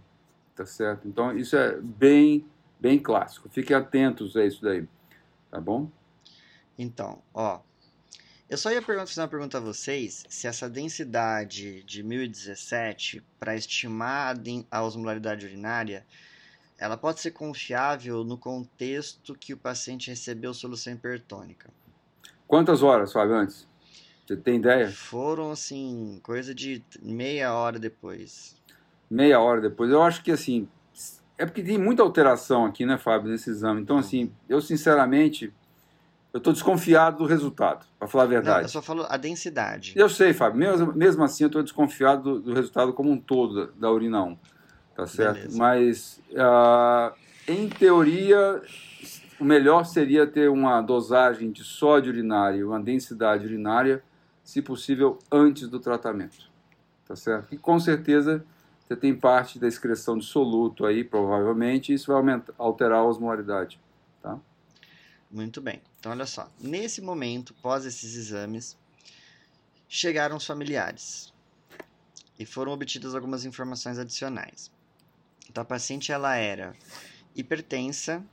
Tá 0.55 0.65
certo? 0.65 1.07
Então, 1.07 1.37
isso 1.37 1.55
é 1.55 1.79
bem, 1.81 2.45
bem 2.79 2.99
clássico. 2.99 3.49
Fiquem 3.49 3.75
atentos 3.75 4.37
a 4.37 4.45
isso 4.45 4.61
daí. 4.61 4.87
Tá 5.49 5.59
bom? 5.59 5.89
Então, 6.77 7.21
ó, 7.33 7.59
eu 8.49 8.57
só 8.57 8.71
ia 8.71 8.81
fazer 8.81 9.21
uma 9.21 9.27
pergunta 9.27 9.57
a 9.57 9.61
vocês 9.61 10.25
se 10.27 10.47
essa 10.47 10.69
densidade 10.69 11.83
de 11.83 12.01
1017 12.01 13.23
para 13.39 13.55
estimar 13.55 14.35
a 14.71 14.83
osmolaridade 14.83 15.45
urinária 15.45 16.05
ela 16.79 16.95
pode 16.95 17.19
ser 17.19 17.31
confiável 17.31 18.23
no 18.23 18.37
contexto 18.37 19.35
que 19.35 19.53
o 19.53 19.57
paciente 19.57 20.09
recebeu 20.09 20.53
solução 20.53 20.93
hipertônica. 20.93 21.69
Quantas 22.47 22.81
horas, 22.81 23.11
Fábio, 23.11 23.35
antes? 23.35 23.67
Você 24.25 24.37
tem 24.37 24.55
ideia? 24.55 24.89
Foram, 24.89 25.51
assim, 25.51 26.19
coisa 26.23 26.55
de 26.55 26.81
meia 27.01 27.53
hora 27.53 27.77
depois. 27.77 28.55
Meia 29.09 29.39
hora 29.39 29.59
depois. 29.59 29.91
Eu 29.91 30.01
acho 30.01 30.23
que, 30.23 30.31
assim, 30.31 30.69
é 31.37 31.45
porque 31.45 31.61
tem 31.61 31.77
muita 31.77 32.01
alteração 32.01 32.65
aqui, 32.65 32.85
né, 32.85 32.97
Fábio, 32.97 33.29
nesse 33.29 33.49
exame. 33.49 33.81
Então, 33.81 33.97
assim, 33.97 34.31
eu 34.47 34.61
sinceramente, 34.61 35.53
eu 36.31 36.37
estou 36.37 36.53
desconfiado 36.53 37.17
do 37.17 37.25
resultado, 37.25 37.85
para 37.97 38.07
falar 38.07 38.25
a 38.25 38.27
verdade. 38.27 38.57
Não, 38.57 38.63
eu 38.63 38.69
só 38.69 38.81
falo 38.81 39.05
a 39.09 39.17
densidade. 39.17 39.93
Eu 39.95 40.07
sei, 40.07 40.31
Fábio. 40.31 40.59
Mesmo, 40.59 40.93
mesmo 40.93 41.23
assim, 41.23 41.43
eu 41.43 41.47
estou 41.47 41.63
desconfiado 41.63 42.23
do, 42.23 42.39
do, 42.41 42.53
resultado 42.53 42.93
como 42.93 43.11
um 43.11 43.19
todo 43.19 43.67
da, 43.67 43.71
da 43.75 43.91
urina 43.91 44.23
1 44.23 44.37
tá 44.95 45.07
certo? 45.07 45.35
Beleza. 45.35 45.57
Mas, 45.57 46.21
uh, 46.31 47.15
em 47.47 47.67
teoria, 47.69 48.61
o 49.39 49.45
melhor 49.45 49.85
seria 49.85 50.27
ter 50.27 50.49
uma 50.49 50.81
dosagem 50.81 51.51
de 51.51 51.63
sódio 51.63 52.11
urinário, 52.11 52.67
uma 52.67 52.79
densidade 52.79 53.45
urinária, 53.45 54.03
se 54.43 54.61
possível, 54.61 55.17
antes 55.31 55.67
do 55.67 55.79
tratamento, 55.79 56.49
tá 57.07 57.15
certo? 57.15 57.53
E 57.53 57.57
com 57.57 57.79
certeza 57.79 58.43
você 58.79 58.95
tem 58.95 59.15
parte 59.15 59.59
da 59.59 59.67
excreção 59.67 60.17
de 60.17 60.25
soluto 60.25 60.85
aí, 60.85 61.03
provavelmente, 61.03 61.91
e 61.91 61.95
isso 61.95 62.07
vai 62.07 62.17
aumentar, 62.17 62.53
alterar 62.57 62.99
a 62.99 63.03
osmolaridade, 63.03 63.79
tá? 64.21 64.37
Muito 65.31 65.61
bem. 65.61 65.81
Então, 65.99 66.11
olha 66.11 66.25
só. 66.25 66.49
Nesse 66.59 67.01
momento, 67.01 67.53
pós 67.55 67.85
esses 67.85 68.15
exames, 68.15 68.77
chegaram 69.87 70.37
os 70.37 70.45
familiares 70.45 71.33
e 72.37 72.45
foram 72.45 72.71
obtidas 72.71 73.13
algumas 73.13 73.43
informações 73.43 73.99
adicionais. 73.99 74.71
Então, 75.49 75.61
a 75.61 75.65
paciente 75.65 76.11
ela 76.11 76.35
era 76.35 76.75
hipertensa, 77.35 78.23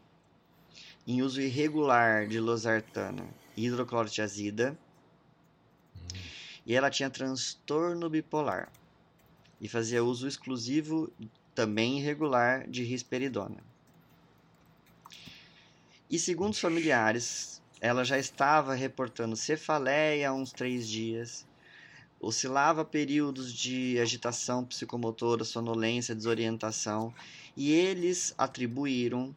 em 1.06 1.22
uso 1.22 1.40
irregular 1.40 2.26
de 2.26 2.38
losartana 2.38 3.26
e 3.56 3.66
hidroclorotiazida, 3.66 4.78
e 6.64 6.74
ela 6.74 6.90
tinha 6.90 7.08
transtorno 7.08 8.10
bipolar 8.10 8.70
e 9.60 9.68
fazia 9.68 10.04
uso 10.04 10.26
exclusivo, 10.26 11.10
também 11.54 11.98
irregular, 11.98 12.68
de 12.68 12.82
risperidona. 12.82 13.62
E 16.10 16.18
segundo 16.18 16.52
os 16.52 16.60
familiares, 16.60 17.62
ela 17.80 18.04
já 18.04 18.18
estava 18.18 18.74
reportando 18.74 19.36
cefaleia 19.36 20.30
há 20.30 20.32
uns 20.32 20.52
três 20.52 20.88
dias 20.88 21.46
oscilava 22.20 22.84
períodos 22.84 23.52
de 23.52 23.98
agitação 24.00 24.64
psicomotora, 24.64 25.44
sonolência, 25.44 26.14
desorientação, 26.14 27.14
e 27.56 27.72
eles 27.72 28.34
atribuíram 28.36 29.34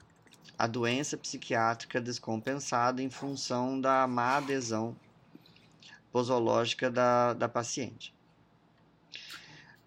a 0.57 0.67
doença 0.67 1.17
psiquiátrica 1.17 2.01
descompensada 2.01 3.01
em 3.01 3.09
função 3.09 3.79
da 3.79 4.07
má 4.07 4.37
adesão 4.37 4.95
posológica 6.11 6.89
da, 6.89 7.33
da 7.33 7.47
paciente. 7.47 8.13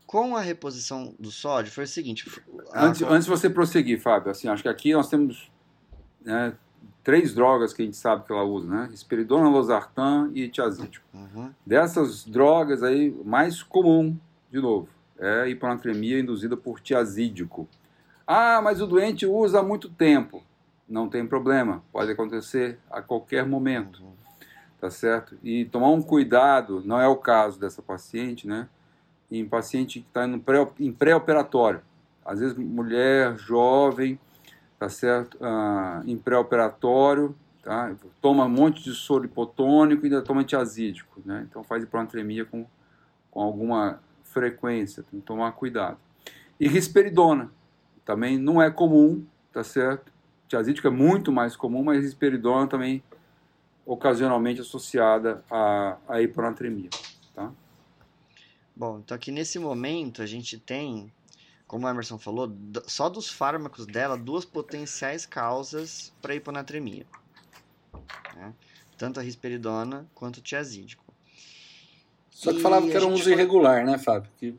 Com 0.07 0.37
a 0.37 0.41
reposição 0.41 1.15
do 1.19 1.31
sódio, 1.31 1.73
foi 1.73 1.85
o 1.85 1.89
seguinte. 1.89 2.31
Antes, 2.75 3.03
antes 3.03 3.25
de 3.25 3.31
você 3.31 3.49
prosseguir, 3.49 4.01
Fábio, 4.01 4.31
assim, 4.31 4.47
acho 4.47 4.63
que 4.63 4.69
aqui 4.69 4.93
nós 4.93 5.09
temos 5.09 5.51
né, 6.21 6.55
três 7.03 7.35
drogas 7.35 7.73
que 7.73 7.83
a 7.83 7.85
gente 7.85 7.97
sabe 7.97 8.25
que 8.25 8.33
ela 8.33 8.45
usa, 8.45 8.69
né? 8.69 8.91
Esperidona, 8.93 9.49
losartan 9.49 10.31
e 10.35 10.49
tiazídico. 10.49 11.05
Uhum. 11.13 11.51
Dessas 11.67 12.25
drogas 12.25 12.83
aí, 12.83 13.11
mais 13.25 13.63
comum, 13.63 14.17
de 14.51 14.61
novo, 14.61 14.89
é 15.19 15.49
hiponatremia 15.49 16.21
induzida 16.21 16.57
por 16.57 16.81
tiazídico. 16.81 17.69
Ah, 18.27 18.61
mas 18.63 18.81
o 18.81 18.87
doente 18.87 19.27
usa 19.27 19.61
há 19.61 19.63
muito 19.63 19.89
tempo. 19.89 20.43
Não 20.89 21.09
tem 21.09 21.27
problema, 21.27 21.83
pode 21.93 22.11
acontecer 22.11 22.79
a 22.91 23.01
qualquer 23.01 23.47
momento. 23.47 24.03
Uhum. 24.03 24.13
Tá 24.81 24.91
certo? 24.91 25.39
E 25.43 25.65
tomar 25.67 25.91
um 25.91 26.03
cuidado, 26.03 26.83
não 26.85 27.01
é 27.01 27.07
o 27.07 27.17
caso 27.17 27.59
dessa 27.59 27.81
paciente, 27.81 28.49
né? 28.49 28.69
Em 29.31 29.47
paciente 29.47 30.01
que 30.01 30.07
está 30.07 30.27
em 30.79 30.93
pré-operatório. 30.93 31.83
Às 32.25 32.41
vezes, 32.41 32.57
mulher 32.57 33.37
jovem, 33.37 34.19
tá 34.83 34.89
certo? 34.89 35.39
Ah, 35.41 36.03
em 36.05 36.19
pré-operatório, 36.19 37.37
tá? 37.63 37.95
Toma 38.21 38.47
um 38.47 38.49
monte 38.49 38.83
de 38.83 38.93
soro 38.93 39.25
hipotônico 39.25 40.05
e 40.05 40.07
ainda 40.09 40.21
toma 40.21 40.41
antiazídico, 40.41 41.23
né? 41.25 41.47
Então 41.49 41.63
faz 41.63 41.85
hiponatremia 41.85 42.45
com, 42.45 42.67
com 43.31 43.41
alguma 43.41 44.01
frequência, 44.25 45.05
tem 45.09 45.21
que 45.21 45.27
tomar 45.27 45.53
cuidado. 45.53 45.99
E 46.59 46.67
risperidona, 46.67 47.49
também 48.05 48.37
não 48.37 48.61
é 48.61 48.73
comum, 48.73 49.25
tá 49.53 49.63
certo? 49.63 50.13
Antiazídico 50.47 50.89
é 50.89 50.91
muito 50.91 51.31
mais 51.31 51.55
comum, 51.55 51.85
mas 51.85 52.03
risperidona 52.03 52.67
também 52.67 53.05
ocasionalmente 53.87 54.63
associada 54.63 55.45
à, 55.49 55.97
à 56.09 56.21
hiponatremia, 56.21 56.91
tá? 57.37 57.53
Bom, 58.75 58.99
então 58.99 59.15
aqui 59.15 59.31
nesse 59.31 59.61
momento 59.61 60.23
a 60.23 60.27
gente 60.27 60.59
tem 60.59 61.13
como 61.73 61.87
o 61.87 61.89
Emerson 61.89 62.19
falou, 62.19 62.55
só 62.87 63.09
dos 63.09 63.31
fármacos 63.31 63.87
dela, 63.87 64.15
duas 64.15 64.45
potenciais 64.45 65.25
causas 65.25 66.13
para 66.21 66.35
hiponatremia. 66.35 67.07
Né? 68.37 68.53
Tanto 68.99 69.19
a 69.19 69.23
risperidona 69.23 70.07
quanto 70.15 70.37
o 70.37 70.41
tiazídico. 70.43 71.03
Só 72.31 72.53
que 72.53 72.59
e 72.59 72.61
falava 72.61 72.87
que 72.87 72.95
era 72.95 73.07
um 73.07 73.15
uso 73.15 73.31
irregular, 73.31 73.87
né, 73.87 73.97
Fábio? 73.97 74.31
Que... 74.37 74.55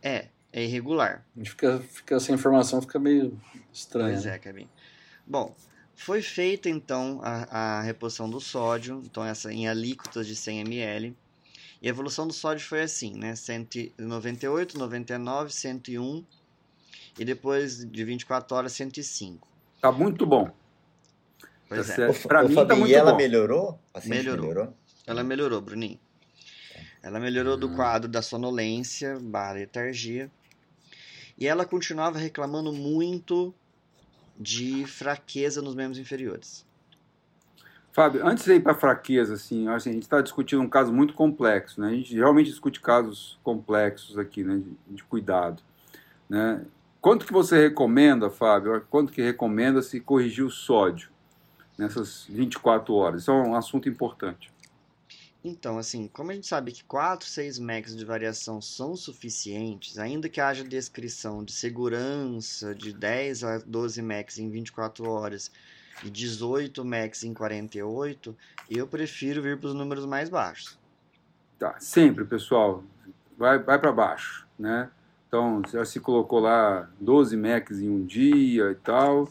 É, 0.00 0.28
é 0.52 0.62
irregular. 0.62 1.26
A 1.34 1.40
gente 1.40 1.50
fica, 1.50 1.80
fica, 1.80 2.14
essa 2.14 2.30
informação 2.30 2.80
fica 2.80 3.00
meio 3.00 3.36
estranha. 3.72 4.12
Pois 4.12 4.26
é, 4.26 4.38
Kevin. 4.38 4.68
Bom, 5.26 5.56
foi 5.96 6.22
feita 6.22 6.68
então 6.68 7.18
a, 7.24 7.78
a 7.78 7.80
reposição 7.80 8.30
do 8.30 8.40
sódio, 8.40 9.02
então 9.04 9.24
essa 9.24 9.52
em 9.52 9.66
alíquotas 9.66 10.28
de 10.28 10.36
100 10.36 10.60
ml. 10.60 11.16
E 11.82 11.88
a 11.88 11.90
evolução 11.90 12.24
do 12.24 12.32
sódio 12.32 12.64
foi 12.64 12.82
assim, 12.82 13.16
né? 13.16 13.34
198, 13.34 14.78
99, 14.78 15.52
101 15.52 16.24
e 17.18 17.24
depois 17.24 17.84
de 17.84 18.04
24 18.04 18.56
horas 18.56 18.72
105. 18.72 19.46
Tá 19.80 19.90
muito 19.92 20.24
bom. 20.26 20.50
Pois 21.68 21.86
tá 21.88 22.02
é. 22.04 22.12
Para 22.12 22.44
mim 22.44 22.54
tá 22.54 22.74
muito 22.76 22.90
e 22.90 22.94
ela 22.94 23.12
bom. 23.12 23.16
melhorou? 23.16 23.78
Assim 23.92 24.08
melhorou. 24.10 24.48
melhorou. 24.48 24.74
Ela 25.06 25.22
melhorou, 25.24 25.60
Bruninho. 25.60 25.98
Ela 27.02 27.18
melhorou 27.18 27.56
do 27.56 27.66
Uhum. 27.68 27.74
quadro 27.76 28.08
da 28.08 28.22
sonolência, 28.22 29.18
barra 29.20 29.52
letargia. 29.54 30.30
E 31.36 31.46
ela 31.48 31.64
continuava 31.64 32.18
reclamando 32.18 32.72
muito 32.72 33.52
de 34.38 34.86
fraqueza 34.86 35.60
nos 35.60 35.74
membros 35.74 35.98
inferiores. 35.98 36.64
Fábio, 37.90 38.26
antes 38.26 38.44
de 38.44 38.54
ir 38.54 38.60
para 38.62 38.74
fraqueza, 38.74 39.34
assim, 39.34 39.68
assim, 39.68 39.90
a 39.90 39.92
gente 39.92 40.04
está 40.04 40.20
discutindo 40.22 40.62
um 40.62 40.68
caso 40.68 40.92
muito 40.92 41.12
complexo, 41.12 41.80
né? 41.80 41.88
A 41.88 41.94
gente 41.94 42.14
realmente 42.14 42.48
discute 42.48 42.80
casos 42.80 43.38
complexos 43.42 44.16
aqui, 44.16 44.42
né? 44.42 44.56
De, 44.88 44.96
de 44.96 45.04
cuidado, 45.04 45.62
né? 46.28 46.64
Quanto 47.02 47.26
que 47.26 47.32
você 47.32 47.60
recomenda, 47.60 48.30
Fábio? 48.30 48.80
Quanto 48.88 49.12
que 49.12 49.20
recomenda 49.20 49.82
se 49.82 49.98
corrigir 49.98 50.44
o 50.44 50.50
sódio 50.50 51.10
nessas 51.76 52.24
24 52.28 52.94
horas? 52.94 53.22
Isso 53.22 53.30
é 53.32 53.34
um 53.34 53.56
assunto 53.56 53.88
importante. 53.88 54.52
Então, 55.42 55.78
assim, 55.78 56.06
como 56.06 56.30
a 56.30 56.34
gente 56.34 56.46
sabe 56.46 56.70
que 56.70 56.84
4, 56.84 57.26
6 57.26 57.58
max 57.58 57.96
de 57.96 58.04
variação 58.04 58.60
são 58.60 58.94
suficientes, 58.94 59.98
ainda 59.98 60.28
que 60.28 60.40
haja 60.40 60.62
descrição 60.62 61.42
de 61.42 61.50
segurança 61.50 62.72
de 62.72 62.92
10 62.92 63.42
a 63.42 63.58
12 63.58 64.00
max 64.00 64.38
em 64.38 64.48
24 64.48 65.04
horas 65.10 65.50
e 66.04 66.08
18 66.08 66.84
max 66.84 67.24
em 67.24 67.34
48, 67.34 68.36
eu 68.70 68.86
prefiro 68.86 69.42
vir 69.42 69.58
para 69.58 69.66
os 69.70 69.74
números 69.74 70.06
mais 70.06 70.28
baixos. 70.28 70.78
Tá, 71.58 71.74
sempre, 71.80 72.24
pessoal, 72.24 72.84
vai, 73.36 73.58
vai 73.58 73.76
para 73.76 73.90
baixo, 73.90 74.46
né? 74.56 74.88
Então, 75.34 75.62
já 75.72 75.82
se 75.82 75.98
colocou 75.98 76.40
lá 76.40 76.90
12 77.00 77.38
Macs 77.38 77.80
em 77.80 77.88
um 77.88 78.04
dia 78.04 78.70
e 78.70 78.74
tal, 78.74 79.26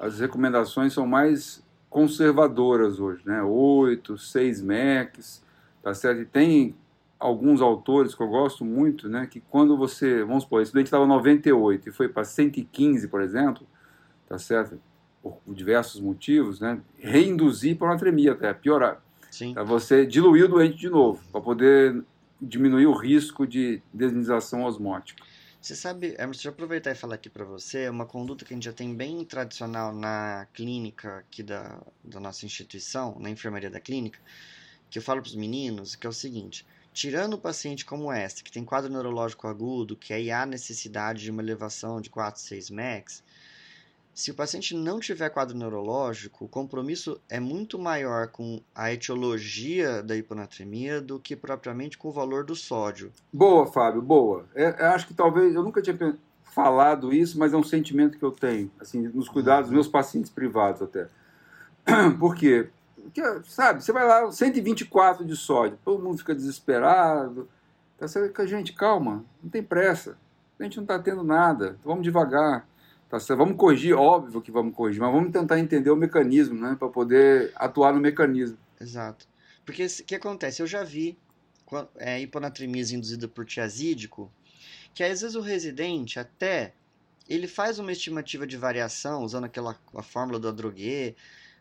as 0.00 0.18
recomendações 0.18 0.92
são 0.92 1.06
mais 1.06 1.62
conservadoras 1.88 2.98
hoje, 2.98 3.22
né? 3.24 3.40
8, 3.40 4.18
6 4.18 4.60
Macs, 4.60 5.44
tá 5.80 5.94
certo? 5.94 6.22
E 6.22 6.24
tem 6.24 6.74
alguns 7.20 7.62
autores 7.62 8.16
que 8.16 8.20
eu 8.20 8.26
gosto 8.26 8.64
muito, 8.64 9.08
né? 9.08 9.28
Que 9.30 9.38
quando 9.38 9.76
você, 9.76 10.24
vamos 10.24 10.42
supor, 10.42 10.60
esse 10.60 10.72
doente 10.72 10.88
estava 10.88 11.06
98 11.06 11.88
e 11.88 11.92
foi 11.92 12.08
para 12.08 12.24
115, 12.24 13.06
por 13.06 13.22
exemplo, 13.22 13.64
tá 14.28 14.36
certo? 14.36 14.80
Por 15.22 15.38
diversos 15.46 16.00
motivos, 16.00 16.58
né? 16.58 16.80
Reinduzir 16.98 17.74
hiponatremia 17.74 18.32
até, 18.32 18.52
piorar. 18.52 19.00
Sim. 19.30 19.54
Tá? 19.54 19.62
Você 19.62 20.04
diluir 20.04 20.46
o 20.46 20.48
doente 20.48 20.76
de 20.76 20.90
novo, 20.90 21.22
para 21.30 21.40
poder 21.40 22.02
diminuir 22.42 22.86
o 22.86 22.92
risco 22.92 23.46
de 23.46 23.80
desinização 23.92 24.64
osmótica. 24.64 25.22
Você 25.64 25.74
sabe, 25.74 26.08
Emerson, 26.08 26.30
deixa 26.32 26.48
eu 26.48 26.52
aproveitar 26.52 26.90
e 26.90 26.94
falar 26.94 27.14
aqui 27.14 27.30
para 27.30 27.42
você, 27.42 27.88
uma 27.88 28.04
conduta 28.04 28.44
que 28.44 28.52
a 28.52 28.54
gente 28.54 28.66
já 28.66 28.72
tem 28.74 28.94
bem 28.94 29.24
tradicional 29.24 29.94
na 29.94 30.46
clínica 30.52 31.20
aqui 31.20 31.42
da, 31.42 31.80
da 32.04 32.20
nossa 32.20 32.44
instituição, 32.44 33.18
na 33.18 33.30
enfermaria 33.30 33.70
da 33.70 33.80
clínica, 33.80 34.20
que 34.90 34.98
eu 34.98 35.02
falo 35.02 35.22
para 35.22 35.28
os 35.30 35.34
meninos, 35.34 35.96
que 35.96 36.06
é 36.06 36.10
o 36.10 36.12
seguinte, 36.12 36.66
tirando 36.92 37.32
o 37.32 37.38
paciente 37.38 37.82
como 37.86 38.12
este, 38.12 38.44
que 38.44 38.52
tem 38.52 38.62
quadro 38.62 38.92
neurológico 38.92 39.48
agudo, 39.48 39.96
que 39.96 40.12
aí 40.12 40.30
há 40.30 40.44
necessidade 40.44 41.22
de 41.22 41.30
uma 41.30 41.40
elevação 41.40 41.98
de 41.98 42.10
4, 42.10 42.42
6 42.42 42.68
max, 42.68 43.24
se 44.14 44.30
o 44.30 44.34
paciente 44.34 44.76
não 44.76 45.00
tiver 45.00 45.28
quadro 45.28 45.56
neurológico, 45.56 46.44
o 46.44 46.48
compromisso 46.48 47.20
é 47.28 47.40
muito 47.40 47.78
maior 47.78 48.28
com 48.28 48.60
a 48.72 48.92
etiologia 48.92 50.02
da 50.04 50.16
hiponatremia 50.16 51.00
do 51.00 51.18
que 51.18 51.34
propriamente 51.34 51.98
com 51.98 52.08
o 52.08 52.12
valor 52.12 52.44
do 52.44 52.54
sódio. 52.54 53.12
Boa, 53.32 53.66
Fábio, 53.66 54.00
boa. 54.00 54.46
É, 54.54 54.66
acho 54.86 55.08
que 55.08 55.14
talvez, 55.14 55.54
eu 55.54 55.64
nunca 55.64 55.82
tinha 55.82 56.16
falado 56.44 57.12
isso, 57.12 57.36
mas 57.36 57.52
é 57.52 57.56
um 57.56 57.64
sentimento 57.64 58.16
que 58.16 58.24
eu 58.24 58.30
tenho, 58.30 58.70
assim, 58.80 59.08
nos 59.08 59.28
cuidados 59.28 59.64
dos 59.64 59.74
meus 59.74 59.88
pacientes 59.88 60.30
privados 60.30 60.80
até. 60.80 61.08
Por 62.20 62.36
quê? 62.36 62.70
Porque, 62.94 63.20
sabe, 63.46 63.82
você 63.82 63.92
vai 63.92 64.06
lá, 64.06 64.30
124 64.30 65.24
de 65.24 65.36
sódio, 65.36 65.76
todo 65.84 66.02
mundo 66.02 66.18
fica 66.18 66.34
desesperado. 66.34 67.48
Tá 67.98 68.06
certo? 68.06 68.46
Gente, 68.46 68.72
calma, 68.72 69.24
não 69.42 69.50
tem 69.50 69.62
pressa. 69.62 70.16
A 70.58 70.62
gente 70.62 70.76
não 70.76 70.84
está 70.84 70.98
tendo 70.98 71.24
nada, 71.24 71.76
vamos 71.84 72.04
devagar. 72.04 72.66
Tá? 73.18 73.34
Vamos 73.34 73.56
corrigir, 73.56 73.94
óbvio 73.94 74.40
que 74.40 74.50
vamos 74.50 74.74
corrigir, 74.74 75.00
mas 75.00 75.12
vamos 75.12 75.32
tentar 75.32 75.58
entender 75.58 75.90
o 75.90 75.96
mecanismo, 75.96 76.60
né, 76.60 76.76
para 76.78 76.88
poder 76.88 77.52
atuar 77.54 77.92
no 77.92 78.00
mecanismo. 78.00 78.58
Exato. 78.80 79.26
Porque 79.64 79.84
o 79.84 80.04
que 80.04 80.14
acontece? 80.14 80.60
Eu 80.60 80.66
já 80.66 80.82
vi 80.82 81.16
é, 81.96 82.20
hiponatremia 82.20 82.82
induzida 82.82 83.26
por 83.26 83.44
tiazídico, 83.44 84.30
que 84.94 85.02
às 85.02 85.20
vezes 85.20 85.34
o 85.34 85.40
residente 85.40 86.18
até 86.18 86.74
ele 87.28 87.48
faz 87.48 87.78
uma 87.78 87.90
estimativa 87.90 88.46
de 88.46 88.56
variação 88.56 89.22
usando 89.22 89.44
aquela 89.44 89.78
a 89.94 90.02
fórmula 90.02 90.38
do 90.38 90.48
Adroguet 90.48 91.16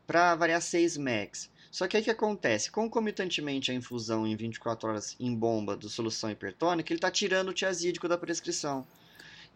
para 0.05 0.35
variar 0.35 0.61
6 0.61 0.97
max. 0.97 1.49
Só 1.71 1.87
que 1.87 1.97
aí 1.97 2.01
o 2.01 2.03
que 2.03 2.11
acontece? 2.11 2.69
Concomitantemente 2.69 3.71
à 3.71 3.73
infusão 3.73 4.27
em 4.27 4.35
24 4.35 4.89
horas 4.89 5.15
em 5.19 5.33
bomba 5.33 5.75
de 5.75 5.89
solução 5.89 6.29
hipertônica, 6.29 6.91
ele 6.91 6.97
está 6.97 7.09
tirando 7.09 7.49
o 7.49 7.53
tiazídico 7.53 8.07
da 8.07 8.17
prescrição. 8.17 8.85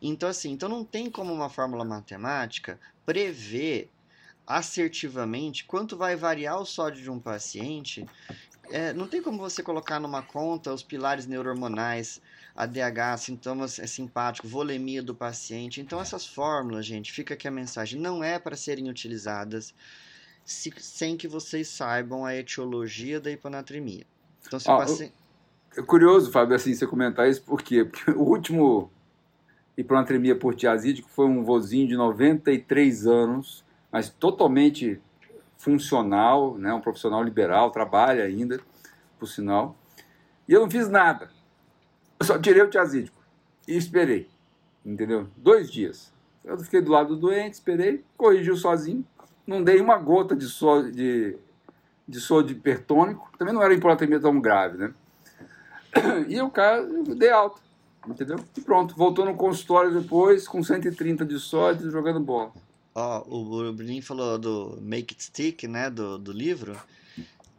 Então, 0.01 0.29
assim, 0.29 0.51
então 0.51 0.69
não 0.69 0.83
tem 0.85 1.09
como 1.09 1.33
uma 1.33 1.49
fórmula 1.49 1.83
matemática 1.85 2.79
prever 3.05 3.89
assertivamente 4.45 5.65
quanto 5.65 5.97
vai 5.97 6.15
variar 6.15 6.59
o 6.59 6.65
sódio 6.65 7.01
de 7.03 7.11
um 7.11 7.19
paciente. 7.19 8.05
É, 8.69 8.93
não 8.93 9.07
tem 9.07 9.21
como 9.21 9.37
você 9.37 9.63
colocar 9.63 9.99
numa 9.99 10.21
conta 10.21 10.73
os 10.73 10.83
pilares 10.83 11.25
neurohormonais, 11.25 12.21
ADH, 12.55 13.17
sintomas 13.17 13.79
é, 13.79 13.87
simpáticos, 13.87 14.49
volemia 14.51 15.01
do 15.03 15.15
paciente. 15.15 15.81
Então, 15.81 16.01
essas 16.01 16.25
fórmulas, 16.25 16.85
gente, 16.85 17.11
fica 17.11 17.33
aqui 17.33 17.47
a 17.47 17.51
mensagem, 17.51 17.99
não 17.99 18.23
é 18.23 18.39
para 18.39 18.55
serem 18.55 18.89
utilizadas 18.89 19.73
se- 20.45 20.73
sem 20.79 21.17
que 21.17 21.27
vocês 21.27 21.67
saibam 21.67 22.25
a 22.25 22.35
etiologia 22.35 23.19
da 23.19 23.31
hiponatremia. 23.31 24.05
Então, 24.45 24.59
se 24.59 24.67
o 24.67 24.73
Ah, 24.73 24.77
paciente. 24.77 25.13
É 25.77 25.81
curioso, 25.81 26.31
Fábio, 26.31 26.55
assim, 26.55 26.73
você 26.73 26.87
comentar 26.87 27.29
isso, 27.29 27.41
por 27.43 27.61
quê? 27.61 27.85
Porque 27.85 28.11
o 28.11 28.23
último 28.23 28.89
hiponatremia 29.77 30.35
por 30.35 30.55
tiazídico 30.55 31.07
foi 31.09 31.27
um 31.27 31.43
vozinho 31.43 31.87
de 31.87 31.95
93 31.95 33.05
anos, 33.05 33.63
mas 33.91 34.09
totalmente 34.09 34.99
funcional, 35.57 36.57
né? 36.57 36.73
um 36.73 36.81
profissional 36.81 37.23
liberal, 37.23 37.69
trabalha 37.69 38.23
ainda, 38.23 38.59
por 39.19 39.27
sinal. 39.27 39.77
E 40.47 40.53
eu 40.53 40.61
não 40.61 40.69
fiz 40.69 40.89
nada. 40.89 41.29
Eu 42.19 42.25
só 42.25 42.39
tirei 42.39 42.63
o 42.63 42.69
tiazídico 42.69 43.17
e 43.67 43.77
esperei, 43.77 44.27
entendeu? 44.83 45.27
Dois 45.37 45.71
dias. 45.71 46.11
Eu 46.43 46.57
fiquei 46.57 46.81
do 46.81 46.91
lado 46.91 47.09
do 47.09 47.21
doente, 47.21 47.53
esperei, 47.53 48.03
corrigiu 48.15 48.55
sozinho, 48.55 49.05
não 49.45 49.63
dei 49.63 49.79
uma 49.79 49.97
gota 49.97 50.35
de 50.35 50.45
sódio, 50.45 50.91
de, 50.91 51.37
de 52.07 52.19
sódio 52.19 52.55
hipertônico, 52.55 53.29
também 53.37 53.53
não 53.53 53.61
era 53.61 53.73
hiponatremia 53.73 54.19
tão 54.19 54.39
grave, 54.39 54.77
né? 54.77 54.93
E 56.27 56.41
o 56.41 56.49
cara, 56.49 56.77
eu 56.77 57.15
dei 57.15 57.29
alta, 57.29 57.59
entendeu? 58.07 58.39
E 58.55 58.61
pronto, 58.61 58.95
voltou 58.95 59.25
no 59.25 59.35
consultório 59.35 59.99
depois 59.99 60.47
com 60.47 60.63
130 60.63 61.25
de 61.25 61.39
sódio 61.39 61.89
jogando 61.91 62.19
bola. 62.19 62.51
Ó, 62.95 63.23
o 63.27 63.73
Bruninho 63.73 64.01
falou 64.01 64.37
do 64.37 64.79
Make 64.81 65.13
It 65.13 65.23
Stick, 65.23 65.63
né, 65.63 65.89
do, 65.89 66.17
do 66.17 66.31
livro. 66.31 66.75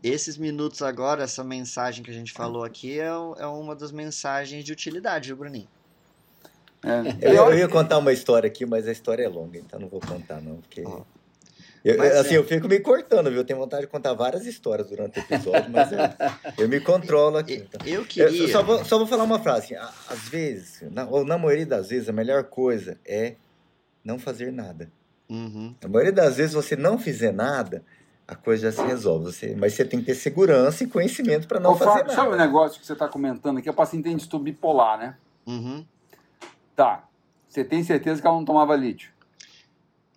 Esses 0.03 0.37
minutos 0.37 0.83
agora, 0.83 1.25
essa 1.25 1.43
mensagem 1.43 2.05
que 2.05 2.11
a 2.11 2.15
gente 2.15 2.33
falou 2.33 2.65
aqui 2.65 2.99
é, 2.99 3.07
é 3.07 3.47
uma 3.47 3.75
das 3.75 3.93
mensagens 3.93 4.65
de 4.65 4.73
utilidade, 4.73 5.29
viu, 5.29 5.37
Bruninho? 5.37 5.69
É. 6.83 7.31
Eu, 7.31 7.51
eu 7.51 7.59
ia 7.59 7.69
contar 7.69 7.99
uma 7.99 8.13
história 8.13 8.47
aqui, 8.47 8.65
mas 8.65 8.87
a 8.87 8.93
história 8.93 9.25
é 9.25 9.29
longa, 9.29 9.59
então 9.59 9.79
não 9.81 9.89
vou 9.89 10.01
contar, 10.01 10.41
não. 10.41 10.57
Porque... 10.57 10.83
Ó. 10.87 11.03
Eu, 11.85 11.97
Mas 11.99 12.17
assim, 12.17 12.35
é. 12.35 12.39
eu 12.39 12.45
fico 12.45 12.69
me 12.69 12.81
cortando, 12.81 13.29
viu? 13.31 13.39
Eu 13.41 13.45
tenho 13.45 13.59
vontade 13.59 13.83
de 13.83 13.89
contar 13.89 14.13
várias 14.15 14.45
histórias 14.47 14.89
durante 14.89 15.19
o 15.19 15.23
episódio, 15.23 15.71
mas 15.71 15.91
eu, 15.93 15.99
eu 16.65 16.69
me 16.69 16.81
controlo 16.81 17.37
aqui. 17.37 17.55
Então. 17.69 17.87
Eu 17.87 18.01
Eu 18.01 18.07
queria. 18.07 18.49
só 18.53 18.63
vou, 18.63 18.85
só 18.85 18.99
vou 18.99 19.07
falar 19.07 19.25
uma 19.25 19.39
frase. 19.39 19.75
assim, 19.77 19.93
Às 20.11 20.29
vezes, 20.29 20.83
na, 20.91 21.07
ou 21.07 21.25
na 21.25 21.39
maioria 21.39 21.67
das 21.67 21.89
vezes, 21.91 22.09
a 22.09 22.13
melhor 22.13 22.45
coisa 22.45 22.99
é 23.07 23.35
não 24.05 24.19
fazer 24.19 24.53
nada. 24.53 24.91
Uhum, 25.29 25.75
A 25.85 25.89
maioria 25.89 26.13
das 26.13 26.37
vezes, 26.39 26.55
você 26.55 26.75
não 26.75 26.99
fizer 26.99 27.33
nada, 27.33 27.83
a 28.27 28.35
coisa 28.35 28.71
já 28.71 28.83
se 28.83 28.87
resolve. 28.87 29.27
Você, 29.27 29.55
mas 29.57 29.75
você 29.75 29.85
tem 29.85 30.01
que 30.01 30.07
ter 30.07 30.15
segurança 30.15 30.83
e 30.85 30.87
conhecimento 30.87 31.47
para 31.47 31.61
não 31.61 31.73
Ô, 31.73 31.77
fazer 31.77 31.99
Fábio, 31.99 32.15
sabe 32.15 32.29
o 32.29 32.31
nada. 32.33 32.45
negócio 32.47 32.81
que 32.81 32.87
você 32.87 32.95
está 32.95 33.07
comentando 33.09 33.59
aqui? 33.59 33.69
A 33.69 33.73
paciente 33.73 34.05
tem 34.05 34.17
distúrbio 34.17 34.53
bipolar, 34.55 34.99
né? 34.99 35.17
uhum. 35.47 35.85
Tá. 36.75 37.05
Você 37.49 37.65
tem 37.65 37.83
certeza 37.83 38.21
que 38.21 38.27
ela 38.27 38.37
não 38.37 38.45
tomava 38.45 38.77
lítio? 38.77 39.11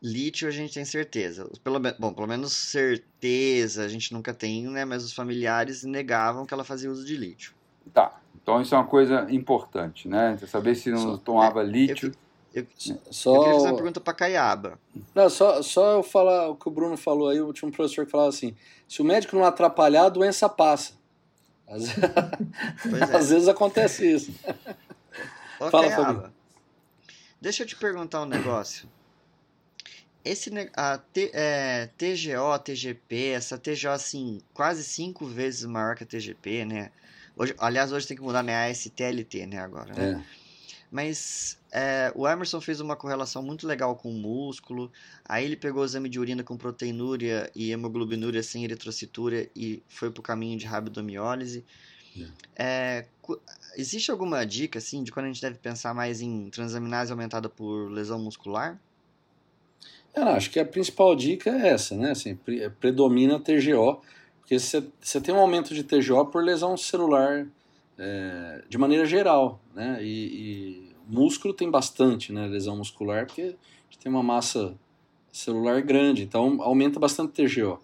Lítio 0.02 0.48
a 0.48 0.52
gente 0.52 0.74
tem 0.74 0.84
certeza. 0.84 1.48
Pelo, 1.64 1.80
bom, 2.00 2.12
pelo 2.14 2.28
menos 2.28 2.54
certeza 2.54 3.84
a 3.84 3.88
gente 3.88 4.12
nunca 4.14 4.34
tem, 4.34 4.64
né? 4.68 4.84
Mas 4.84 5.04
os 5.04 5.14
familiares 5.14 5.84
negavam 5.84 6.46
que 6.46 6.54
ela 6.54 6.64
fazia 6.64 6.90
uso 6.92 7.06
de 7.06 7.16
lítio. 7.16 7.54
Tá. 7.94 8.20
Então 8.42 8.60
isso 8.62 8.74
é 8.74 8.78
uma 8.80 8.88
coisa 8.88 9.28
importante, 9.30 10.08
né? 10.08 10.36
Saber 10.48 10.74
se 10.76 10.90
não 10.90 10.98
Só- 10.98 11.18
tomava 11.18 11.62
lítio. 11.62 12.12
Eu, 12.54 12.66
Só, 13.12 13.34
eu 13.36 13.40
queria 13.42 13.54
fazer 13.54 13.68
uma 13.68 13.76
pergunta 13.76 14.02
pra 14.02 14.14
Caiaba. 14.14 14.78
não, 15.16 15.30
só, 15.30 15.62
só 15.62 15.92
eu 15.98 16.04
falar 16.04 16.50
o 16.50 16.56
que 16.56 16.68
o 16.68 16.72
Bruno 16.72 16.98
falou 16.98 17.30
aí, 17.30 17.40
o 17.40 17.46
último 17.46 17.72
professor 17.72 18.04
que 18.04 18.12
falava 18.12 18.28
assim: 18.30 18.54
se 18.90 19.02
o 19.02 19.06
médico 19.06 19.36
não 19.38 19.46
atrapalhar, 19.46 20.06
a 20.06 20.10
doença 20.10 20.50
passa. 20.50 20.94
Às, 21.68 21.84
Pois 22.90 23.10
é. 23.10 23.16
às 23.16 23.30
vezes 23.30 23.48
acontece 23.48 24.12
isso. 24.12 24.34
Ô, 25.60 25.70
Fala, 25.70 25.90
Caiaba. 25.90 26.34
Deixa 27.40 27.64
eu 27.64 27.68
te 27.68 27.76
perguntar 27.78 28.22
um 28.24 28.26
negócio. 28.26 28.90
Esse 30.24 30.52
a 30.76 30.98
T- 30.98 31.32
é, 31.34 31.88
TGO, 31.98 32.58
TGP, 32.60 33.30
essa 33.30 33.58
TGO 33.58 33.92
assim, 33.92 34.40
quase 34.54 34.84
cinco 34.84 35.26
vezes 35.26 35.66
maior 35.66 35.96
que 35.96 36.04
a 36.04 36.08
TGP, 36.08 36.66
né? 36.66 36.92
Hoje, 37.36 37.56
aliás, 37.58 37.92
hoje 37.92 38.08
tem 38.08 38.18
que 38.18 38.24
mudar, 38.24 38.44
né? 38.44 38.70
ASTLT, 38.70 39.48
né, 39.48 39.58
agora, 39.60 39.94
né? 39.96 40.22
É. 40.28 40.42
Mas 40.92 41.58
é, 41.72 42.12
o 42.16 42.28
Emerson 42.28 42.60
fez 42.60 42.82
uma 42.82 42.98
correlação 42.98 43.42
muito 43.42 43.66
legal 43.66 43.96
com 43.96 44.10
o 44.12 44.14
músculo. 44.14 44.92
Aí 45.24 45.46
ele 45.46 45.56
pegou 45.56 45.82
o 45.82 45.86
exame 45.86 46.10
de 46.10 46.20
urina 46.20 46.44
com 46.44 46.58
proteinúria 46.58 47.50
e 47.56 47.72
hemoglobinúria 47.72 48.44
sem 48.44 48.66
eritrocitura 48.66 49.50
e 49.56 49.82
foi 49.88 50.12
pro 50.12 50.22
caminho 50.22 50.60
de 50.60 50.66
rabdomiólise. 50.66 51.64
É, 52.56 53.06
cu- 53.22 53.42
existe 53.78 54.12
alguma 54.12 54.46
dica, 54.46 54.80
assim, 54.80 55.02
de 55.02 55.12
quando 55.14 55.28
a 55.28 55.30
gente 55.30 55.42
deve 55.42 55.58
pensar 55.58 55.94
mais 55.94 56.22
em 56.22 56.50
transaminase 56.50 57.10
aumentada 57.12 57.48
por 57.48 57.90
lesão 57.90 58.20
muscular? 58.20 58.78
É, 60.14 60.20
não, 60.20 60.30
acho 60.34 60.50
que 60.50 60.60
a 60.60 60.66
principal 60.66 61.16
dica 61.16 61.50
é 61.50 61.70
essa, 61.70 61.96
né? 61.96 62.12
Assim, 62.12 62.36
pre- 62.36 62.70
predomina 62.70 63.40
TGO, 63.40 64.02
porque 64.40 64.60
você 64.60 65.22
tem 65.22 65.34
um 65.34 65.40
aumento 65.40 65.74
de 65.74 65.84
TGO 65.84 66.26
por 66.26 66.44
lesão 66.44 66.76
celular 66.76 67.48
é, 67.98 68.64
de 68.68 68.78
maneira 68.78 69.06
geral, 69.06 69.62
né? 69.74 70.00
E, 70.02 70.88
e 70.88 70.96
músculo 71.08 71.54
tem 71.54 71.70
bastante, 71.70 72.34
né? 72.34 72.48
Lesão 72.48 72.76
muscular, 72.78 73.26
porque 73.26 73.42
a 73.42 73.46
gente 73.90 74.00
tem 74.00 74.12
uma 74.12 74.24
massa 74.24 74.76
celular 75.32 75.82
grande, 75.82 76.24
então 76.24 76.62
aumenta 76.62 77.00
bastante 77.00 77.32
TGO. 77.32 77.80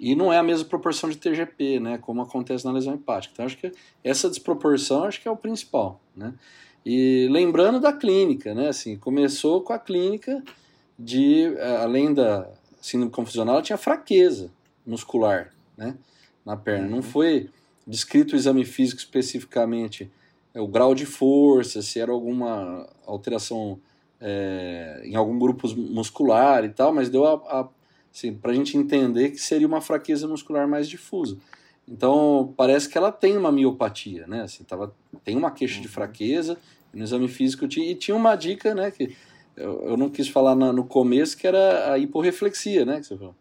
E 0.00 0.14
não 0.14 0.32
é 0.32 0.38
a 0.38 0.42
mesma 0.42 0.64
proporção 0.64 1.10
de 1.10 1.18
TGP, 1.18 1.80
né? 1.80 1.98
Como 1.98 2.22
acontece 2.22 2.64
na 2.64 2.72
lesão 2.72 2.94
hepática. 2.94 3.32
Então 3.34 3.44
acho 3.46 3.58
que 3.58 3.72
essa 4.02 4.28
desproporção 4.30 5.04
acho 5.04 5.20
que 5.20 5.28
é 5.28 5.30
o 5.30 5.36
principal, 5.36 6.00
né? 6.16 6.32
E 6.86 7.28
lembrando 7.30 7.80
da 7.80 7.92
clínica, 7.92 8.54
né? 8.54 8.68
Assim, 8.68 8.96
começou 8.96 9.60
com 9.60 9.72
a 9.72 9.78
clínica 9.78 10.42
de, 10.98 11.54
eh, 11.56 11.76
além 11.76 12.12
da 12.12 12.50
síndrome 12.80 13.12
confusional, 13.12 13.56
ela 13.56 13.62
tinha 13.62 13.78
fraqueza 13.78 14.50
muscular, 14.86 15.52
né? 15.76 15.96
Na 16.44 16.56
perna. 16.56 16.88
Não 16.88 17.02
foi 17.02 17.50
descrito 17.86 18.34
o 18.34 18.36
exame 18.36 18.64
físico 18.64 18.98
especificamente 18.98 20.10
é, 20.54 20.60
o 20.60 20.66
grau 20.66 20.94
de 20.94 21.06
força, 21.06 21.82
se 21.82 22.00
era 22.00 22.10
alguma 22.10 22.88
alteração 23.06 23.78
é, 24.20 25.02
em 25.04 25.14
algum 25.14 25.38
grupo 25.38 25.68
muscular 25.76 26.64
e 26.64 26.70
tal, 26.70 26.92
mas 26.92 27.08
deu 27.08 27.26
a, 27.26 27.60
a 27.60 27.68
assim, 28.12 28.34
para 28.34 28.50
a 28.50 28.54
gente 28.54 28.76
entender 28.76 29.30
que 29.30 29.38
seria 29.38 29.66
uma 29.66 29.80
fraqueza 29.80 30.26
muscular 30.26 30.66
mais 30.66 30.88
difusa. 30.88 31.38
Então, 31.86 32.52
parece 32.56 32.88
que 32.88 32.98
ela 32.98 33.12
tem 33.12 33.36
uma 33.36 33.52
miopatia, 33.52 34.26
né? 34.26 34.42
Assim, 34.42 34.64
tava, 34.64 34.94
tem 35.24 35.36
uma 35.36 35.50
queixa 35.50 35.80
de 35.80 35.88
fraqueza, 35.88 36.58
no 36.92 37.04
exame 37.04 37.28
físico 37.28 37.68
tinha, 37.68 37.90
e 37.90 37.94
tinha 37.94 38.16
uma 38.16 38.34
dica, 38.34 38.74
né? 38.74 38.90
Que 38.90 39.16
eu, 39.58 39.82
eu 39.90 39.96
não 39.96 40.08
quis 40.08 40.28
falar 40.28 40.54
na- 40.54 40.72
no 40.72 40.84
começo, 40.84 41.36
que 41.36 41.46
era 41.46 41.92
a 41.92 41.98
hiporreflexia, 41.98 42.84
né? 42.84 43.00
Que 43.00 43.06
você 43.06 43.16
falou. 43.16 43.34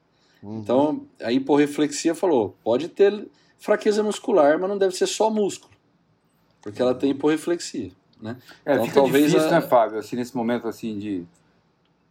Então, 0.44 1.06
a 1.22 1.32
hiporreflexia 1.32 2.14
falou, 2.14 2.56
pode 2.64 2.88
ter 2.90 3.28
fraqueza 3.58 4.04
muscular, 4.04 4.60
mas 4.60 4.70
não 4.70 4.78
deve 4.78 4.96
ser 4.96 5.08
só 5.08 5.30
músculo, 5.30 5.74
porque 6.62 6.82
ela 6.82 6.94
tem 6.94 7.10
hiporreflexia, 7.12 7.92
né? 8.22 8.38
É, 8.64 8.74
Então, 8.74 8.86
fica 8.86 9.00
talvez 9.02 9.26
difícil, 9.32 9.48
a- 9.48 9.52
né, 9.52 9.62
Fábio, 9.62 9.98
assim, 10.00 10.16
nesse 10.16 10.36
momento 10.38 10.68
assim 10.68 10.98
de 11.00 11.26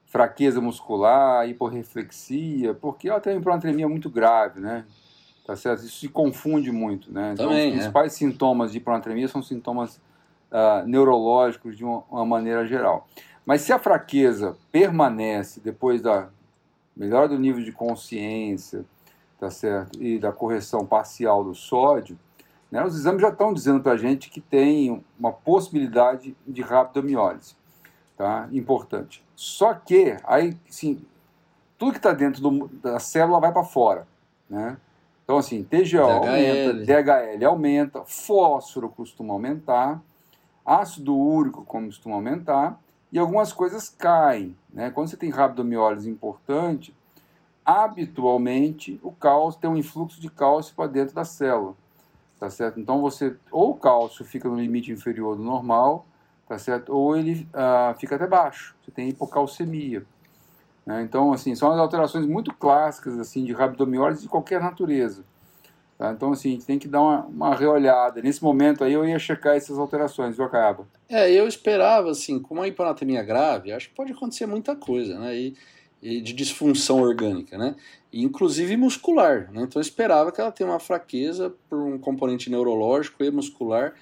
fraqueza 0.06 0.60
muscular, 0.60 1.48
hiporreflexia, 1.48 2.74
porque 2.74 3.08
ela 3.08 3.20
tem 3.20 3.34
uma 3.34 3.40
hiponatremia 3.40 3.88
muito 3.88 4.08
grave, 4.10 4.60
né? 4.60 4.84
Tá 5.46 5.54
certo? 5.54 5.84
Isso 5.84 5.98
se 6.00 6.08
confunde 6.08 6.72
muito, 6.72 7.12
né? 7.12 7.32
Então, 7.34 7.46
Também, 7.48 7.66
os 7.68 7.72
é. 7.72 7.76
principais 7.76 8.12
sintomas 8.14 8.72
de 8.72 8.78
hiponatremia 8.78 9.28
são 9.28 9.42
sintomas 9.42 10.00
ah, 10.50 10.82
neurológicos 10.86 11.76
de 11.76 11.84
uma, 11.84 12.02
uma 12.10 12.24
maneira 12.26 12.66
geral. 12.66 13.08
Mas 13.46 13.62
se 13.62 13.72
a 13.72 13.78
fraqueza 13.78 14.56
permanece 14.72 15.60
depois 15.60 16.02
da 16.02 16.28
melhora 16.96 17.28
do 17.28 17.38
nível 17.38 17.62
de 17.64 17.70
consciência, 17.70 18.84
tá 19.38 19.50
certo? 19.50 20.02
E 20.02 20.18
da 20.18 20.32
correção 20.32 20.84
parcial 20.84 21.44
do 21.44 21.54
sódio, 21.54 22.18
né, 22.70 22.84
os 22.84 22.96
exames 22.96 23.22
já 23.22 23.28
estão 23.28 23.52
dizendo 23.54 23.80
para 23.80 23.92
a 23.92 23.96
gente 23.96 24.28
que 24.28 24.40
tem 24.40 25.02
uma 25.18 25.30
possibilidade 25.32 26.36
de 26.44 26.62
rabdomiólise, 26.62 27.54
tá? 28.16 28.48
Importante. 28.50 29.24
Só 29.36 29.72
que 29.74 30.16
aí, 30.24 30.56
sim, 30.68 31.00
tudo 31.78 31.92
que 31.92 31.98
está 31.98 32.12
dentro 32.12 32.42
do- 32.42 32.68
da 32.82 32.98
célula 32.98 33.38
vai 33.38 33.52
para 33.52 33.62
fora, 33.62 34.08
né? 34.50 34.76
Então 35.22 35.36
assim, 35.38 35.62
TGO 35.62 36.00
aumenta, 36.02 36.72
DHL. 36.72 36.84
DHL 36.86 37.44
aumenta, 37.44 38.02
fósforo 38.04 38.88
costuma 38.88 39.34
aumentar, 39.34 40.00
ácido 40.64 41.14
úrico 41.16 41.64
costuma 41.64 42.16
aumentar 42.16 42.80
e 43.12 43.18
algumas 43.18 43.52
coisas 43.52 43.88
caem, 43.88 44.56
né? 44.72 44.90
Quando 44.90 45.08
você 45.08 45.16
tem 45.16 45.30
rabdomiólise 45.30 46.10
importante, 46.10 46.94
habitualmente 47.64 49.00
o 49.02 49.12
cálcio 49.12 49.60
tem 49.60 49.70
um 49.70 49.76
influxo 49.76 50.20
de 50.20 50.30
cálcio 50.30 50.74
para 50.74 50.88
dentro 50.88 51.14
da 51.14 51.24
célula 51.24 51.74
tá 52.38 52.50
certo? 52.50 52.78
Então 52.78 53.00
você 53.00 53.36
ou 53.50 53.70
o 53.70 53.74
cálcio 53.74 54.24
fica 54.24 54.48
no 54.48 54.56
limite 54.56 54.92
inferior 54.92 55.36
do 55.36 55.42
normal, 55.42 56.06
tá 56.46 56.58
certo? 56.58 56.92
Ou 56.92 57.16
ele 57.16 57.48
ah, 57.52 57.94
fica 57.98 58.16
até 58.16 58.26
baixo. 58.26 58.74
Você 58.82 58.90
tem 58.90 59.08
hipocalcemia. 59.08 60.04
né? 60.84 61.02
Então 61.02 61.32
assim 61.32 61.54
são 61.54 61.70
as 61.72 61.78
alterações 61.78 62.26
muito 62.26 62.54
clássicas 62.54 63.18
assim 63.18 63.44
de 63.44 63.52
rabdomiólise 63.52 64.22
de 64.22 64.28
qualquer 64.28 64.60
natureza. 64.60 65.24
Tá? 65.98 66.12
Então 66.12 66.32
assim 66.32 66.48
a 66.48 66.52
gente 66.52 66.66
tem 66.66 66.78
que 66.78 66.88
dar 66.88 67.00
uma, 67.02 67.26
uma 67.26 67.54
reolhada. 67.54 68.20
Nesse 68.22 68.42
momento 68.42 68.84
aí 68.84 68.92
eu 68.92 69.04
ia 69.06 69.18
checar 69.18 69.56
essas 69.56 69.78
alterações, 69.78 70.36
viu, 70.36 70.48
Caiaba? 70.48 70.86
É, 71.08 71.30
eu 71.30 71.46
esperava, 71.46 72.10
assim, 72.10 72.38
com 72.40 72.54
uma 72.54 72.66
hiponatremia 72.68 73.22
grave, 73.22 73.72
acho 73.72 73.88
que 73.88 73.94
pode 73.94 74.12
acontecer 74.12 74.46
muita 74.46 74.74
coisa, 74.74 75.18
né? 75.18 75.36
E, 75.36 75.54
e 76.02 76.20
de 76.20 76.32
disfunção 76.32 77.00
orgânica, 77.00 77.56
né? 77.56 77.74
E, 78.12 78.22
inclusive 78.24 78.76
muscular, 78.76 79.50
né? 79.52 79.62
Então 79.62 79.80
eu 79.80 79.82
esperava 79.82 80.30
que 80.32 80.40
ela 80.40 80.52
tenha 80.52 80.68
uma 80.68 80.78
fraqueza 80.80 81.54
por 81.68 81.78
um 81.78 81.98
componente 81.98 82.50
neurológico 82.50 83.22
e 83.24 83.30
muscular 83.30 83.94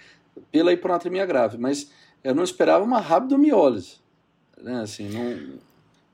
pela 0.51 0.73
hiponatremia 0.73 1.25
grave, 1.27 1.57
mas 1.59 1.91
eu 2.23 2.35
não 2.35 2.43
esperava 2.43 2.85
uma 2.85 2.99
rabdomiólise, 3.01 3.97
né? 4.61 4.81
Assim, 4.81 5.09
não, 5.11 5.59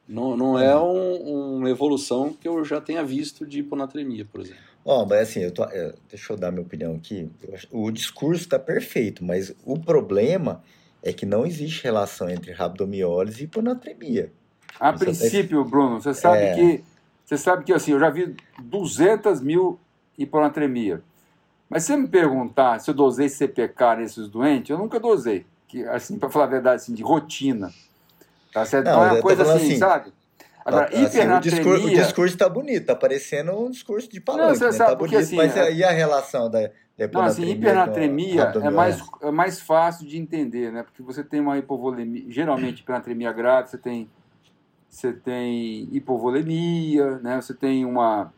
não, 0.08 0.36
não 0.36 0.58
é 0.58 0.76
um- 0.78 1.56
uma 1.56 1.70
evolução 1.70 2.32
que 2.32 2.46
eu 2.48 2.64
já 2.64 2.80
tenha 2.80 3.02
visto 3.04 3.46
de 3.46 3.60
hiponatremia, 3.60 4.24
por 4.30 4.40
exemplo. 4.40 4.62
Ó, 4.84 5.04
mas 5.04 5.28
assim, 5.28 5.40
eu 5.40 5.52
tô, 5.52 5.64
é, 5.64 5.94
deixa 6.08 6.32
eu 6.32 6.36
dar 6.36 6.50
minha 6.50 6.62
opinião 6.62 6.94
aqui. 6.94 7.30
O 7.70 7.90
discurso 7.90 8.42
está 8.42 8.58
perfeito, 8.58 9.24
mas 9.24 9.54
o 9.64 9.78
problema 9.78 10.62
é 11.02 11.12
que 11.12 11.26
não 11.26 11.46
existe 11.46 11.84
relação 11.84 12.28
entre 12.28 12.52
rabdomiólise 12.52 13.42
e 13.42 13.44
hiponatremia. 13.44 14.32
A 14.78 14.92
princípio, 14.92 15.64
Bruno, 15.64 16.00
você 16.00 16.14
sabe 16.14 16.44
É. 16.44 16.54
que 16.54 16.84
você 17.24 17.38
sabe 17.38 17.64
que 17.64 17.72
assim, 17.72 17.92
eu 17.92 18.00
já 18.00 18.10
vi 18.10 18.34
200 18.62 19.40
mil 19.40 19.78
hiponatremia. 20.18 21.02
Mas 21.68 21.84
se 21.84 21.92
você 21.92 21.96
me 21.96 22.08
perguntar 22.08 22.80
se 22.80 22.90
eu 22.90 22.94
dosei 22.94 23.28
CPK 23.28 23.96
nesses 23.98 24.28
doentes, 24.28 24.70
eu 24.70 24.78
nunca 24.78 24.98
dosei. 24.98 25.46
Que, 25.68 25.84
assim, 25.84 26.18
para 26.18 26.28
falar 26.28 26.46
a 26.46 26.48
verdade, 26.48 26.82
assim, 26.82 26.92
de 26.92 27.02
rotina. 27.02 27.72
Tá 28.52 28.64
certo? 28.66 28.86
Não, 28.86 28.92
então 28.92 29.04
é 29.04 29.12
uma 29.12 29.22
coisa 29.22 29.42
assim, 29.44 29.66
assim, 29.66 29.78
sabe? 29.78 30.12
Agora, 30.64 30.86
Assim, 30.86 31.02
o, 31.02 31.06
hipernatremia... 31.06 31.40
discurso, 31.40 31.86
o 31.86 31.90
discurso 31.90 32.36
tá 32.38 32.48
bonito, 32.48 32.86
tá 32.86 32.94
parecendo 32.94 33.52
um 33.52 33.70
discurso 33.70 34.08
de 34.10 34.20
palanque, 34.20 34.58
você 34.58 34.66
né? 34.66 34.72
sabe, 34.72 34.90
Tá 34.90 34.96
porque, 34.96 35.14
bonito, 35.16 35.26
assim, 35.26 35.36
mas 35.36 35.56
é- 35.56 35.62
aí 35.62 35.82
a 35.84 35.90
relação 35.90 36.50
da, 36.50 36.70
Não, 37.12 37.22
assim, 37.22 37.44
hipernatremia 37.46 38.42
é 38.62 38.70
mais, 38.70 39.00
é 39.22 39.30
mais 39.30 39.60
fácil 39.60 40.06
de 40.06 40.18
entender, 40.18 40.70
né? 40.70 40.82
Porque 40.82 41.02
você 41.02 41.24
tem 41.24 41.40
uma 41.40 41.56
hipovolemia, 41.56 42.24
geralmente 42.28 42.80
hipernatremia 42.80 43.32
grave, 43.32 43.70
você 43.70 43.78
tem, 43.78 44.10
você 44.88 45.12
tem 45.12 45.88
hipovolemia, 45.92 47.18
né? 47.18 47.40
Você 47.40 47.54
tem 47.54 47.86
uma, 47.86 48.32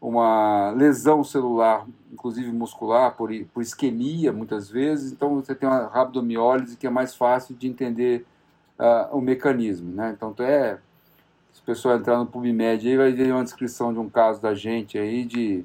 uma 0.00 0.70
lesão 0.76 1.24
celular, 1.24 1.84
inclusive 2.12 2.52
muscular, 2.52 3.16
por, 3.16 3.30
por 3.52 3.60
isquemia, 3.62 4.32
muitas 4.32 4.70
vezes. 4.70 5.10
Então, 5.12 5.34
você 5.36 5.54
tem 5.54 5.68
uma 5.68 5.88
rabdomiólise 5.88 6.76
que 6.76 6.86
é 6.86 6.90
mais 6.90 7.16
fácil 7.16 7.56
de 7.56 7.66
entender 7.66 8.24
ah, 8.78 9.08
o 9.12 9.20
mecanismo, 9.20 9.92
né? 9.92 10.14
Então, 10.16 10.32
é... 10.38 10.78
Se 11.58 11.62
o 11.62 11.64
pessoal 11.64 11.96
entrar 11.96 12.16
no 12.18 12.26
PubMed 12.26 12.88
aí, 12.88 12.96
vai 12.96 13.12
ver 13.12 13.32
uma 13.32 13.42
descrição 13.42 13.92
de 13.92 13.98
um 13.98 14.08
caso 14.08 14.40
da 14.40 14.54
gente 14.54 14.96
aí 14.96 15.24
de 15.24 15.64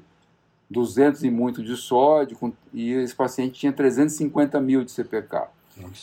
200 0.68 1.22
e 1.22 1.30
muito 1.30 1.62
de 1.62 1.76
sódio, 1.76 2.36
e 2.72 2.90
esse 2.94 3.14
paciente 3.14 3.60
tinha 3.60 3.72
350 3.72 4.60
mil 4.60 4.84
de 4.84 4.90
CPK. 4.90 5.46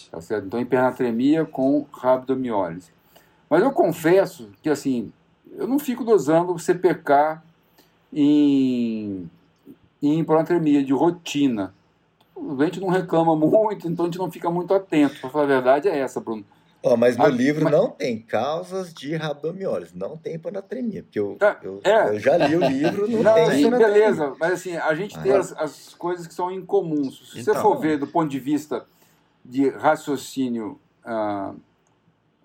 Tá 0.10 0.22
certo? 0.22 0.48
Então, 0.48 0.62
hipernatremia 0.62 1.44
com 1.46 1.86
rabdomiólise. 1.92 2.92
Mas 3.50 3.62
eu 3.62 3.72
confesso 3.72 4.50
que, 4.62 4.70
assim, 4.70 5.12
eu 5.58 5.68
não 5.68 5.78
fico 5.78 6.06
dosando 6.06 6.58
CPK 6.58 7.42
em, 8.14 9.30
em 10.02 10.20
hipernatremia 10.22 10.84
de 10.86 10.94
rotina. 10.94 11.74
O 12.34 12.56
doente 12.56 12.80
não 12.80 12.88
reclama 12.88 13.36
muito, 13.36 13.90
então 13.90 14.06
a 14.06 14.08
gente 14.08 14.18
não 14.18 14.32
fica 14.32 14.50
muito 14.50 14.74
atento. 14.74 15.20
Para 15.20 15.30
falar 15.30 15.44
a 15.44 15.48
verdade, 15.48 15.90
é 15.90 16.00
essa, 16.00 16.22
Bruno. 16.22 16.46
Ó, 16.84 16.98
mas 16.98 17.16
no 17.16 17.26
Ah, 17.26 17.30
livro 17.30 17.64
mas- 17.66 17.74
não 17.74 17.90
tem 17.92 18.20
causas 18.20 18.92
de 18.94 19.16
rabdomiólise, 19.16 19.96
não 19.96 20.18
tem 20.18 20.34
hiponatremia, 20.36 21.04
porque 21.04 21.20
eu, 21.20 21.36
Tá, 21.38 21.58
eu, 21.62 21.80
é. 21.84 22.10
eu 22.10 22.20
já 22.20 22.36
li 22.38 22.56
o 22.56 22.68
livro, 22.68 23.08
não, 23.08 23.22
Não, 23.24 23.34
tem 23.36 23.46
sim, 23.52 23.60
hiponatremia. 23.62 23.94
beleza, 24.00 24.34
mas 24.40 24.54
assim, 24.54 24.76
a 24.76 24.96
gente 24.96 25.20
tem 25.22 25.32
Ah. 25.32 25.40
as, 25.40 25.54
as 25.58 25.94
coisas 25.94 26.26
que 26.26 26.34
são 26.34 26.52
incomuns. 26.52 27.30
Se 27.32 27.44
você 27.44 27.52
Então. 27.52 27.62
for 27.62 27.78
ver 27.80 28.00
do 28.00 28.08
ponto 28.08 28.30
de 28.30 28.40
vista 28.40 28.84
de 29.46 29.70
raciocínio, 29.70 30.80
ah, 31.06 31.54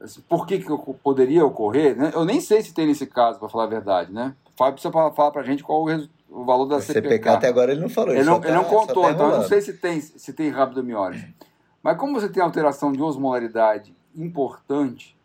assim, 0.03 0.21
por 0.29 0.47
que, 0.47 0.59
que 0.59 0.67
poderia 1.03 1.45
ocorrer, 1.47 1.97
né? 1.97 2.11
eu 2.15 2.25
nem 2.27 2.39
sei 2.41 2.61
se 2.61 2.75
tem 2.75 2.87
nesse 2.87 3.07
caso, 3.07 3.39
para 3.39 3.49
falar 3.49 3.65
a 3.65 3.69
verdade, 3.69 4.13
né? 4.13 4.35
Fábio 4.55 4.75
precisa 4.75 4.93
falar, 4.93 5.31
para 5.31 5.41
a 5.41 5.45
gente 5.45 5.63
qual 5.65 5.83
o, 5.83 6.09
o 6.29 6.45
valor 6.45 6.67
da 6.67 6.79
CPK. 6.79 7.09
CPK 7.09 7.29
até 7.31 7.49
agora 7.49 7.73
ele 7.73 7.81
não 7.81 7.89
falou. 7.89 8.15
Ele 8.15 8.23
não, 8.25 8.39
tá- 8.39 8.49
ele 8.49 8.57
não 8.57 8.65
contou, 8.65 9.05
tá 9.05 9.11
então 9.13 9.31
eu 9.31 9.37
não 9.39 9.45
sei 9.49 9.63
se 9.63 9.73
tem, 9.75 9.99
se 9.99 10.33
tem 10.35 10.51
rabdomiólise. 10.51 11.35
Mas 11.83 11.97
como 11.97 12.21
você 12.21 12.29
tem 12.29 12.43
alteração 12.43 12.93
de 12.93 13.01
osmolaridade 13.01 13.96
importante, 14.17 15.17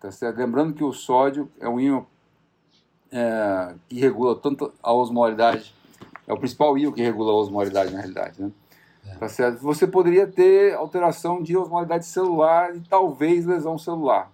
tá 0.00 0.10
certo? 0.10 0.36
Lembrando 0.38 0.72
que 0.74 0.82
o 0.84 0.92
sódio 0.92 1.50
é 1.60 1.68
um 1.68 1.78
íon 1.78 2.02
é, 3.10 3.74
que 3.88 3.98
regula 3.98 4.36
tanto 4.36 4.72
a 4.82 4.92
osmolaridade, 4.92 5.74
é 6.26 6.32
o 6.32 6.38
principal 6.38 6.76
íon 6.76 6.92
que 6.92 7.02
regula 7.02 7.32
a 7.32 7.36
osmolaridade 7.36 7.92
na 7.92 7.98
realidade, 7.98 8.42
né? 8.42 8.50
Tá 9.18 9.28
certo? 9.28 9.60
Você 9.62 9.86
poderia 9.86 10.26
ter 10.26 10.74
alteração 10.74 11.42
de 11.42 11.56
osmolaridade 11.56 12.04
celular 12.04 12.76
e 12.76 12.80
talvez 12.80 13.46
lesão 13.46 13.78
celular. 13.78 14.30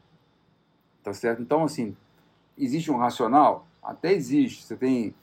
Tá 1.03 1.13
certo? 1.15 1.41
Então, 1.41 1.63
assim, 1.65 1.97
existe 2.59 2.91
um 2.91 2.97
racional? 2.97 3.67
Até 3.83 4.13
existe. 4.13 4.65
Você 4.65 4.75
tem 4.77 5.15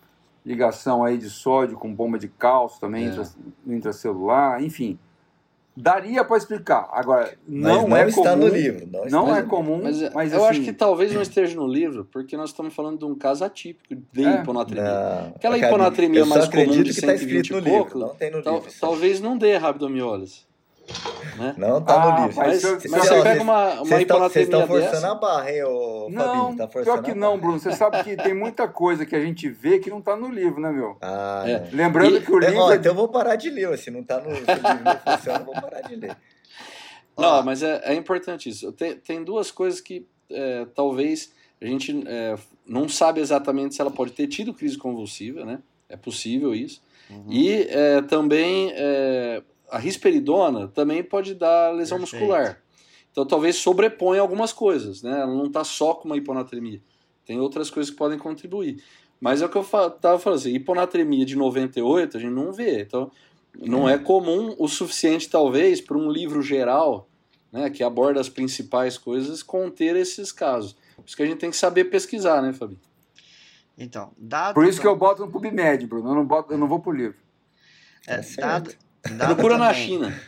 ligação 0.45 1.03
aí 1.03 1.17
de 1.17 1.29
sódio 1.29 1.77
com 1.77 1.93
bomba 1.93 2.17
de 2.17 2.29
cálcio 2.29 2.79
também 2.79 3.05
É. 3.05 3.09
intra- 3.09 3.27
intracelular, 3.67 4.63
enfim. 4.63 4.97
Daria 5.75 6.23
para 6.25 6.35
explicar. 6.37 6.89
Agora, 6.91 7.33
não, 7.47 7.87
não 7.87 7.95
é 7.97 8.07
está 8.07 8.31
comum. 8.31 8.35
no 8.35 8.47
livro. 8.49 8.87
Não, 8.91 9.05
está 9.05 9.17
Não 9.17 9.35
é 9.35 9.41
comum, 9.41 9.79
Mas, 9.81 10.13
mas, 10.13 10.33
eu 10.33 10.39
assim, 10.43 10.49
acho 10.49 10.61
que 10.63 10.73
talvez 10.73 11.13
não 11.13 11.21
esteja 11.21 11.55
no 11.55 11.65
livro, 11.65 12.05
porque 12.11 12.35
nós 12.35 12.49
estamos 12.49 12.73
falando 12.73 12.99
de 12.99 13.05
um 13.05 13.15
caso 13.15 13.45
atípico 13.45 13.95
de 14.11 14.25
É. 14.25 14.41
hiponatremia. 14.41 14.83
Não, 14.83 15.27
Aquela 15.35 15.57
hiponatremia 15.57 16.25
mais 16.25 16.47
comum 16.49 16.83
de 16.83 16.93
que 16.93 17.01
tá 17.01 17.07
120 17.17 17.21
escrito 17.45 17.53
no 17.53 17.59
e 17.59 17.71
pouco, 17.71 17.93
livro. 17.93 17.99
Não 17.99 18.15
tem 18.15 18.31
no 18.31 18.41
Tal- 18.43 18.55
livro. 18.55 18.69
talvez 18.81 19.21
não 19.21 19.37
dê 19.37 19.55
rabdomiólise. 19.57 20.50
Né? 21.37 21.55
Não 21.57 21.81
tá 21.81 21.95
Ah, 22.03 22.19
no 22.19 22.25
livro. 22.27 22.37
mas 22.41 22.63
Mas, 22.63 22.85
mas 22.89 23.07
você 23.07 23.21
pega 23.23 23.41
uma, 23.41 23.73
uma 23.75 23.85
Vocês 23.85 24.01
estão- 24.47 24.67
forçando 24.67 24.91
dessa... 24.91 25.11
a 25.11 25.15
barra, 25.15 25.51
hein, 25.51 25.63
ô 25.63 26.07
Não, 26.09 26.25
Fabinho? 26.25 26.57
Tá 26.57 26.67
pior 26.67 27.01
que 27.03 27.13
não. 27.13 27.37
Bruno. 27.39 27.59
Você 27.59 27.71
sabe 27.71 28.03
que 28.03 28.15
tem 28.17 28.33
muita 28.33 28.67
coisa 28.67 29.05
que 29.05 29.15
a 29.15 29.19
gente 29.21 29.49
vê 29.49 29.79
que 29.79 29.89
não 29.89 29.99
está 29.99 30.15
no 30.15 30.27
livro, 30.29 30.59
né, 30.59 30.69
meu? 30.71 30.97
Ah, 31.01 31.43
É. 31.45 31.59
não. 31.59 31.67
Lembrando 31.71 32.17
E- 32.17 32.21
que 32.21 32.31
o 32.31 32.43
É, 32.43 32.47
livro 32.47 32.61
ó, 32.63 32.71
é 32.73 32.75
então 32.75 32.91
eu 32.91 32.95
vou 32.95 33.07
parar 33.07 33.35
de 33.35 33.49
ler. 33.49 33.77
Se 33.77 33.89
não 33.89 34.03
tá 34.03 34.19
no, 34.19 34.35
se 34.35 34.41
o 34.41 34.53
livro 34.53 34.83
não 34.83 35.15
funciona, 35.15 35.39
eu 35.39 35.45
vou 35.45 35.53
parar 35.55 35.81
de 35.81 35.95
ler. 35.95 36.17
Não, 37.17 37.39
Ó. 37.39 37.43
mas 37.43 37.63
é, 37.63 37.81
é 37.85 37.93
importante 37.93 38.49
isso. 38.49 38.71
Tem, 38.73 38.95
tem 38.95 39.23
duas 39.23 39.51
coisas 39.51 39.79
que 39.79 40.05
é, 40.29 40.65
talvez 40.75 41.31
a 41.61 41.65
gente 41.65 42.03
é, 42.07 42.35
não 42.65 42.89
sabe 42.89 43.19
exatamente 43.21 43.75
se 43.75 43.81
ela 43.81 43.91
pode 43.91 44.11
ter 44.13 44.27
tido 44.27 44.53
crise 44.53 44.77
convulsiva, 44.77 45.45
né? 45.45 45.59
É 45.87 45.95
possível 45.95 46.53
isso. 46.55 46.81
Uhum. 47.09 47.25
E 47.29 47.67
é, 47.69 48.01
também 48.01 48.71
é, 48.73 49.41
a 49.71 49.79
risperidona 49.79 50.67
também 50.67 51.01
pode 51.01 51.33
dar 51.33 51.73
lesão 51.73 51.97
Perfeito. 51.97 52.21
muscular. 52.21 52.61
Então 53.11 53.25
talvez 53.25 53.55
sobreponha 53.55 54.21
algumas 54.21 54.51
coisas, 54.53 55.01
né? 55.01 55.21
Ela 55.21 55.33
não 55.33 55.45
está 55.45 55.63
só 55.63 55.93
com 55.93 56.05
uma 56.05 56.17
hiponatremia. 56.17 56.81
Tem 57.25 57.39
outras 57.39 57.69
coisas 57.69 57.89
que 57.89 57.97
podem 57.97 58.19
contribuir. 58.19 58.83
Mas 59.19 59.41
é 59.41 59.45
o 59.45 59.49
que 59.49 59.57
eu 59.57 59.61
estava 59.61 60.17
falando, 60.19 60.39
assim, 60.39 60.53
hiponatremia 60.53 61.25
de 61.25 61.35
98 61.35 62.17
a 62.17 62.19
gente 62.19 62.33
não 62.33 62.51
vê. 62.51 62.81
Então 62.81 63.11
não 63.59 63.87
é 63.87 63.97
comum 63.97 64.55
o 64.57 64.67
suficiente, 64.67 65.29
talvez, 65.29 65.81
para 65.81 65.97
um 65.97 66.09
livro 66.09 66.41
geral, 66.41 67.09
né, 67.51 67.69
que 67.69 67.83
aborda 67.83 68.19
as 68.19 68.29
principais 68.29 68.97
coisas, 68.97 69.43
conter 69.43 69.95
esses 69.95 70.31
casos. 70.31 70.73
Por 70.95 71.05
isso 71.05 71.15
que 71.15 71.23
a 71.23 71.25
gente 71.25 71.39
tem 71.39 71.49
que 71.49 71.57
saber 71.57 71.85
pesquisar, 71.85 72.41
né, 72.41 72.53
Fabi? 72.53 72.79
Então, 73.77 74.11
dado. 74.17 74.53
Por 74.53 74.65
isso 74.65 74.79
que 74.79 74.87
eu 74.87 74.95
boto 74.95 75.25
no 75.25 75.31
PubMed, 75.31 75.85
Bruno. 75.87 76.09
Eu 76.09 76.15
não, 76.15 76.25
boto, 76.25 76.53
eu 76.53 76.57
não 76.57 76.67
vou 76.67 76.79
pro 76.79 76.91
livro. 76.91 77.17
é, 78.07 78.21
certo. 78.21 78.39
dado, 78.41 78.75
dado 79.09 79.35
Procura 79.35 79.57
na 79.57 79.67
também- 79.69 79.87
China. 79.87 80.21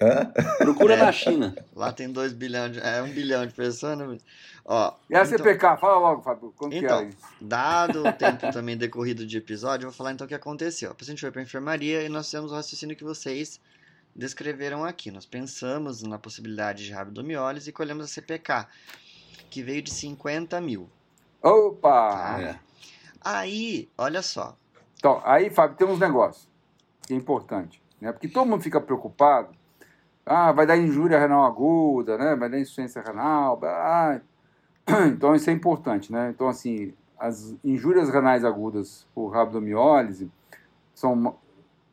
Hã? 0.00 0.32
Procura 0.58 0.94
É. 0.94 0.96
na 0.96 1.12
China. 1.12 1.54
Lá 1.76 1.92
tem 1.92 2.10
2 2.10 2.32
bilhões 2.32 2.72
de. 2.72 2.80
É, 2.80 3.00
1 3.02 3.04
um 3.06 3.10
bilhão 3.12 3.46
de 3.46 3.54
pessoas, 3.54 3.96
né? 3.96 4.18
Ó, 4.64 4.94
E 5.08 5.14
a 5.14 5.22
então- 5.22 5.38
CPK? 5.38 5.76
Fala 5.76 5.98
logo, 5.98 6.22
Fábio. 6.22 6.52
Quanto 6.56 6.74
Então, 6.74 6.98
que 6.98 7.04
é 7.04 7.08
aí? 7.08 7.14
Dado 7.40 8.04
o 8.04 8.12
tempo 8.12 8.52
também 8.52 8.76
decorrido 8.76 9.24
de 9.26 9.38
episódio, 9.38 9.86
eu 9.86 9.90
vou 9.90 9.96
falar 9.96 10.12
então 10.12 10.24
o 10.24 10.28
que 10.28 10.34
aconteceu. 10.34 10.90
A 10.90 10.94
paciente 10.94 11.20
foi 11.20 11.30
para 11.30 11.42
enfermaria 11.42 12.02
e 12.02 12.08
nós 12.08 12.26
fizemos 12.26 12.50
o 12.50 12.54
raciocínio 12.54 12.96
que 12.96 13.04
vocês 13.04 13.60
descreveram 14.14 14.84
aqui. 14.84 15.10
Nós 15.10 15.24
pensamos 15.26 16.02
na 16.02 16.18
possibilidade 16.18 16.84
de 16.84 16.92
rabdomiólise 16.92 17.70
e 17.70 17.72
colhemos 17.72 18.04
a 18.04 18.08
CPK, 18.08 18.66
que 19.50 19.62
veio 19.62 19.82
de 19.82 19.90
50 19.90 20.60
mil. 20.60 20.88
Opa! 21.42 22.38
É. 22.40 22.58
Aí, 23.20 23.88
olha 23.96 24.22
só. 24.22 24.56
Então, 24.96 25.20
aí, 25.24 25.50
Fábio, 25.50 25.76
tem 25.76 25.86
uns 25.86 25.98
negócios 25.98 26.48
que 27.06 27.12
é 27.12 27.16
importante. 27.16 27.81
Né? 28.02 28.10
Porque 28.10 28.26
todo 28.26 28.48
mundo 28.48 28.62
fica 28.62 28.80
preocupado. 28.80 29.50
Ah, 30.26 30.50
vai 30.50 30.66
dar 30.66 30.76
injúria 30.76 31.18
renal 31.20 31.44
aguda, 31.44 32.18
né? 32.18 32.34
Vai 32.34 32.50
dar 32.50 32.58
insuficiência 32.58 33.00
renal. 33.00 33.60
Ah. 33.62 34.20
Então, 35.06 35.32
isso 35.36 35.48
é 35.48 35.52
importante, 35.52 36.10
né? 36.10 36.30
Então, 36.34 36.48
assim, 36.48 36.92
as 37.16 37.54
injúrias 37.62 38.10
renais 38.10 38.44
agudas 38.44 39.06
por 39.14 39.28
rabdomiólise 39.28 40.28
são 40.92 41.14
ma- 41.14 41.34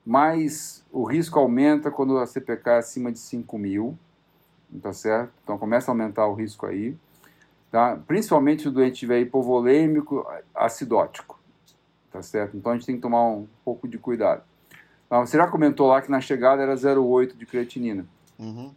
mais... 0.03 0.84
O 0.91 1.03
risco 1.03 1.38
aumenta 1.38 1.91
quando 1.91 2.18
a 2.18 2.26
CPK 2.26 2.72
é 2.72 2.78
acima 2.80 3.12
de 3.12 3.20
5 3.20 3.60
mil, 3.60 3.95
tá 4.82 4.91
certo? 4.91 5.32
Então, 5.43 5.60
começa 5.60 5.91
a 5.91 5.93
aumentar 5.93 6.26
o 6.26 6.34
risco 6.34 6.66
aí. 6.66 6.97
Tá? 7.70 7.95
Principalmente 8.07 8.64
se 8.64 8.68
o 8.68 8.72
doente 8.72 8.97
tiver 9.01 9.20
hipovolêmico, 9.20 10.26
acidótico 10.55 11.39
tá 12.12 12.22
certo? 12.22 12.57
Então 12.57 12.72
a 12.72 12.76
gente 12.76 12.86
tem 12.86 12.95
que 12.95 13.01
tomar 13.01 13.24
um 13.24 13.47
pouco 13.64 13.88
de 13.88 13.97
cuidado. 13.97 14.43
Ah, 15.10 15.20
Você 15.22 15.38
já 15.38 15.47
comentou 15.47 15.88
lá 15.88 16.01
que 16.01 16.12
na 16.12 16.22
chegada 16.22 16.62
era 16.62 16.76
0,8 16.76 17.36
de 17.36 17.45
creatinina, 17.45 18.05
Uhum. 18.38 18.72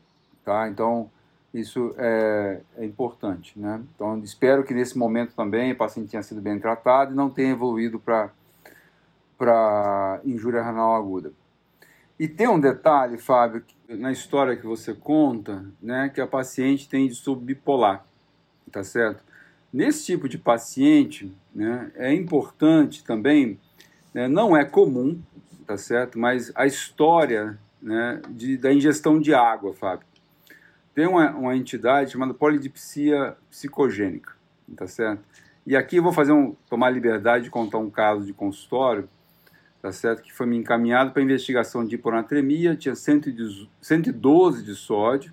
tá? 0.45 0.69
Então 0.69 1.11
isso 1.53 1.95
é, 1.99 2.61
é 2.79 2.85
importante, 2.85 3.59
né? 3.59 3.83
Então 3.95 4.19
espero 4.21 4.65
que 4.65 4.73
nesse 4.73 4.97
momento 4.97 5.35
também 5.35 5.73
o 5.73 5.77
paciente 5.77 6.11
tenha 6.11 6.23
sido 6.23 6.41
bem 6.41 6.59
tratado 6.59 7.13
e 7.13 7.17
não 7.17 7.29
tenha 7.29 7.51
evoluído 7.53 8.01
para 9.39 10.21
injúria 10.25 10.63
renal 10.63 10.95
aguda. 10.95 11.33
E 12.19 12.29
tem 12.29 12.49
um 12.49 12.61
detalhe, 12.61 13.19
Fábio, 13.19 13.65
na 13.89 14.13
história 14.13 14.57
que 14.57 14.65
você 14.67 14.95
conta, 14.95 15.65
né, 15.83 16.09
que 16.09 16.21
a 16.21 16.27
paciente 16.27 16.89
tem 16.89 17.09
distúrbio 17.09 17.47
bipolar, 17.47 18.05
tá 18.71 18.85
certo? 18.85 19.23
Nesse 19.73 20.07
tipo 20.07 20.29
de 20.29 20.39
paciente, 20.39 21.35
né, 21.55 21.91
é 21.97 22.15
importante 22.15 23.03
também, 23.05 23.59
né, 24.15 24.29
não 24.29 24.57
é 24.57 24.65
comum, 24.65 25.21
tá 25.67 25.77
certo? 25.77 26.19
Mas 26.19 26.53
a 26.55 26.67
história 26.67 27.59
né, 27.83 28.23
de, 28.31 28.57
da 28.57 28.73
ingestão 28.73 29.21
de 29.21 29.35
água, 29.35 29.75
Fábio. 29.75 30.07
Tem 30.95 31.07
uma, 31.07 31.31
uma 31.31 31.57
entidade 31.57 32.13
chamada 32.13 32.35
polidipsia 32.35 33.37
psicogênica, 33.51 34.33
tá 34.77 34.87
certo? 34.87 35.23
E 35.67 35.77
aqui 35.77 35.97
eu 35.97 36.03
vou 36.03 36.13
fazer 36.13 36.33
um, 36.33 36.55
tomar 36.69 36.91
liberdade 36.91 37.45
de 37.45 37.51
contar 37.51 37.79
um 37.79 37.91
caso 37.91 38.27
de 38.27 38.33
consultório, 38.33 39.09
tá 39.81 39.91
certo? 39.91 40.23
Que 40.23 40.33
foi 40.33 40.47
me 40.47 40.57
encaminhado 40.57 41.13
para 41.13 41.23
investigação 41.23 41.85
de 41.85 41.95
hiponatremia, 41.95 42.77
tinha 42.77 42.95
110 42.95 43.69
112 43.81 44.63
de 44.63 44.75
sódio, 44.75 45.33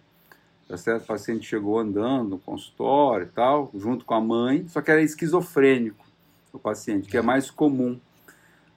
tá 0.67 0.77
certo? 0.77 1.03
O 1.03 1.07
paciente 1.07 1.45
chegou 1.45 1.77
andando 1.77 2.30
no 2.30 2.39
consultório 2.39 3.25
e 3.25 3.30
tal, 3.30 3.69
junto 3.75 4.05
com 4.05 4.13
a 4.13 4.21
mãe, 4.21 4.65
só 4.67 4.82
que 4.82 4.91
era 4.91 5.01
esquizofrênico 5.01 6.07
o 6.51 6.57
paciente, 6.57 7.07
que 7.07 7.17
é 7.17 7.21
mais 7.21 7.51
comum, 7.51 7.99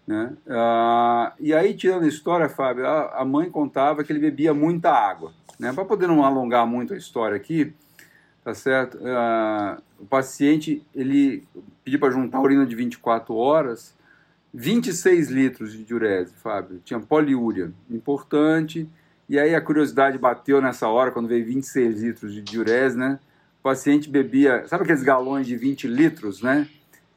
né? 0.06 0.36
Ah, 0.48 1.32
e 1.38 1.54
aí, 1.54 1.74
tirando 1.74 2.04
a 2.04 2.08
história, 2.08 2.48
Fábio, 2.48 2.86
a, 2.86 3.20
a 3.20 3.24
mãe 3.24 3.50
contava 3.50 4.02
que 4.02 4.12
ele 4.12 4.18
bebia 4.18 4.52
muita 4.52 4.90
água, 4.90 5.32
né? 5.58 5.72
Para 5.72 5.84
poder 5.84 6.06
não 6.06 6.24
alongar 6.24 6.66
muito 6.66 6.94
a 6.94 6.96
história 6.96 7.36
aqui, 7.36 7.72
tá 8.44 8.54
certo? 8.54 8.98
Ah, 9.04 9.78
o 9.98 10.06
paciente, 10.06 10.84
ele 10.94 11.44
pediu 11.84 12.00
para 12.00 12.10
juntar 12.10 12.40
urina 12.40 12.66
de 12.66 12.74
24 12.74 13.34
horas, 13.34 13.94
26 14.52 15.30
litros 15.30 15.72
de 15.72 15.84
diurese, 15.84 16.34
Fábio. 16.42 16.80
Tinha 16.84 17.00
poliúria, 17.00 17.72
importante. 17.90 18.88
E 19.28 19.38
aí 19.38 19.54
a 19.54 19.60
curiosidade 19.60 20.18
bateu 20.18 20.60
nessa 20.60 20.88
hora, 20.88 21.10
quando 21.10 21.28
veio 21.28 21.44
26 21.46 22.02
litros 22.02 22.34
de 22.34 22.42
diurese, 22.42 22.98
né? 22.98 23.18
O 23.60 23.62
paciente 23.62 24.10
bebia, 24.10 24.66
sabe 24.66 24.82
aqueles 24.82 25.02
galões 25.02 25.46
de 25.46 25.56
20 25.56 25.86
litros, 25.86 26.42
né? 26.42 26.68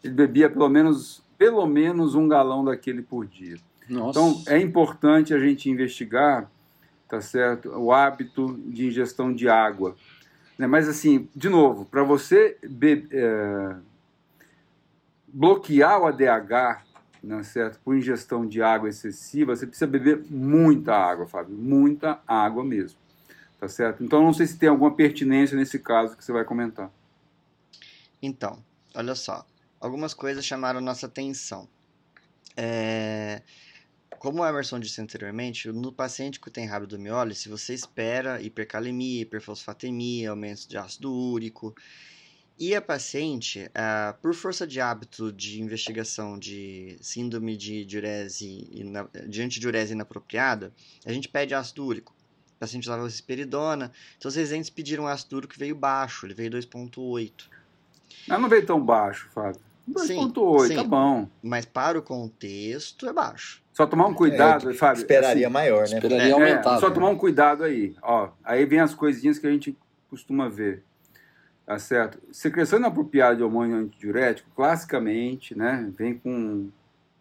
Ele 0.03 0.13
bebia 0.13 0.49
pelo 0.49 0.69
menos, 0.69 1.23
pelo 1.37 1.65
menos 1.65 2.15
um 2.15 2.27
galão 2.27 2.63
daquele 2.63 3.01
por 3.01 3.25
dia. 3.25 3.57
Nossa. 3.89 4.19
Então 4.19 4.43
é 4.47 4.59
importante 4.59 5.33
a 5.33 5.39
gente 5.39 5.69
investigar, 5.69 6.49
tá 7.07 7.21
certo, 7.21 7.69
o 7.69 7.91
hábito 7.91 8.59
de 8.65 8.87
ingestão 8.87 9.33
de 9.33 9.47
água. 9.47 9.95
Né? 10.57 10.67
Mas 10.67 10.87
assim, 10.87 11.29
de 11.35 11.49
novo, 11.49 11.85
para 11.85 12.03
você 12.03 12.57
be- 12.63 13.07
é, 13.11 13.75
bloquear 15.27 16.01
o 16.01 16.05
ADH, 16.05 16.83
né, 17.21 17.43
certo, 17.43 17.79
por 17.83 17.95
ingestão 17.95 18.45
de 18.47 18.61
água 18.61 18.87
excessiva, 18.87 19.55
você 19.55 19.65
precisa 19.65 19.87
beber 19.87 20.23
muita 20.29 20.95
água, 20.95 21.25
Fábio, 21.25 21.55
muita 21.55 22.19
água 22.27 22.63
mesmo, 22.63 22.97
tá 23.59 23.67
certo? 23.67 24.03
Então 24.03 24.23
não 24.23 24.31
sei 24.31 24.45
se 24.47 24.57
tem 24.57 24.69
alguma 24.69 24.91
pertinência 24.93 25.57
nesse 25.57 25.79
caso 25.79 26.15
que 26.15 26.23
você 26.23 26.31
vai 26.31 26.45
comentar. 26.45 26.89
Então, 28.21 28.59
olha 28.95 29.15
só. 29.15 29.45
Algumas 29.85 30.15
coisas 30.15 30.43
chamaram 30.43 30.81
nossa 30.81 31.05
atenção. 31.05 31.69
É, 32.57 33.43
Como 34.17 34.41
o 34.41 34.45
Emerson 34.47 34.79
disse 34.79 34.99
anteriormente, 34.99 35.67
no 35.71 35.91
paciente 35.91 36.39
que 36.39 36.49
tem 36.49 36.65
rabdomiólise, 36.65 37.41
se 37.41 37.49
você 37.49 37.75
espera 37.75 38.41
hipercalemia, 38.41 39.21
hiperfosfatemia, 39.21 40.31
aumento 40.31 40.67
de 40.67 40.75
ácido 40.75 41.13
úrico. 41.13 41.75
E 42.57 42.73
a 42.73 42.81
paciente, 42.81 43.69
ah, 43.75 44.15
por 44.23 44.33
força 44.33 44.65
de 44.65 44.81
hábito 44.81 45.31
de 45.31 45.61
investigação 45.61 46.39
de 46.39 46.97
síndrome 46.99 47.55
de 47.55 47.85
diurese, 47.85 48.67
ina- 48.71 49.07
de 49.27 49.41
antidiurese 49.43 49.93
inapropriada, 49.93 50.73
a 51.05 51.13
gente 51.13 51.29
pede 51.29 51.53
ácido 51.53 51.85
úrico. 51.85 52.15
O 52.55 52.59
paciente 52.59 52.85
usava 52.85 53.03
risperidona, 53.03 53.91
então 54.17 54.29
os 54.29 54.35
residentes 54.35 54.71
pediram 54.71 55.05
ácido 55.05 55.35
úrico 55.35 55.53
que 55.53 55.59
veio 55.59 55.75
baixo, 55.75 56.25
ele 56.25 56.33
veio 56.33 56.49
2.8. 56.49 57.51
Mas 58.27 58.41
não 58.41 58.49
veio 58.49 58.65
tão 58.65 58.83
baixo, 58.83 59.29
Fábio. 59.31 59.61
Sim, 59.97 60.31
2.8, 60.31 60.67
sim. 60.67 60.75
tá 60.75 60.83
bom. 60.83 61.27
Mas 61.43 61.65
para 61.65 61.99
o 61.99 62.01
contexto 62.01 63.07
é 63.07 63.13
baixo. 63.13 63.63
Só 63.73 63.85
tomar 63.85 64.07
um 64.07 64.13
cuidado, 64.13 64.71
É, 64.71 64.73
Fábio. 64.73 65.01
Esperaria 65.01 65.47
assim, 65.47 65.53
maior, 65.53 65.87
né? 65.89 65.95
Esperaria 65.97 66.27
É, 66.27 66.31
aumentar. 66.31 66.79
só 66.79 66.89
né? 66.89 66.95
tomar 66.95 67.09
um 67.09 67.17
cuidado 67.17 67.63
aí. 67.63 67.95
Ó, 68.01 68.29
aí 68.43 68.65
vem 68.65 68.79
as 68.79 68.93
coisinhas 68.93 69.37
que 69.37 69.45
a 69.45 69.51
gente 69.51 69.77
costuma 70.09 70.49
ver. 70.49 70.83
Tá 71.65 71.77
certo? 71.79 72.19
Secreção 72.31 72.77
inapropriada 72.79 73.35
de 73.37 73.43
hormônio 73.43 73.75
antidiurético, 73.75 74.49
classicamente, 74.55 75.57
né, 75.57 75.91
vem 75.97 76.13
com, 76.15 76.69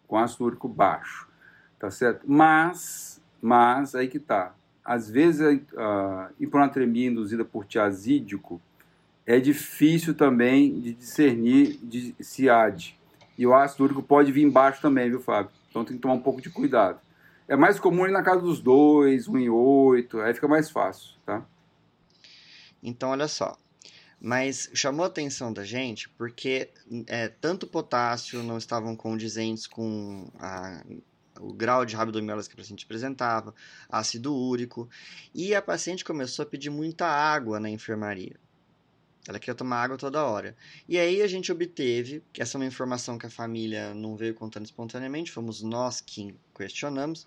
com 0.07 0.17
ácido 0.17 0.45
úrico 0.45 0.67
baixo. 0.67 1.27
Tá 1.79 1.89
certo? 1.89 2.21
Mas, 2.25 3.21
mas, 3.41 3.95
aí 3.95 4.07
que 4.07 4.19
tá. 4.19 4.53
Às 4.83 5.09
vezes 5.09 5.41
a, 5.75 5.81
a 5.81 6.29
hiponatremia 6.39 7.09
induzida 7.09 7.43
por 7.43 7.65
tiazídico 7.65 8.61
é 9.25 9.39
difícil 9.39 10.13
também 10.13 10.79
de 10.79 10.93
discernir 10.93 11.77
de 11.81 12.15
SIAD. 12.19 12.97
E 13.37 13.45
o 13.45 13.53
ácido 13.53 13.83
úrico 13.83 14.01
pode 14.03 14.31
vir 14.31 14.49
baixo 14.49 14.81
também, 14.81 15.09
viu, 15.09 15.19
Fábio? 15.19 15.51
Então 15.69 15.83
tem 15.83 15.95
que 15.97 16.01
tomar 16.01 16.13
um 16.13 16.21
pouco 16.21 16.41
de 16.41 16.49
cuidado. 16.49 16.99
É 17.47 17.55
mais 17.55 17.79
comum 17.79 18.07
ir 18.07 18.11
na 18.11 18.23
casa 18.23 18.41
dos 18.41 18.59
dois, 18.59 19.27
um 19.27 19.37
em 19.37 19.49
oito, 19.49 20.19
aí 20.19 20.33
fica 20.33 20.47
mais 20.47 20.69
fácil, 20.69 21.11
tá? 21.25 21.45
Então, 22.81 23.09
olha 23.09 23.27
só. 23.27 23.57
Mas 24.21 24.69
chamou 24.73 25.03
a 25.03 25.07
atenção 25.07 25.51
da 25.51 25.63
gente 25.63 26.07
porque 26.09 26.69
é, 27.07 27.27
tanto 27.27 27.67
potássio 27.67 28.41
não 28.41 28.57
estavam 28.57 28.95
condizentes 28.95 29.67
com 29.67 30.27
a- 30.39 30.81
o 31.39 31.53
grau 31.53 31.85
de 31.85 31.95
rabdomiólise 31.95 32.47
que 32.47 32.55
a 32.55 32.57
paciente 32.57 32.85
apresentava, 32.85 33.53
ácido 33.89 34.33
úrico, 34.33 34.89
e 35.33 35.53
a 35.53 35.61
paciente 35.61 36.05
começou 36.05 36.43
a 36.43 36.45
pedir 36.45 36.69
muita 36.69 37.05
água 37.05 37.59
na 37.59 37.69
enfermaria. 37.69 38.37
Ela 39.27 39.39
queria 39.39 39.55
tomar 39.55 39.81
água 39.81 39.97
toda 39.97 40.23
hora. 40.23 40.55
E 40.87 40.99
aí 40.99 41.21
a 41.21 41.27
gente 41.27 41.51
obteve, 41.51 42.21
que 42.31 42.41
essa 42.41 42.57
é 42.57 42.59
uma 42.59 42.65
informação 42.65 43.17
que 43.17 43.25
a 43.25 43.29
família 43.29 43.93
não 43.93 44.15
veio 44.15 44.35
contando 44.35 44.65
espontaneamente, 44.65 45.31
fomos 45.31 45.61
nós 45.63 45.99
que 45.99 46.35
questionamos, 46.55 47.25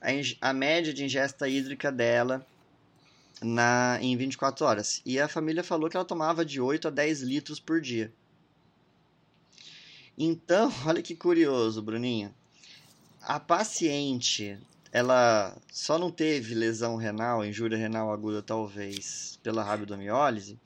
a, 0.00 0.50
a 0.50 0.52
média 0.52 0.92
de 0.92 1.04
ingesta 1.04 1.48
hídrica 1.48 1.90
dela 1.90 2.46
na, 3.42 3.98
em 4.02 4.16
24 4.16 4.66
horas. 4.66 5.00
E 5.04 5.18
a 5.18 5.26
família 5.26 5.64
falou 5.64 5.88
que 5.88 5.96
ela 5.96 6.04
tomava 6.04 6.44
de 6.44 6.60
8 6.60 6.88
a 6.88 6.90
10 6.90 7.22
litros 7.22 7.58
por 7.58 7.80
dia. 7.80 8.12
Então, 10.16 10.72
olha 10.86 11.02
que 11.02 11.14
curioso, 11.14 11.82
Bruninho. 11.82 12.34
A 13.22 13.40
paciente, 13.40 14.58
ela 14.92 15.56
só 15.72 15.98
não 15.98 16.10
teve 16.10 16.54
lesão 16.54 16.96
renal, 16.96 17.42
injúria 17.44 17.78
renal 17.78 18.12
aguda 18.12 18.42
talvez, 18.42 19.38
pela 19.42 19.64
rabdomiólise, 19.64 20.58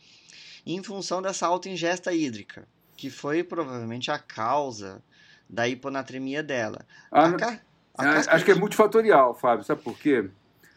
em 0.75 0.83
função 0.83 1.23
dessa 1.23 1.47
alta 1.47 1.69
ingesta 1.69 2.13
hídrica, 2.13 2.67
que 2.97 3.11
foi 3.11 3.43
provavelmente 3.43 4.11
a 4.11 4.19
causa 4.19 5.03
da 5.49 5.67
hiponatremia 5.69 6.43
dela. 6.43 6.85
Ah, 7.11 7.33
ca- 7.33 7.61
é, 8.01 8.07
acho 8.31 8.45
que 8.45 8.51
é 8.51 8.55
de- 8.55 8.61
multifatorial, 8.61 9.35
Fábio. 9.35 9.65
Sabe 9.65 9.83
por 9.83 9.99
quê? 9.99 10.29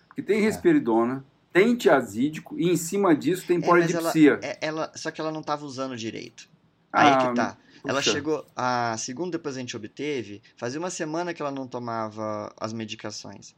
Porque 0.08 0.22
tem 0.22 0.40
risperidona, 0.42 1.24
tem 1.54 1.76
tiazídico 1.76 2.58
e 2.60 2.70
em 2.70 2.78
cima 2.78 3.16
disso 3.16 3.46
tem 3.46 3.58
É, 3.58 3.60
mas 3.60 3.70
ela, 3.70 3.78
polidipsia. 4.12 4.40
é- 4.42 4.58
ela- 4.62 4.92
só 4.96 5.12
que 5.12 5.20
ela 5.20 5.32
não 5.32 5.42
estava 5.42 5.66
usando 5.66 5.96
direito. 5.98 6.50
Aí 6.94 7.10
Ah, 7.10 7.18
que 7.30 7.36
tá. 7.36 7.58
Ela 7.86 8.00
puxa. 8.00 8.12
chegou, 8.12 8.46
a 8.56 8.96
segunda 8.98 9.32
depois 9.38 9.58
a 9.58 9.60
gente 9.60 9.76
obteve, 9.76 10.42
fazia 10.56 10.80
uma 10.80 10.90
semana 10.92 11.34
que 11.34 11.42
ela 11.42 11.52
não 11.52 11.68
tomava 11.68 12.54
as 12.60 12.72
medicações. 12.74 13.56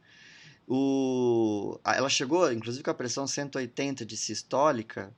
O, 0.66 1.78
ela 1.84 2.08
chegou, 2.08 2.50
inclusive, 2.50 2.82
com 2.82 2.90
a 2.90 2.94
pressão 2.94 3.26
180 3.26 4.04
de 4.06 4.16
sistólica, 4.16 5.12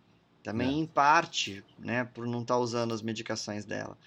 também 0.47 0.78
em 0.78 0.86
parte, 0.86 1.64
né, 1.76 2.09
por 2.14 2.24
não 2.24 2.42
estar 2.42 2.57
usando 2.57 2.94
as 2.94 3.03
medicações 3.03 3.64
dela. 3.64 3.99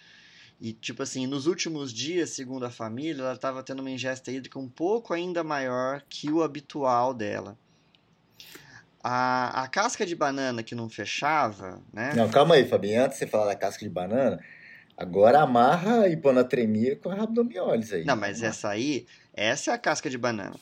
E, 0.61 0.71
tipo 0.71 1.03
assim, 1.03 1.27
nos 1.27 1.47
últimos 1.47 1.93
dias, 1.93 2.29
segundo 2.29 2.65
a 2.65 2.69
família, 2.69 3.21
ela 3.23 3.33
estava 3.33 3.61
tendo 3.61 3.81
uma 3.81 3.91
ingesta 3.91 4.31
hídrica 4.31 4.57
um 4.57 4.69
pouco 4.69 5.13
ainda 5.13 5.43
maior 5.43 6.01
que 6.07 6.31
o 6.31 6.41
habitual 6.41 7.13
dela. 7.13 7.57
A, 9.03 9.63
a 9.63 9.67
casca 9.67 10.05
de 10.05 10.15
banana 10.15 10.63
que 10.63 10.75
não 10.75 10.89
fechava, 10.89 11.81
né? 11.91 12.13
Não, 12.15 12.29
calma 12.29 12.55
aí, 12.55 12.65
Fabinho. 12.65 13.03
Antes 13.03 13.19
de 13.19 13.25
você 13.25 13.27
falar 13.27 13.47
da 13.47 13.55
casca 13.55 13.83
de 13.83 13.89
banana, 13.89 14.39
agora 14.97 15.41
amarra 15.41 16.03
a 16.03 16.09
hiponatremia 16.09 16.95
com 16.95 17.09
a 17.09 17.15
rabdomiólise 17.15 17.95
aí. 17.95 18.05
Não, 18.05 18.15
mas 18.15 18.41
essa 18.43 18.69
aí, 18.69 19.05
essa 19.33 19.71
é 19.71 19.73
a 19.73 19.77
casca 19.77 20.09
de 20.09 20.17
banana. 20.17 20.55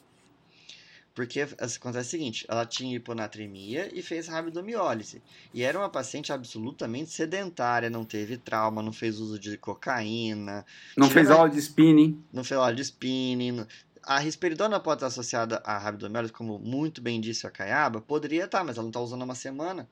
Porque 1.18 1.42
acontece 1.42 2.10
o 2.10 2.12
seguinte, 2.12 2.46
ela 2.48 2.64
tinha 2.64 2.96
hiponatremia 2.96 3.90
e 3.92 4.04
fez 4.04 4.28
rabdomiólise. 4.28 5.20
E 5.52 5.64
era 5.64 5.80
uma 5.80 5.90
paciente 5.90 6.32
absolutamente 6.32 7.10
sedentária, 7.10 7.90
não 7.90 8.06
teve 8.06 8.38
trauma, 8.38 8.84
não 8.84 8.94
fez 8.94 9.20
uso 9.20 9.40
de 9.40 9.58
cocaína, 9.58 10.64
Não 10.96 11.10
fez 11.10 11.32
aula 11.32 11.50
de 11.50 11.58
spinning. 11.58 12.24
não 12.32 12.44
fez 12.44 12.60
aula 12.60 12.72
de 12.72 12.84
spinning. 12.84 13.66
A 14.04 14.20
risperidona 14.20 14.80
pode 14.80 14.98
estar 14.98 15.08
associada 15.08 15.60
à 15.66 15.80
rabdomiólise, 15.80 16.32
como 16.32 16.60
muito 16.60 17.02
bem 17.02 17.20
disse 17.20 17.48
a 17.48 17.50
Caiaba, 17.50 18.00
poderia 18.00 18.46
estar, 18.46 18.64
mas 18.64 18.76
ela 18.78 18.84
não 18.84 18.92
está 18.92 19.00
usando 19.02 19.24
há 19.24 19.26
uma 19.26 19.34
semana. 19.34 19.90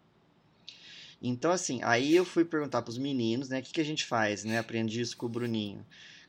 Então, 1.20 1.50
assim, 1.50 1.80
aí 1.82 2.16
eu 2.16 2.24
fui 2.24 2.46
perguntar 2.46 2.84
para 2.84 2.92
os 2.92 3.00
meninos, 3.00 3.50
né, 3.50 3.62
o 3.62 3.64
que, 3.64 3.74
que 3.74 3.82
a 3.82 3.86
gente 3.86 4.06
faz, 4.06 4.44
né, 4.44 4.60
aprendi 4.60 5.02
isso 5.02 5.18
com 5.18 5.26
o 5.26 5.30
Bruninho. 5.30 5.84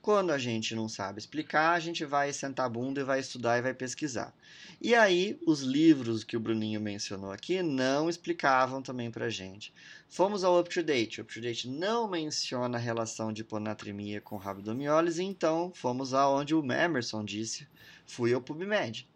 Quando 0.07 0.31
a 0.31 0.39
gente 0.39 0.73
não 0.73 0.89
sabe 0.89 1.19
explicar, 1.19 1.73
a 1.73 1.81
gente 1.81 2.05
vai 2.05 2.33
sentar 2.33 2.67
a 2.67 2.69
bunda 2.69 3.01
e 3.01 3.05
vai 3.05 3.19
estudar 3.19 3.59
e 3.59 3.63
vai 3.63 3.75
pesquisar. 3.75 4.33
E 4.81 4.95
aí, 4.95 5.37
os 5.45 5.63
livros 5.63 6.23
que 6.23 6.37
o 6.37 6.41
Bruninho 6.41 6.81
mencionou 6.81 7.33
aqui 7.33 7.61
não 7.61 8.09
explicavam 8.09 8.81
também 8.81 9.11
pra 9.11 9.29
gente. 9.29 9.75
Fomos 10.09 10.45
ao 10.45 10.61
UpToDate. 10.61 11.21
O 11.21 11.25
UpToDate 11.25 11.69
não 11.69 12.09
menciona 12.09 12.79
a 12.79 12.81
relação 12.81 13.33
de 13.33 13.41
hiponatremia 13.41 14.21
com 14.21 14.37
rabdomiólise, 14.37 15.25
então 15.25 15.73
fomos 15.75 16.15
aonde 16.15 16.55
o 16.55 16.65
Emerson 16.73 17.25
disse, 17.25 17.67
fui 18.07 18.33
ao 18.33 18.41
PubMed. 18.41 19.09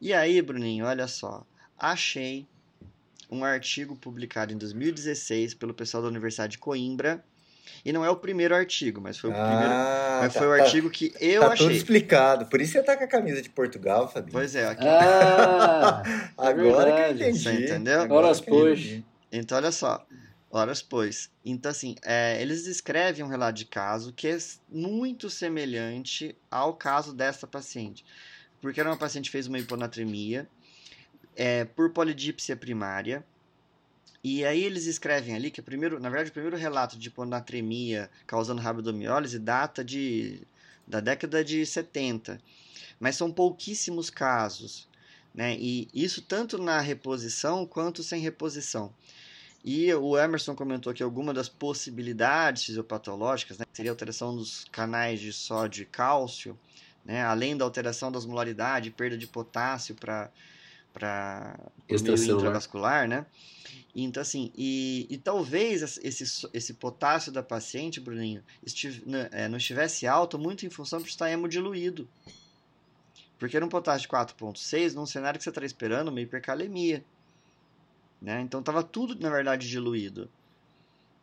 E 0.00 0.12
aí, 0.12 0.42
Bruninho, 0.42 0.84
olha 0.84 1.06
só, 1.06 1.46
achei 1.78 2.44
um 3.30 3.44
artigo 3.44 3.94
publicado 3.94 4.52
em 4.52 4.58
2016 4.58 5.54
pelo 5.54 5.72
pessoal 5.72 6.02
da 6.02 6.08
Universidade 6.08 6.54
de 6.54 6.58
Coimbra, 6.58 7.24
e 7.84 7.92
não 7.92 8.04
é 8.04 8.10
o 8.10 8.16
primeiro 8.16 8.54
artigo, 8.54 9.00
mas 9.00 9.18
foi 9.18 9.30
o 9.30 9.32
primeiro, 9.32 9.58
Ah, 9.72 10.18
mas 10.22 10.34
tá, 10.34 10.40
foi 10.40 10.48
o 10.48 10.56
tá- 10.56 10.64
artigo 10.64 10.90
que 10.90 11.12
eu 11.20 11.40
tá 11.42 11.50
tudo 11.50 11.64
achei. 11.66 11.76
explicado. 11.76 12.46
Por 12.46 12.60
isso 12.60 12.72
você 12.72 12.82
tá 12.82 12.96
com 12.96 13.04
a 13.04 13.08
camisa 13.08 13.40
de 13.42 13.48
Portugal, 13.50 14.10
Fabinho. 14.10 14.32
Pois 14.32 14.54
é, 14.54 14.66
aqui. 14.66 14.86
Ah, 14.86 16.02
Agora 16.36 16.92
que 16.92 17.00
eu 17.00 17.10
entendi. 17.28 17.38
Você 17.38 17.52
entendeu? 17.52 18.00
Agora 18.02 18.26
Horas 18.26 18.40
pois. 18.40 19.02
Então, 19.32 19.56
olha 19.58 19.72
só. 19.72 20.04
Horas 20.50 20.82
pois. 20.82 21.30
Então, 21.44 21.70
assim, 21.70 21.94
é, 22.04 22.40
eles 22.42 22.64
descrevem 22.64 23.24
um 23.24 23.28
relato 23.28 23.56
de 23.58 23.64
caso 23.66 24.12
que 24.12 24.26
é 24.26 24.36
muito 24.68 25.30
semelhante 25.30 26.36
ao 26.50 26.74
caso 26.74 27.14
dessa 27.14 27.46
paciente. 27.46 28.04
Porque 28.60 28.80
era 28.80 28.90
uma 28.90 28.96
paciente 28.96 29.26
que 29.26 29.30
fez 29.32 29.46
uma 29.46 29.58
hiponatremia 29.58 30.48
é, 31.36 31.64
por 31.64 31.90
polidipsia 31.90 32.56
primária. 32.56 33.24
E 34.22 34.44
aí 34.44 34.62
eles 34.62 34.86
escrevem 34.86 35.34
ali 35.34 35.50
que 35.50 35.60
o 35.60 35.62
primeiro, 35.62 35.98
na 35.98 36.10
verdade, 36.10 36.30
o 36.30 36.32
primeiro 36.32 36.56
relato 36.56 36.98
de 36.98 37.08
hiponatremia 37.08 38.10
causando 38.26 38.60
rabdomiólise 38.60 39.38
data 39.38 39.82
de, 39.82 40.42
da 40.86 41.00
década 41.00 41.42
de 41.42 41.64
70. 41.64 42.38
Mas 42.98 43.16
são 43.16 43.32
pouquíssimos 43.32 44.10
casos. 44.10 44.86
Né? 45.34 45.56
E 45.58 45.88
isso 45.94 46.20
tanto 46.20 46.58
na 46.58 46.80
reposição 46.80 47.64
quanto 47.64 48.02
sem 48.02 48.20
reposição. 48.20 48.92
E 49.64 49.92
o 49.94 50.18
Emerson 50.18 50.54
comentou 50.54 50.92
que 50.92 51.02
alguma 51.02 51.34
das 51.34 51.48
possibilidades 51.48 52.64
fisiopatológicas 52.64 53.58
né, 53.58 53.64
seria 53.72 53.90
alteração 53.90 54.34
dos 54.34 54.64
canais 54.72 55.20
de 55.20 55.32
sódio 55.32 55.82
e 55.82 55.86
cálcio, 55.86 56.58
né, 57.04 57.22
além 57.22 57.56
da 57.56 57.64
alteração 57.64 58.10
da 58.10 58.18
osmolaridade, 58.18 58.90
perda 58.90 59.18
de 59.18 59.26
potássio 59.26 59.94
para 59.94 60.30
o 61.88 62.02
meio 62.02 62.16
intravascular, 62.38 63.08
né? 63.08 63.26
Então, 63.94 64.20
assim, 64.20 64.52
e, 64.56 65.06
e 65.10 65.18
talvez 65.18 65.98
esse, 65.98 66.48
esse 66.52 66.74
potássio 66.74 67.32
da 67.32 67.42
paciente, 67.42 68.00
Bruninho, 68.00 68.42
estive- 68.64 69.02
né, 69.04 69.28
é, 69.32 69.48
não 69.48 69.58
estivesse 69.58 70.06
alto 70.06 70.38
muito 70.38 70.64
em 70.64 70.70
função 70.70 71.00
de 71.00 71.08
estar 71.08 71.30
hemodiluído. 71.30 72.08
Porque 73.38 73.56
era 73.56 73.64
um 73.66 73.68
potássio 73.68 74.02
de 74.02 74.08
4,6 74.08 74.94
num 74.94 75.06
cenário 75.06 75.38
que 75.38 75.44
você 75.44 75.50
está 75.50 75.64
esperando 75.64 76.08
uma 76.08 76.20
hipercalemia. 76.20 77.04
Né? 78.20 78.40
Então 78.42 78.60
estava 78.60 78.82
tudo, 78.82 79.18
na 79.18 79.30
verdade, 79.30 79.68
diluído. 79.68 80.30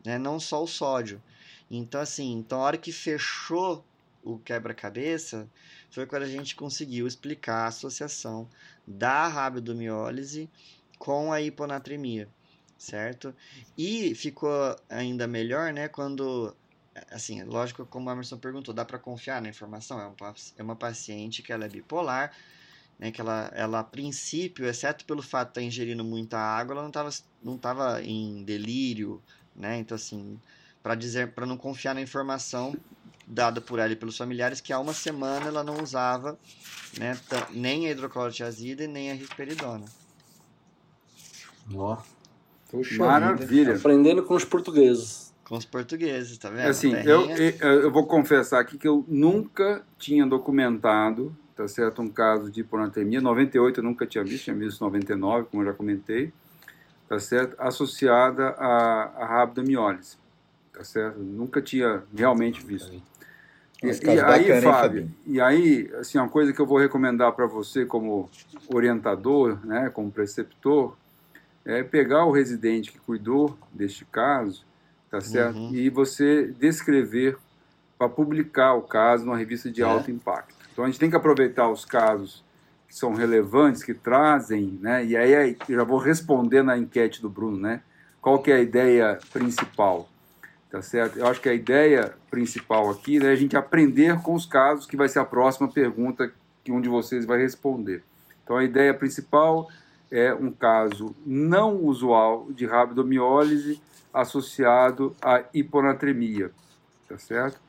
Né? 0.04 0.18
Não 0.18 0.40
só 0.40 0.64
o 0.64 0.68
sódio. 0.68 1.22
Então, 1.70 2.02
assim, 2.02 2.34
então 2.34 2.60
a 2.60 2.64
hora 2.64 2.78
que 2.78 2.92
fechou 2.92 3.86
o 4.34 4.40
quebra-cabeça 4.40 5.50
foi 5.90 6.06
quando 6.06 6.24
a 6.24 6.30
gente 6.30 6.56
conseguiu 6.56 7.08
explicar 7.08 7.64
a 7.64 7.68
associação 7.68 8.50
da 8.86 9.28
rabdomiólise 9.28 10.50
com 11.00 11.32
a 11.32 11.42
hiponatremia. 11.42 12.28
certo? 12.78 13.34
E 13.78 14.14
ficou 14.14 14.76
ainda 14.90 15.28
melhor, 15.28 15.74
né, 15.74 15.88
quando 15.88 16.56
assim, 17.12 17.44
lógico, 17.44 17.86
como 17.86 18.10
a 18.10 18.14
Emerson 18.14 18.38
perguntou, 18.38 18.74
dá 18.74 18.84
para 18.84 19.00
confiar 19.00 19.42
na 19.42 19.50
informação? 19.50 20.00
É, 20.00 20.34
é 20.58 20.64
uma 20.64 20.76
paciente 20.76 21.42
que 21.44 21.52
ela 21.54 21.66
é 21.66 21.70
bipolar, 21.70 22.32
né, 23.00 23.12
que 23.12 23.22
ela, 23.22 23.52
ela, 23.54 23.80
a 23.80 23.84
princípio, 23.84 24.66
exceto 24.66 25.06
pelo 25.06 25.22
fato 25.22 25.48
de 25.48 25.52
estar 25.52 25.62
tá 25.62 25.66
ingerindo 25.66 26.04
muita 26.04 26.38
água, 26.40 26.74
ela 26.74 26.82
não 26.82 26.90
estava 26.90 27.10
não 27.44 27.58
tava 27.58 28.02
em 28.04 28.44
delírio, 28.44 29.22
né? 29.56 29.78
Então, 29.78 29.96
assim, 29.96 30.40
para 30.82 30.96
dizer, 30.96 31.34
para 31.34 31.46
não 31.46 31.58
confiar 31.58 31.94
na 31.94 32.02
informação 32.02 32.76
dada 33.28 33.60
por 33.60 33.78
ela 33.78 33.92
e 33.92 33.96
pelos 33.96 34.18
familiares, 34.18 34.62
que 34.62 34.72
há 34.72 34.80
uma 34.80 34.94
semana 34.94 35.48
ela 35.48 35.64
não 35.64 35.84
usava 35.84 36.40
né, 36.98 37.20
nem 37.52 37.88
a 37.88 37.92
hidroclorotiazida 37.92 38.88
nem 38.88 39.12
a 39.12 39.14
risperidona. 39.14 39.86
Ó. 41.76 41.98
Maravilha. 42.98 43.76
Aprendendo 43.76 44.24
com 44.24 44.34
os 44.34 44.46
portugueses. 44.46 45.34
Com 45.44 45.56
os 45.56 45.66
portugueses, 45.66 46.38
tá 46.38 46.50
vendo? 46.50 46.68
Assim, 46.68 46.94
eu, 46.94 47.30
eu 47.62 47.92
vou 47.92 48.06
confessar 48.06 48.60
aqui 48.60 48.78
que 48.78 48.88
eu 48.88 49.06
nunca 49.08 49.84
tinha 49.98 50.26
documentado, 50.26 51.36
tá 51.56 51.68
certo, 51.68 52.02
um 52.02 52.10
caso 52.10 52.52
de 52.52 52.62
hiponatremia. 52.62 53.22
98 53.22 53.80
eu 53.80 53.84
nunca 53.84 54.06
tinha 54.06 54.24
visto, 54.24 54.46
tinha 54.46 54.56
visto 54.56 54.82
99, 54.82 55.48
como 55.50 55.64
eu 55.64 55.68
já 55.68 55.74
comentei, 55.74 56.34
tá 57.08 57.18
certo, 57.20 57.56
associada 57.58 58.50
à, 58.50 59.04
à 59.18 59.26
rabdomiólise, 59.26 60.18
tá 60.74 60.84
certo? 60.84 61.20
Nunca 61.20 61.62
tinha 61.62 62.04
realmente 62.14 62.66
visto. 62.66 63.02
E, 63.84 63.88
e, 63.88 64.20
aí, 64.20 64.62
Fábio, 64.62 65.12
e 65.26 65.40
aí, 65.40 65.92
assim, 66.00 66.18
uma 66.18 66.28
coisa 66.28 66.52
que 66.52 66.60
eu 66.60 66.66
vou 66.66 66.80
recomendar 66.80 67.32
para 67.34 67.46
você 67.46 67.86
como 67.86 68.28
orientador, 68.74 69.64
né, 69.64 69.92
como 69.94 70.12
preceptor, 70.12 70.98
é 71.64 71.84
pegar 71.84 72.26
o 72.26 72.32
residente 72.32 72.92
que 72.92 73.00
cuidou 73.00 73.56
deste 73.72 74.04
caso, 74.06 74.66
tá 75.12 75.22
certo? 75.22 75.58
Uhum. 75.58 75.76
E 75.76 75.90
você 75.90 76.48
descrever 76.58 77.38
para 77.98 78.10
publicar 78.10 78.74
o 78.74 78.82
caso 78.82 79.26
numa 79.26 79.38
revista 79.38 79.70
de 79.70 79.82
é. 79.82 79.86
alto 79.86 80.10
impacto. 80.10 80.56
Então 80.72 80.86
a 80.86 80.88
gente 80.88 81.00
tem 81.00 81.10
que 81.10 81.16
aproveitar 81.16 81.70
os 81.70 81.84
casos 81.84 82.44
que 82.88 82.96
são 82.96 83.14
relevantes, 83.14 83.84
que 83.84 83.94
trazem, 83.94 84.80
né? 84.82 85.04
E 85.06 85.18
aí 85.18 85.58
eu 85.68 85.76
já 85.76 85.84
vou 85.84 85.98
responder 85.98 86.64
na 86.64 86.78
enquete 86.78 87.22
do 87.22 87.30
Bruno, 87.30 87.58
né? 87.58 87.82
Qual 88.22 88.40
que 88.40 88.52
é 88.52 88.56
a 88.56 88.62
ideia 88.62 89.20
principal? 89.34 90.08
Tá 90.70 90.82
certo? 90.82 91.18
Eu 91.18 91.28
acho 91.28 91.42
que 91.42 91.50
a 91.50 91.54
ideia 91.54 92.14
principal 92.30 92.90
aqui 92.90 93.20
né, 93.20 93.30
é 93.30 93.32
a 93.32 93.36
gente 93.36 93.56
aprender 93.56 94.22
com 94.22 94.34
os 94.34 94.46
casos, 94.46 94.86
que 94.86 94.98
vai 94.98 95.08
ser 95.08 95.20
a 95.20 95.26
próxima 95.26 95.68
pergunta 95.68 96.32
que 96.64 96.72
um 96.72 96.82
de 96.82 96.90
vocês 96.90 97.26
vai 97.26 97.40
responder. 97.40 98.04
Então, 98.44 98.58
a 98.58 98.64
ideia 98.64 98.94
principal 98.94 99.70
é 100.12 100.34
um 100.34 100.52
caso 100.52 101.16
não 101.26 101.78
usual 101.78 102.48
de 102.52 102.66
rabdomiólise 102.66 103.82
associado 104.14 105.16
à 105.22 105.44
hiponatremia, 105.54 106.52
tá 107.08 107.18
certo? 107.18 107.60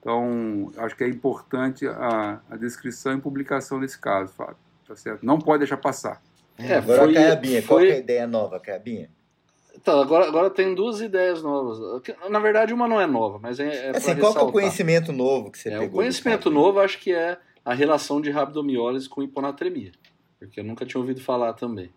Então, 0.00 0.72
acho 0.76 0.96
que 0.96 1.04
é 1.04 1.08
importante 1.08 1.86
a, 1.86 2.40
a 2.48 2.56
descrição 2.56 3.14
e 3.14 3.20
publicação 3.20 3.80
desse 3.80 3.98
caso, 3.98 4.32
Fábio, 4.32 4.56
tá 4.86 4.96
certo? 4.96 5.26
Não 5.26 5.38
pode 5.38 5.58
deixar 5.58 5.76
passar. 5.76 6.22
É, 6.56 6.76
Agora, 6.76 7.04
foi, 7.04 7.14
Caiabinha, 7.14 7.62
foi... 7.62 7.68
qual 7.68 7.80
é 7.80 7.92
a 7.92 7.98
ideia 7.98 8.26
nova, 8.26 8.60
Caiabinha? 8.60 9.10
Então, 9.80 10.00
agora, 10.00 10.26
agora 10.26 10.50
tem 10.50 10.74
duas 10.74 11.00
ideias 11.00 11.40
novas. 11.40 12.02
Na 12.28 12.40
verdade, 12.40 12.74
uma 12.74 12.88
não 12.88 13.00
é 13.00 13.06
nova, 13.06 13.38
mas 13.38 13.60
é. 13.60 13.86
é 13.86 13.96
assim, 13.96 14.16
qual 14.16 14.36
é 14.36 14.42
o 14.42 14.50
conhecimento 14.50 15.12
novo 15.12 15.52
que 15.52 15.58
você 15.58 15.68
é, 15.68 15.78
pegou? 15.78 15.86
O 15.86 15.92
conhecimento 16.02 16.50
novo 16.50 16.80
acho 16.80 16.98
que 16.98 17.12
é 17.12 17.38
a 17.64 17.74
relação 17.74 18.20
de 18.20 18.28
rabdomiólise 18.30 19.08
com 19.08 19.22
hiponatremia, 19.22 19.92
porque 20.38 20.58
eu 20.58 20.64
nunca 20.64 20.84
tinha 20.84 21.00
ouvido 21.00 21.20
falar 21.20 21.52
também. 21.52 21.90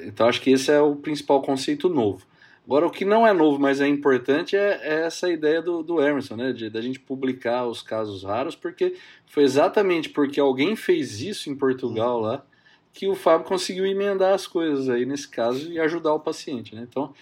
Então, 0.00 0.28
acho 0.28 0.40
que 0.40 0.50
esse 0.50 0.70
é 0.70 0.80
o 0.80 0.96
principal 0.96 1.40
conceito 1.42 1.88
novo. 1.88 2.26
Agora, 2.66 2.86
o 2.86 2.90
que 2.90 3.04
não 3.04 3.26
é 3.26 3.32
novo, 3.32 3.58
mas 3.58 3.80
é 3.80 3.86
importante, 3.86 4.56
é, 4.56 4.80
é 4.82 5.06
essa 5.06 5.30
ideia 5.30 5.62
do, 5.62 5.82
do 5.84 6.02
Emerson, 6.02 6.36
né? 6.36 6.52
De, 6.52 6.68
da 6.68 6.80
gente 6.80 6.98
publicar 6.98 7.66
os 7.66 7.82
casos 7.82 8.24
raros, 8.24 8.56
porque 8.56 8.96
foi 9.26 9.44
exatamente 9.44 10.08
porque 10.08 10.40
alguém 10.40 10.74
fez 10.74 11.20
isso 11.20 11.50
em 11.50 11.54
Portugal 11.54 12.18
lá 12.18 12.44
que 12.92 13.08
o 13.08 13.14
Fábio 13.14 13.46
conseguiu 13.46 13.86
emendar 13.86 14.34
as 14.34 14.46
coisas 14.46 14.88
aí 14.88 15.06
nesse 15.06 15.28
caso 15.28 15.70
e 15.70 15.78
ajudar 15.78 16.12
o 16.14 16.20
paciente, 16.20 16.74
né? 16.74 16.86
Então 16.88 17.14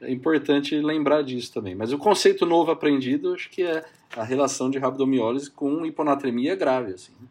é 0.00 0.10
importante 0.10 0.78
lembrar 0.80 1.22
disso 1.22 1.52
também. 1.52 1.74
Mas 1.74 1.92
o 1.92 1.98
conceito 1.98 2.44
novo 2.44 2.70
aprendido, 2.70 3.34
acho 3.34 3.50
que 3.50 3.62
é 3.62 3.84
a 4.16 4.22
relação 4.22 4.70
de 4.70 4.78
rabdomiólise 4.78 5.50
com 5.50 5.84
hiponatremia 5.86 6.54
grave, 6.54 6.92
assim. 6.92 7.12
Né? 7.20 7.28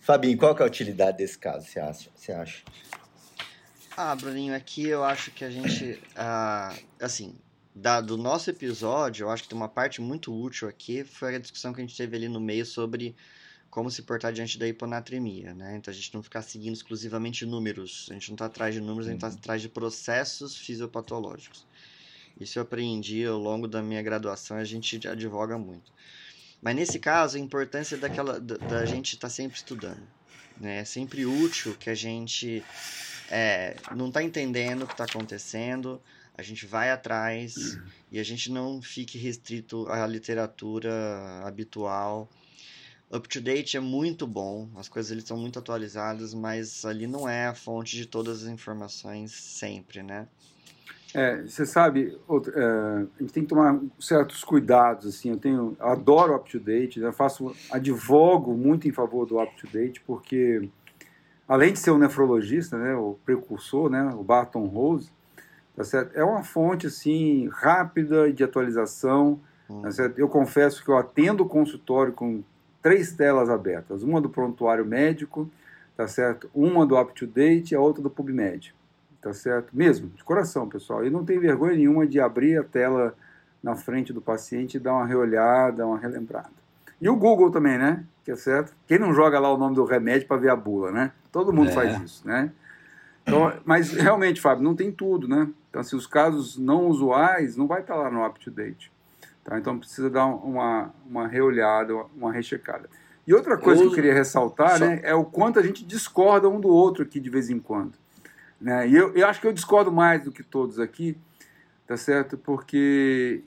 Fabinho, 0.00 0.36
qual 0.36 0.54
que 0.54 0.62
é 0.62 0.64
a 0.64 0.68
utilidade 0.68 1.18
desse 1.18 1.38
caso, 1.38 1.66
você 1.66 1.80
acha? 1.80 2.10
Você 2.14 2.32
acha? 2.32 2.64
Ah, 3.96 4.14
Bruninho, 4.14 4.54
aqui 4.54 4.86
eu 4.88 5.04
acho 5.04 5.30
que 5.30 5.44
a 5.44 5.50
gente, 5.50 6.00
ah, 6.16 6.74
assim, 7.00 7.34
da, 7.74 8.00
do 8.00 8.16
nosso 8.16 8.50
episódio, 8.50 9.24
eu 9.24 9.30
acho 9.30 9.44
que 9.44 9.48
tem 9.48 9.56
uma 9.56 9.68
parte 9.68 10.00
muito 10.00 10.34
útil 10.34 10.68
aqui, 10.68 11.04
foi 11.04 11.36
a 11.36 11.38
discussão 11.38 11.72
que 11.72 11.80
a 11.80 11.84
gente 11.84 11.96
teve 11.96 12.16
ali 12.16 12.28
no 12.28 12.40
meio 12.40 12.66
sobre 12.66 13.14
como 13.78 13.92
se 13.92 14.02
portar 14.02 14.32
diante 14.32 14.58
da 14.58 14.66
hiponatremia, 14.66 15.54
né? 15.54 15.76
Então 15.76 15.92
a 15.92 15.94
gente 15.94 16.12
não 16.12 16.20
ficar 16.20 16.42
seguindo 16.42 16.74
exclusivamente 16.74 17.46
números, 17.46 18.08
a 18.10 18.14
gente 18.14 18.30
não 18.30 18.34
está 18.34 18.46
atrás 18.46 18.74
de 18.74 18.80
números, 18.80 19.06
a 19.06 19.10
gente 19.10 19.18
está 19.18 19.28
uhum. 19.28 19.34
atrás 19.34 19.62
de 19.62 19.68
processos 19.68 20.56
fisiopatológicos. 20.56 21.64
Isso 22.40 22.58
eu 22.58 22.64
aprendi 22.64 23.24
ao 23.24 23.38
longo 23.38 23.68
da 23.68 23.80
minha 23.80 24.02
graduação, 24.02 24.56
a 24.56 24.64
gente 24.64 25.06
advoga 25.06 25.56
muito. 25.56 25.92
Mas 26.60 26.74
nesse 26.74 26.98
caso, 26.98 27.36
a 27.36 27.40
importância 27.40 27.96
daquela 27.96 28.40
da, 28.40 28.56
da 28.56 28.84
gente 28.84 29.14
estar 29.14 29.28
tá 29.28 29.32
sempre 29.32 29.56
estudando, 29.56 30.02
né? 30.60 30.78
É 30.78 30.84
sempre 30.84 31.24
útil 31.24 31.76
que 31.76 31.88
a 31.88 31.94
gente 31.94 32.64
é, 33.30 33.76
não 33.94 34.08
está 34.08 34.24
entendendo 34.24 34.82
o 34.82 34.86
que 34.88 34.94
está 34.94 35.04
acontecendo, 35.04 36.02
a 36.36 36.42
gente 36.42 36.66
vai 36.66 36.90
atrás 36.90 37.54
uhum. 37.56 37.82
e 38.10 38.18
a 38.18 38.24
gente 38.24 38.50
não 38.50 38.82
fique 38.82 39.16
restrito 39.18 39.88
à 39.88 40.04
literatura 40.04 41.44
habitual 41.44 42.28
UpToDate 43.10 43.76
é 43.76 43.80
muito 43.80 44.26
bom, 44.26 44.68
as 44.76 44.88
coisas 44.88 45.10
ali 45.10 45.22
são 45.22 45.36
muito 45.36 45.58
atualizadas, 45.58 46.34
mas 46.34 46.84
ali 46.84 47.06
não 47.06 47.26
é 47.28 47.46
a 47.46 47.54
fonte 47.54 47.96
de 47.96 48.06
todas 48.06 48.42
as 48.42 48.48
informações 48.48 49.32
sempre, 49.32 50.02
né? 50.02 50.28
É, 51.14 51.40
você 51.40 51.64
sabe, 51.64 52.18
é, 52.54 52.62
a 52.62 53.22
gente 53.22 53.32
tem 53.32 53.42
que 53.42 53.48
tomar 53.48 53.80
certos 53.98 54.44
cuidados, 54.44 55.06
assim, 55.06 55.30
eu 55.30 55.38
tenho, 55.38 55.74
eu 55.80 55.86
adoro 55.86 56.34
UpToDate, 56.34 57.00
né, 57.00 57.10
faço, 57.12 57.56
advogo 57.70 58.52
muito 58.54 58.86
em 58.86 58.92
favor 58.92 59.24
do 59.24 59.40
UpToDate, 59.40 60.02
porque 60.02 60.68
além 61.48 61.72
de 61.72 61.78
ser 61.78 61.92
um 61.92 61.98
nefrologista, 61.98 62.76
né, 62.76 62.94
o 62.94 63.18
precursor, 63.24 63.88
né, 63.88 64.12
o 64.14 64.22
Barton 64.22 64.66
Rose, 64.66 65.10
tá 65.74 65.82
certo? 65.82 66.14
é 66.14 66.22
uma 66.22 66.42
fonte, 66.42 66.86
assim, 66.86 67.48
rápida 67.48 68.30
de 68.30 68.44
atualização, 68.44 69.40
hum. 69.70 69.80
tá 69.80 69.90
certo? 69.90 70.18
eu 70.18 70.28
confesso 70.28 70.84
que 70.84 70.90
eu 70.90 70.98
atendo 70.98 71.42
o 71.42 71.48
consultório 71.48 72.12
com 72.12 72.44
três 72.82 73.12
telas 73.12 73.50
abertas, 73.50 74.02
uma 74.02 74.20
do 74.20 74.28
prontuário 74.28 74.84
médico, 74.84 75.50
tá 75.96 76.06
certo? 76.06 76.48
Uma 76.54 76.86
do 76.86 76.98
UpToDate 76.98 77.74
e 77.74 77.76
a 77.76 77.80
outra 77.80 78.02
do 78.02 78.10
PubMed, 78.10 78.74
tá 79.20 79.32
certo? 79.32 79.76
Mesmo, 79.76 80.08
de 80.10 80.22
coração, 80.22 80.68
pessoal. 80.68 81.04
E 81.04 81.10
não 81.10 81.24
tem 81.24 81.38
vergonha 81.38 81.76
nenhuma 81.76 82.06
de 82.06 82.20
abrir 82.20 82.58
a 82.58 82.64
tela 82.64 83.14
na 83.62 83.74
frente 83.74 84.12
do 84.12 84.20
paciente 84.20 84.76
e 84.76 84.80
dar 84.80 84.94
uma 84.94 85.06
reolhada, 85.06 85.86
uma 85.86 85.98
relembrada. 85.98 86.50
E 87.00 87.08
o 87.08 87.16
Google 87.16 87.50
também, 87.50 87.78
né? 87.78 88.04
Que 88.24 88.30
é 88.30 88.36
certo? 88.36 88.74
Quem 88.86 88.98
não 88.98 89.12
joga 89.12 89.38
lá 89.38 89.52
o 89.52 89.58
nome 89.58 89.74
do 89.74 89.84
remédio 89.84 90.26
para 90.26 90.36
ver 90.36 90.50
a 90.50 90.56
bula, 90.56 90.90
né? 90.90 91.12
Todo 91.32 91.52
mundo 91.52 91.70
é. 91.70 91.74
faz 91.74 92.00
isso, 92.02 92.26
né? 92.26 92.52
Então, 93.22 93.52
mas 93.64 93.92
realmente, 93.92 94.40
Fábio, 94.40 94.64
não 94.64 94.74
tem 94.74 94.90
tudo, 94.90 95.28
né? 95.28 95.48
Então, 95.68 95.82
se 95.82 95.88
assim, 95.88 95.96
os 95.96 96.06
casos 96.06 96.56
não 96.56 96.86
usuais, 96.86 97.56
não 97.56 97.66
vai 97.66 97.82
estar 97.82 97.94
lá 97.94 98.10
no 98.10 98.24
UpToDate. 98.24 98.90
Tá? 99.48 99.58
Então 99.58 99.78
precisa 99.78 100.10
dar 100.10 100.26
uma, 100.26 100.92
uma 101.08 101.26
reolhada, 101.26 101.94
uma 102.14 102.30
rechecada. 102.30 102.90
E 103.26 103.32
outra 103.32 103.56
coisa 103.56 103.80
eu 103.80 103.86
que 103.86 103.92
eu 103.92 103.94
queria 103.94 104.12
ressaltar 104.12 104.76
Só... 104.76 104.84
né, 104.84 105.00
é 105.02 105.14
o 105.14 105.24
quanto 105.24 105.58
a 105.58 105.62
gente 105.62 105.86
discorda 105.86 106.50
um 106.50 106.60
do 106.60 106.68
outro 106.68 107.02
aqui 107.02 107.18
de 107.18 107.30
vez 107.30 107.48
em 107.48 107.58
quando. 107.58 107.94
Né? 108.60 108.86
E 108.86 108.94
eu, 108.94 109.14
eu 109.14 109.26
acho 109.26 109.40
que 109.40 109.46
eu 109.46 109.52
discordo 109.52 109.90
mais 109.90 110.22
do 110.22 110.30
que 110.30 110.42
todos 110.42 110.78
aqui, 110.78 111.16
tá 111.86 111.96
certo? 111.96 112.36
Porque 112.36 113.42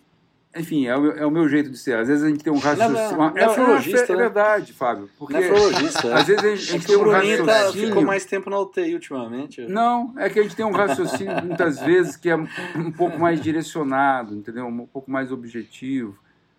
enfim, 0.56 0.86
é 0.86 0.97
o, 0.97 1.12
é 1.12 1.26
o, 1.26 1.32
meu 1.32 1.47
jeito 1.47 1.70
de 1.70 1.78
ser. 1.78 1.95
Às 1.95 2.10
vezes 2.10 2.24
a 2.24 2.30
gente 2.30 2.43
tem 2.43 2.52
um 2.52 2.58
raciocínio. 2.58 3.12
Não, 3.12 3.18
não, 3.18 3.34
nefrologista, 3.34 4.12
é, 4.12 4.16
é, 4.16 4.18
verdade, 4.18 4.74
Fábio. 4.74 5.10
Porque 5.18 5.34
nefrologista. 5.34 6.14
Às 6.14 6.28
vezes 6.28 6.43
a 6.43 6.56
gente, 6.56 6.70
a 6.70 6.72
gente 6.74 6.88
tem 6.88 6.97
um 6.97 7.10
raciocínio. 7.10 7.45
Tá, 7.45 7.72
ficou 7.72 8.04
mais 8.04 8.26
tempo 8.26 8.49
na 8.49 8.60
UTI 8.60 8.93
ultimamente. 8.93 9.62
Não, 9.68 10.14
é 10.18 10.30
que 10.30 10.39
a 10.39 10.43
gente 10.43 10.56
tem 10.56 10.66
um 10.66 10.72
raciocínio 10.72 11.41
muitas 11.45 11.80
vezes 11.80 12.18
que 12.18 12.30
é 12.30 12.36
um 12.36 12.91
pouco 12.91 13.18
mais 13.18 13.41
direcionado, 13.41 14.36
entendeu? 14.36 14.66
Um 14.66 14.86
pouco 14.86 15.10
mais 15.10 15.32
objetivo. 15.32 16.18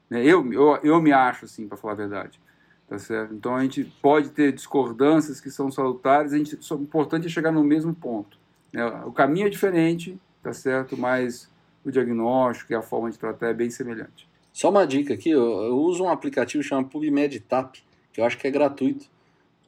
Né? 0.08 0.24
Eu, 0.24 0.50
eu, 0.50 0.78
eu 0.82 1.02
me 1.02 1.12
acho 1.12 1.44
assim, 1.44 1.68
para 1.68 1.76
falar 1.76 1.92
a 1.92 1.96
verdade. 1.96 2.40
Tá 2.88 2.98
certo? 2.98 3.34
Então 3.34 3.54
a 3.54 3.62
gente 3.62 3.84
pode 4.00 4.30
ter 4.30 4.52
discordâncias 4.52 5.40
que 5.40 5.50
são 5.50 5.70
salutares, 5.70 6.32
a 6.32 6.38
gente, 6.38 6.58
o 6.70 6.74
importante 6.76 7.26
é 7.26 7.30
chegar 7.30 7.52
no 7.52 7.62
mesmo 7.62 7.94
ponto. 7.94 8.38
Né? 8.72 8.84
O 9.04 9.12
caminho 9.12 9.46
é 9.46 9.50
diferente, 9.50 10.18
tá 10.42 10.52
certo? 10.52 10.96
Mas 10.96 11.51
o 11.84 11.90
diagnóstico 11.90 12.72
e 12.72 12.76
a 12.76 12.82
forma 12.82 13.10
de 13.10 13.18
tratar 13.18 13.48
é 13.48 13.54
bem 13.54 13.70
semelhante. 13.70 14.28
Só 14.52 14.70
uma 14.70 14.86
dica 14.86 15.14
aqui, 15.14 15.30
eu, 15.30 15.42
eu 15.62 15.76
uso 15.78 16.04
um 16.04 16.10
aplicativo 16.10 16.62
chamado 16.62 16.88
PubMedTap, 16.88 17.82
que 18.12 18.20
eu 18.20 18.24
acho 18.24 18.36
que 18.38 18.46
é 18.46 18.50
gratuito. 18.50 19.06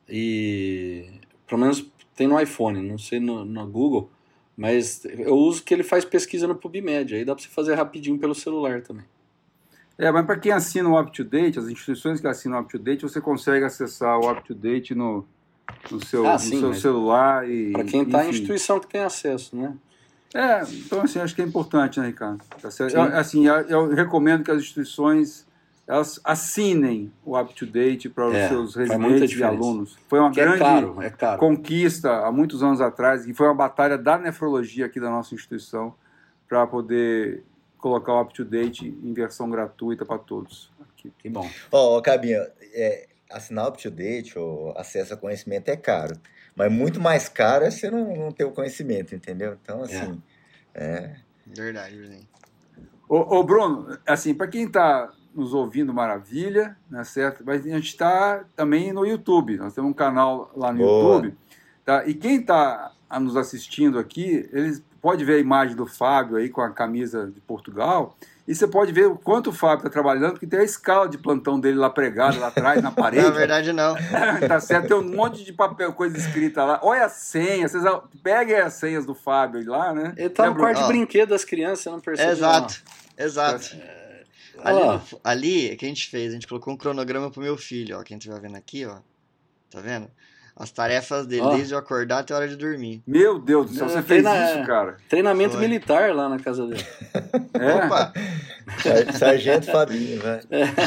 E 0.09 1.07
pelo 1.47 1.61
menos 1.61 1.87
tem 2.15 2.27
no 2.27 2.41
iPhone, 2.41 2.81
não 2.83 2.99
sei 2.99 3.19
no, 3.19 3.45
no 3.45 3.67
Google, 3.67 4.11
Mas 4.57 5.05
eu 5.05 5.35
uso 5.35 5.65
que 5.65 5.75
ele 5.75 5.83
faz 5.83 6.05
pesquisa 6.05 6.47
no 6.47 6.55
PubMed, 6.55 7.15
aí 7.15 7.25
dá 7.25 7.35
para 7.35 7.43
você 7.43 7.49
fazer 7.51 7.75
rapidinho 7.75 8.19
pelo 8.19 8.35
celular 8.35 8.83
também. 8.83 9.05
É, 9.97 10.11
mas 10.11 10.27
para 10.27 10.39
quem 10.39 10.53
assina 10.53 10.89
o 10.89 11.01
UpToDate, 11.01 11.59
as 11.59 11.69
instituições 11.69 12.21
que 12.21 12.27
assinam 12.27 12.59
o 12.59 12.61
UpToDate, 12.63 13.03
você 13.03 13.21
consegue 13.21 13.65
acessar 13.65 14.19
o 14.19 14.31
UpToDate 14.31 14.95
no, 14.95 15.25
no 15.91 16.05
seu, 16.05 16.27
Ah, 16.27 16.33
no 16.35 16.39
sim, 16.39 16.59
seu 16.61 16.75
celular. 16.75 17.49
e 17.49 17.73
Para 17.73 17.85
quem 17.85 18.03
está 18.03 18.25
em 18.27 18.31
instituição 18.31 18.79
que 18.81 18.89
tem 18.89 19.01
acesso, 19.03 19.57
né? 19.57 19.75
É, 20.35 20.63
então 20.69 21.01
assim, 21.03 21.21
acho 21.21 21.35
que 21.35 21.41
é 21.41 21.45
importante, 21.45 22.01
né, 22.01 22.09
Ricardo? 22.09 22.43
Tá. 22.61 22.69
Eu, 22.93 23.03
assim, 23.03 23.47
eu, 23.47 23.55
eu 23.69 23.95
recomendo 23.95 24.43
que 24.43 24.51
as 24.51 24.59
instituições 24.59 25.47
elas 25.87 26.19
assinem 26.25 27.13
o 27.25 27.39
UpToDate 27.39 28.09
para 28.09 28.27
os 28.27 28.35
É, 28.35 28.49
seus 28.49 28.75
residentes 28.75 29.39
e 29.39 29.45
alunos. 29.45 29.97
Foi 30.09 30.19
uma 30.19 30.33
Que 30.33 30.41
é 30.41 30.45
grande 30.45 30.59
caro, 30.59 31.03
é 31.03 31.11
caro. 31.11 31.39
conquista 31.39 32.11
há 32.27 32.33
muitos 32.33 32.63
anos 32.63 32.81
atrás, 32.81 33.27
e 33.27 33.35
foi 33.35 33.47
uma 33.47 33.55
batalha 33.55 33.99
da 33.99 34.19
nefrologia 34.19 34.87
aqui 34.87 34.99
da 34.99 35.11
nossa 35.11 35.35
instituição 35.35 35.95
para 36.49 36.67
poder 36.67 37.45
colocar 37.79 38.15
o 38.15 38.23
UpToDate 38.23 38.87
em 39.03 39.13
versão 39.13 39.49
gratuita 39.51 40.07
para 40.07 40.19
todos. 40.19 40.73
Aqui. 40.81 41.13
Que 41.19 41.29
bom. 41.29 41.49
Ó, 41.71 41.99
ó, 41.99 42.01
Cabinha, 42.01 42.49
é, 42.73 43.07
assinar 43.31 43.69
up 43.69 43.81
to 43.83 43.91
date 43.91 44.39
ou 44.39 44.73
acesso 44.79 45.13
a 45.13 45.17
conhecimento 45.19 45.69
é 45.69 45.77
caro. 45.77 46.17
Mas 46.57 46.73
muito 46.73 47.01
mais 47.01 47.29
caro 47.29 47.65
é 47.65 47.71
você 47.71 47.91
não, 47.91 48.17
não 48.17 48.33
ter 48.33 48.45
o 48.45 48.53
conhecimento, 48.53 49.15
entendeu? 49.15 49.59
Então, 49.61 49.83
assim, 49.83 50.23
é. 50.73 51.17
Verdade, 51.47 51.97
verdade. 51.97 52.29
Ô, 53.09 53.39
ô, 53.39 53.43
Bruno, 53.43 53.99
assim, 54.07 54.35
para 54.35 54.47
quem 54.47 54.65
está 54.65 55.13
nos 55.35 55.53
ouvindo, 55.53 55.93
maravilha, 55.93 56.77
né, 56.89 57.03
certo? 57.05 57.43
Mas 57.45 57.67
a 57.67 57.69
gente 57.69 57.89
está 57.89 58.45
também 58.55 58.93
no 58.93 59.05
YouTube. 59.05 59.57
Nós 59.57 59.75
temos 59.75 59.91
um 59.91 59.95
canal 59.95 60.53
lá 60.57 60.73
no 60.73 60.79
Boa. 60.79 61.15
YouTube. 61.17 61.37
Tá? 61.85 62.07
E 62.07 62.15
quem 62.15 62.41
está 62.41 62.93
nos 63.21 63.37
assistindo 63.37 63.99
aqui, 63.99 64.49
eles 64.53 64.83
pode 65.05 65.23
ver 65.23 65.35
a 65.35 65.39
imagem 65.39 65.77
do 65.77 65.85
Fábio 65.87 66.39
aí 66.39 66.49
com 66.49 66.63
a 66.63 66.71
camisa 66.71 67.27
de 67.31 67.39
Portugal. 67.43 68.17
E 68.49 68.55
você 68.55 68.67
pode 68.67 68.91
ver 68.91 69.07
o 69.07 69.17
quanto 69.17 69.51
o 69.51 69.53
Fábio 69.53 69.79
está 69.87 69.91
trabalhando, 69.91 70.33
porque 70.33 70.47
tem 70.47 70.61
a 70.61 70.65
escala 70.65 71.07
de 71.09 71.19
plantão 71.19 71.61
dele 71.61 71.77
lá 71.77 71.91
pregada 71.91 72.39
lá 72.39 72.47
atrás, 72.49 72.83
na 72.83 72.91
parede. 72.93 73.23
Na 73.25 73.31
verdade, 73.31 73.71
não. 73.73 73.95
tá 74.49 74.59
certo? 74.61 74.89
Tem 74.89 74.97
um 74.97 75.03
monte 75.15 75.45
de 75.45 75.53
papel, 75.53 75.93
coisa 75.93 76.17
escrita 76.17 76.65
lá. 76.65 76.81
Olha 76.83 77.05
a 77.05 77.09
senha. 77.11 77.69
Vocês 77.69 77.85
peguem 78.23 78.57
as 78.57 78.73
senhas 78.75 79.05
do 79.05 79.15
Fábio 79.15 79.61
aí 79.61 79.67
lá, 79.67 79.93
né? 79.93 80.15
Ele 80.17 80.31
tá 80.31 80.45
no 80.45 80.49
Lembra? 80.53 80.63
quarto 80.73 80.81
de 80.83 80.89
brinquedo 80.89 81.29
das 81.31 81.45
crianças, 81.45 81.81
você 81.81 81.91
não 81.91 82.01
percebe. 82.01 82.33
Exato, 82.33 82.83
exato. 83.19 83.77
não. 83.77 84.05
Ali, 84.65 84.81
Ó, 84.83 84.93
no 84.95 85.01
fu- 85.01 85.21
ali, 85.23 85.73
o 85.73 85.77
que 85.77 85.85
a 85.85 85.89
gente 85.89 86.09
fez? 86.09 86.31
A 86.31 86.35
gente 86.35 86.47
colocou 86.47 86.73
um 86.73 86.77
cronograma 86.79 87.31
pro 87.31 87.43
meu 87.43 87.57
filho, 87.59 87.99
ó. 87.99 88.03
Quem 88.03 88.17
estiver 88.17 88.41
vendo 88.41 88.57
aqui, 88.57 88.87
ó. 88.87 88.97
Tá 89.71 89.81
vendo? 89.81 90.09
As 90.57 90.71
tarefas 90.71 91.27
dele, 91.27 91.43
Ó. 91.43 91.57
desde 91.57 91.75
eu 91.75 91.79
acordar 91.79 92.21
até 92.21 92.33
a 92.33 92.37
hora 92.37 92.47
de 92.49 92.55
dormir. 92.55 93.03
Meu 93.07 93.41
Deus 93.41 93.71
do 93.71 93.77
céu, 93.77 93.87
É, 93.87 93.89
você 93.89 93.95
tem 94.03 94.23
fez 94.23 94.25
isso, 94.25 94.65
cara? 94.67 94.97
treinamento 95.09 95.53
Foi. 95.55 95.61
militar 95.61 96.15
lá 96.15 96.29
na 96.29 96.39
casa 96.39 96.65
dele. 96.65 96.85
É? 97.55 97.75
Opa! 97.75 98.13
Sar- 98.81 99.13
Sargento 99.19 99.67
Fabinho, 99.71 100.23
né? 100.23 100.41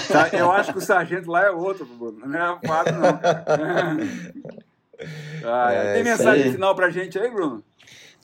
Tá, 0.07 0.29
Eu 0.37 0.49
acho 0.53 0.71
que 0.71 0.77
o 0.77 0.81
sargento 0.81 1.29
lá 1.29 1.45
é 1.45 1.51
outro, 1.51 1.85
Bruno. 1.85 2.25
Não 2.25 2.39
é 2.39 2.51
o 2.51 2.59
Fábio, 2.65 2.93
não. 2.95 3.19
Ah, 5.43 5.71
é. 5.73 5.75
É, 5.91 5.93
Tem 5.95 6.03
mensagem 6.03 6.45
aí. 6.45 6.51
final 6.51 6.75
pra 6.75 6.89
gente 6.89 7.19
aí, 7.19 7.29
Bruno? 7.29 7.63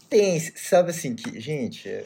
Tem, 0.10 0.39
sabe 0.39 0.89
assim, 0.89 1.14
que, 1.16 1.39
gente, 1.39 1.88
é, 1.88 2.04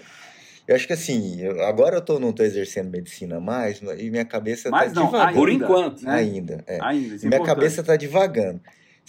eu 0.67 0.75
acho 0.75 0.85
que 0.87 0.93
assim, 0.93 1.39
eu- 1.41 1.63
agora 1.65 1.95
eu 1.97 2.01
tô, 2.01 2.19
não 2.19 2.33
tô 2.33 2.43
exercendo 2.43 2.89
medicina 2.89 3.39
mais, 3.39 3.81
e 3.97 4.09
minha 4.09 4.25
cabeça 4.25 4.69
Mas 4.69 4.91
tá 4.91 4.99
não, 4.99 5.07
divagando. 5.07 5.33
Por 5.35 5.49
enquanto, 5.49 6.01
né? 6.03 6.13
Ainda, 6.13 6.63
é. 6.67 6.79
Ainda, 6.81 7.05
é 7.15 7.17
minha 7.19 7.27
importante. 7.27 7.45
cabeça 7.45 7.83
tá 7.83 7.95
divagando. 7.95 8.59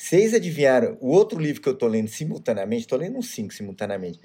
Vocês 0.00 0.32
adivinharam, 0.32 0.96
o 1.00 1.08
outro 1.10 1.40
livro 1.40 1.60
que 1.60 1.68
eu 1.68 1.74
tô 1.74 1.88
lendo 1.88 2.06
simultaneamente, 2.06 2.86
tô 2.86 2.94
lendo 2.94 3.18
uns 3.18 3.30
cinco 3.32 3.52
simultaneamente, 3.52 4.20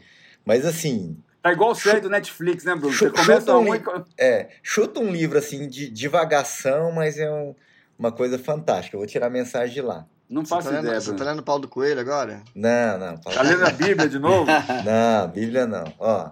mas 0.45 0.67
assim, 0.67 1.17
Tá 1.41 1.51
igual 1.51 1.73
série 1.73 1.99
do 1.99 2.11
Netflix, 2.11 2.63
né, 2.63 2.75
Bruno? 2.75 2.93
Você 2.93 3.09
começa 3.09 3.39
chuta 3.39 3.57
um 3.57 3.61
um 3.61 3.67
e... 3.75 3.77
livro. 3.79 4.05
É, 4.15 4.49
chuta 4.61 4.99
um 4.99 5.11
livro 5.11 5.37
assim 5.39 5.67
de 5.67 5.89
divagação, 5.89 6.91
mas 6.91 7.17
é 7.17 7.29
um- 7.29 7.55
uma 7.97 8.11
coisa 8.11 8.37
fantástica. 8.37 8.95
Eu 8.95 8.99
vou 8.99 9.07
tirar 9.07 9.27
a 9.27 9.29
mensagem 9.31 9.73
de 9.73 9.81
lá. 9.81 10.05
Não 10.29 10.45
Você 10.45 10.49
faço 10.49 10.69
tá, 10.69 10.75
lendo, 10.75 10.85
ideia, 10.85 11.01
você 11.01 11.07
Bruno. 11.07 11.25
tá 11.25 11.31
lendo 11.31 11.43
Paulo 11.43 11.61
do 11.63 11.67
Coelho 11.67 11.99
agora? 11.99 12.43
Não, 12.55 12.97
não, 12.99 13.17
Paulo. 13.17 13.37
Tá 13.37 13.41
lendo 13.41 13.65
a 13.65 13.71
Bíblia 13.71 14.07
de 14.07 14.19
novo? 14.19 14.45
não, 14.85 15.27
Bíblia 15.27 15.65
não. 15.65 15.83
Ó, 15.99 16.31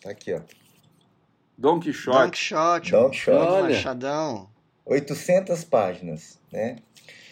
tá 0.00 0.10
aqui, 0.10 0.32
ó. 0.32 0.40
Don 1.58 1.74
Don 1.74 1.80
Quixote. 1.80 2.30
Quixote. 2.30 2.92
Don 2.92 3.02
Don 3.02 3.10
Quixote. 3.10 3.36
Olha. 3.52 3.74
Machadão. 3.74 4.48
800 4.86 5.64
páginas, 5.64 6.38
né? 6.52 6.76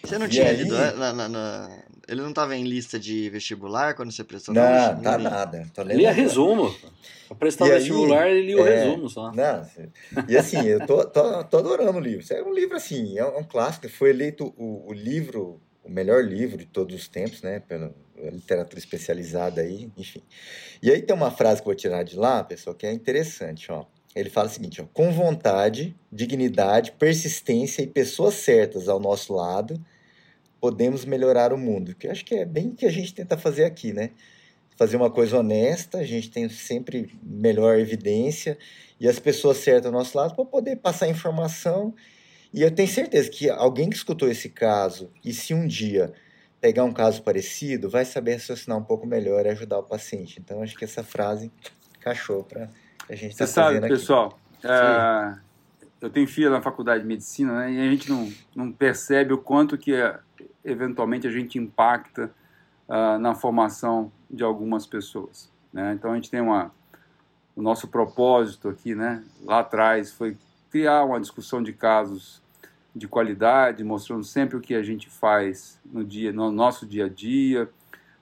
Você 0.04 0.18
não 0.18 0.26
E 0.26 0.30
tinha 0.30 0.48
aí? 0.48 0.56
lido 0.56 0.74
né, 0.76 0.92
na- 0.92 1.12
na- 1.12 1.28
na- 1.28 1.82
Ele 2.08 2.22
não 2.22 2.32
tava 2.32 2.56
em 2.56 2.64
lista 2.64 2.98
de 2.98 3.28
vestibular 3.28 3.94
quando 3.94 4.10
você 4.10 4.24
prestou? 4.24 4.54
Não, 4.54 4.94
Não, 4.94 5.02
tá 5.02 5.18
nada. 5.18 5.66
Tô 5.74 5.82
lendo 5.82 5.98
Lia 5.98 6.10
resumo. 6.10 6.74
Pra 7.28 7.36
prestar 7.36 7.66
E 7.66 7.72
aí, 7.72 7.78
vestibular, 7.78 8.30
ele 8.30 8.46
lia 8.46 8.56
o 8.56 8.66
é, 8.66 8.74
resumo 8.78 9.08
só. 9.10 9.30
Não, 9.30 9.66
e 10.26 10.36
assim, 10.38 10.64
eu 10.64 10.86
tô, 10.86 11.04
tô, 11.04 11.44
tô 11.44 11.58
adorando 11.58 11.98
o 11.98 12.00
livro. 12.00 12.20
Isso 12.20 12.32
É 12.32 12.42
um 12.42 12.54
livro, 12.54 12.74
assim, 12.76 13.18
é 13.18 13.24
um, 13.24 13.34
é 13.34 13.38
um 13.40 13.44
clássico. 13.44 13.88
Foi 13.90 14.08
eleito 14.08 14.54
o, 14.56 14.88
o 14.88 14.92
livro, 14.94 15.60
o 15.84 15.90
melhor 15.90 16.24
livro 16.24 16.56
de 16.56 16.64
todos 16.64 16.96
os 16.96 17.08
tempos, 17.08 17.42
né? 17.42 17.60
Pela 17.60 17.94
literatura 18.16 18.78
especializada 18.78 19.60
aí, 19.60 19.90
enfim. 19.96 20.22
E 20.82 20.90
aí 20.90 21.02
tem 21.02 21.14
uma 21.14 21.30
frase 21.30 21.60
que 21.60 21.68
eu 21.68 21.72
vou 21.72 21.74
tirar 21.74 22.02
de 22.04 22.16
lá, 22.16 22.42
pessoal, 22.42 22.74
que 22.74 22.86
é 22.86 22.92
interessante, 22.92 23.70
ó. 23.70 23.84
Ele 24.18 24.30
fala 24.30 24.48
o 24.48 24.52
seguinte, 24.52 24.80
ó. 24.80 24.84
Com 24.92 25.12
vontade, 25.12 25.96
dignidade, 26.10 26.92
persistência 26.92 27.82
e 27.82 27.86
pessoas 27.86 28.34
certas 28.34 28.88
ao 28.88 28.98
nosso 28.98 29.32
lado, 29.32 29.80
podemos 30.60 31.04
melhorar 31.04 31.52
o 31.52 31.58
mundo. 31.58 31.94
Que 31.94 32.06
eu 32.06 32.10
acho 32.10 32.24
que 32.24 32.34
é 32.34 32.44
bem 32.44 32.68
o 32.68 32.74
que 32.74 32.86
a 32.86 32.90
gente 32.90 33.14
tenta 33.14 33.36
fazer 33.36 33.64
aqui, 33.64 33.92
né? 33.92 34.10
fazer 34.78 34.96
uma 34.96 35.10
coisa 35.10 35.40
honesta, 35.40 35.98
a 35.98 36.04
gente 36.04 36.30
tem 36.30 36.48
sempre 36.48 37.10
melhor 37.20 37.80
evidência 37.80 38.56
e 39.00 39.08
as 39.08 39.18
pessoas 39.18 39.56
certas 39.56 39.86
ao 39.86 39.92
nosso 39.92 40.16
lado 40.16 40.36
para 40.36 40.44
poder 40.44 40.76
passar 40.76 41.08
informação. 41.08 41.92
E 42.54 42.62
eu 42.62 42.70
tenho 42.70 42.88
certeza 42.88 43.28
que 43.28 43.50
alguém 43.50 43.90
que 43.90 43.96
escutou 43.96 44.30
esse 44.30 44.48
caso 44.48 45.10
e 45.24 45.34
se 45.34 45.52
um 45.52 45.66
dia 45.66 46.12
pegar 46.60 46.84
um 46.84 46.92
caso 46.92 47.22
parecido, 47.22 47.90
vai 47.90 48.04
saber 48.04 48.34
raciocinar 48.34 48.78
um 48.78 48.84
pouco 48.84 49.04
melhor 49.04 49.44
e 49.46 49.48
ajudar 49.48 49.80
o 49.80 49.82
paciente. 49.82 50.38
Então 50.38 50.62
acho 50.62 50.76
que 50.76 50.84
essa 50.84 51.02
frase 51.02 51.50
encaixou 51.98 52.44
para 52.44 52.70
a 53.08 53.14
gente 53.14 53.36
sabe, 53.36 53.52
fazendo 53.52 53.84
aqui. 53.84 53.94
pessoal, 53.94 54.38
é, 54.62 55.38
eu 56.00 56.10
tenho 56.10 56.26
filha 56.26 56.50
na 56.50 56.60
faculdade 56.60 57.02
de 57.02 57.08
medicina, 57.08 57.60
né, 57.60 57.72
e 57.72 57.80
a 57.80 57.90
gente 57.90 58.08
não, 58.08 58.30
não 58.54 58.72
percebe 58.72 59.32
o 59.32 59.38
quanto 59.38 59.76
que 59.76 59.94
é, 59.94 60.18
eventualmente 60.64 61.26
a 61.26 61.30
gente 61.30 61.58
impacta 61.58 62.30
ah, 62.88 63.18
na 63.18 63.34
formação 63.34 64.12
de 64.30 64.42
algumas 64.42 64.86
pessoas. 64.86 65.50
Né? 65.72 65.92
Então 65.94 66.12
a 66.12 66.14
gente 66.14 66.30
tem 66.30 66.40
uma, 66.40 66.72
o 67.54 67.62
nosso 67.62 67.88
propósito 67.88 68.68
aqui, 68.68 68.94
né, 68.94 69.22
lá 69.44 69.60
atrás, 69.60 70.12
foi 70.12 70.36
criar 70.70 71.04
uma 71.04 71.20
discussão 71.20 71.62
de 71.62 71.72
casos 71.72 72.42
de 72.94 73.06
qualidade, 73.06 73.84
mostrando 73.84 74.24
sempre 74.24 74.56
o 74.56 74.60
que 74.60 74.74
a 74.74 74.82
gente 74.82 75.08
faz 75.08 75.78
no 75.84 76.04
dia, 76.04 76.32
no 76.32 76.50
nosso 76.50 76.86
dia 76.86 77.06
a 77.06 77.08
dia, 77.08 77.68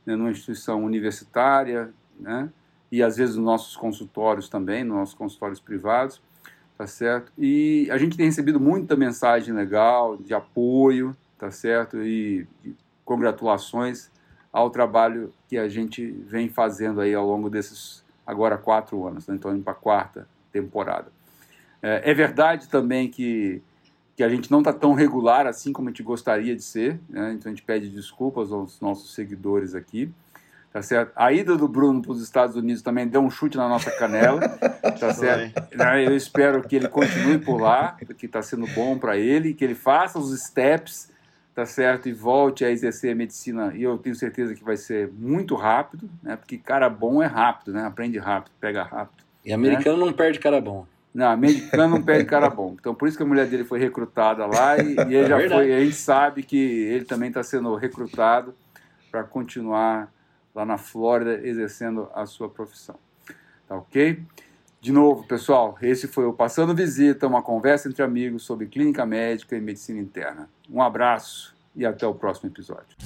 né, 0.04 0.16
numa 0.16 0.30
instituição 0.30 0.84
universitária, 0.84 1.92
né, 2.18 2.48
e 2.90 3.02
às 3.02 3.16
vezes 3.16 3.36
nos 3.36 3.44
nossos 3.44 3.76
consultórios 3.76 4.48
também, 4.48 4.84
nos 4.84 4.96
nossos 4.96 5.14
consultórios 5.14 5.60
privados, 5.60 6.20
tá 6.76 6.86
certo? 6.86 7.32
E 7.38 7.88
a 7.90 7.98
gente 7.98 8.16
tem 8.16 8.26
recebido 8.26 8.60
muita 8.60 8.96
mensagem 8.96 9.54
legal, 9.54 10.16
de 10.16 10.34
apoio, 10.34 11.16
tá 11.38 11.50
certo? 11.50 12.02
E, 12.02 12.46
congratulações 13.04 14.10
ao 14.52 14.68
trabalho 14.68 15.32
que 15.48 15.56
a 15.56 15.68
gente 15.68 16.04
vem 16.26 16.48
fazendo 16.48 17.00
aí 17.00 17.14
ao 17.14 17.24
longo 17.24 17.48
desses 17.48 18.04
agora 18.26 18.58
quatro 18.58 19.06
anos, 19.06 19.28
né? 19.28 19.36
então 19.36 19.54
indo 19.54 19.62
para 19.62 19.72
a 19.72 19.76
quarta 19.76 20.28
temporada. 20.50 21.12
É, 21.80 22.10
é 22.10 22.14
verdade 22.14 22.68
também 22.68 23.08
que 23.08 23.62
que 24.16 24.22
a 24.22 24.30
gente 24.30 24.50
não 24.50 24.60
está 24.60 24.72
tão 24.72 24.94
regular 24.94 25.46
assim 25.46 25.74
como 25.74 25.88
a 25.88 25.92
gente 25.92 26.02
gostaria 26.02 26.56
de 26.56 26.62
ser, 26.62 26.98
né? 27.06 27.34
então 27.34 27.52
a 27.52 27.54
gente 27.54 27.62
pede 27.62 27.90
desculpas 27.90 28.50
aos 28.50 28.80
nossos 28.80 29.14
seguidores 29.14 29.74
aqui, 29.74 30.10
tá 30.77 30.82
certo? 30.82 31.11
A 31.16 31.32
ida 31.32 31.57
do 31.57 31.66
Bruno 31.66 32.03
para 32.03 32.12
os 32.12 32.23
Estados 32.23 32.55
Unidos 32.55 32.82
também 32.82 33.09
deu 33.09 33.23
um 33.23 33.31
chute 33.31 33.57
na 33.57 33.66
nossa 33.66 33.90
canela, 33.90 34.47
tá 35.01 35.15
certo? 35.15 35.74
Né? 35.74 36.07
Eu 36.07 36.15
espero 36.15 36.62
que 36.62 36.77
ele 36.77 36.86
continue 36.86 37.39
por 37.39 37.59
lá, 37.59 37.97
porque 38.07 38.27
está 38.27 38.43
sendo 38.43 38.66
bom 38.74 38.98
para 38.98 39.16
ele, 39.16 39.55
que 39.55 39.65
ele 39.65 39.74
faça 39.74 40.19
os 40.19 40.39
steps, 40.39 41.11
tá 41.55 41.65
certo? 41.65 42.11
E 42.11 42.12
volte 42.12 42.62
a 42.62 42.70
exercer 42.70 43.12
a 43.12 43.15
medicina, 43.15 43.73
e 43.74 43.85
eu 43.85 43.97
tenho 43.97 44.15
certeza 44.15 44.55
que 44.55 44.62
vai 44.62 44.77
ser 44.77 45.11
muito 45.16 45.55
rápido, 45.55 46.11
né? 46.23 46.36
Porque 46.36 46.59
cara 46.59 46.90
bom 46.90 47.23
é 47.23 47.27
rápido, 47.27 47.73
né? 47.73 47.86
Aprende 47.86 48.19
rápido, 48.19 48.53
pega 48.61 48.82
rápido. 48.82 49.24
E 49.47 49.55
americano 49.55 49.97
não 49.97 50.12
perde 50.12 50.39
cara 50.39 50.61
bom. 50.61 50.86
Não, 51.15 51.31
americano 51.31 51.97
não 51.97 52.03
perde 52.03 52.27
cara 52.27 52.51
bom. 52.51 52.77
Então, 52.78 52.94
por 52.94 53.09
isso 53.09 53.16
que 53.16 53.23
a 53.23 53.27
mulher 53.27 53.47
dele 53.47 53.65
foi 53.65 53.78
recrutada 53.78 54.44
lá 54.44 54.77
e, 54.77 54.94
e 54.94 55.15
ele 55.15 55.27
já 55.27 55.39
Verdade. 55.39 55.55
foi. 55.55 55.73
A 55.73 55.81
gente 55.81 55.97
sabe 55.97 56.43
que 56.43 56.59
ele 56.59 57.07
também 57.07 57.28
está 57.28 57.43
sendo 57.43 57.74
recrutado 57.77 58.55
para 59.11 59.24
continuar 59.24 60.15
lá 60.56 60.64
na 60.64 60.78
Flórida 60.78 61.46
exercendo 61.46 62.08
a 62.14 62.24
sua 62.24 62.48
profissão. 62.48 62.96
Tá 63.68 63.76
ok? 63.76 64.24
De 64.80 64.90
novo, 64.90 65.26
pessoal, 65.26 65.76
esse 65.82 66.08
foi 66.08 66.24
o 66.24 66.32
Passando 66.32 66.74
Visita, 66.74 67.26
uma 67.26 67.42
conversa 67.42 67.88
entre 67.88 68.02
amigos 68.02 68.44
sobre 68.44 68.66
clínica 68.66 69.04
médica 69.04 69.54
e 69.54 69.60
medicina 69.60 70.00
interna. 70.00 70.48
Um 70.70 70.80
abraço 70.80 71.54
e 71.74 71.84
até 71.84 72.06
o 72.06 72.14
próximo 72.14 72.48
episódio. 72.48 72.96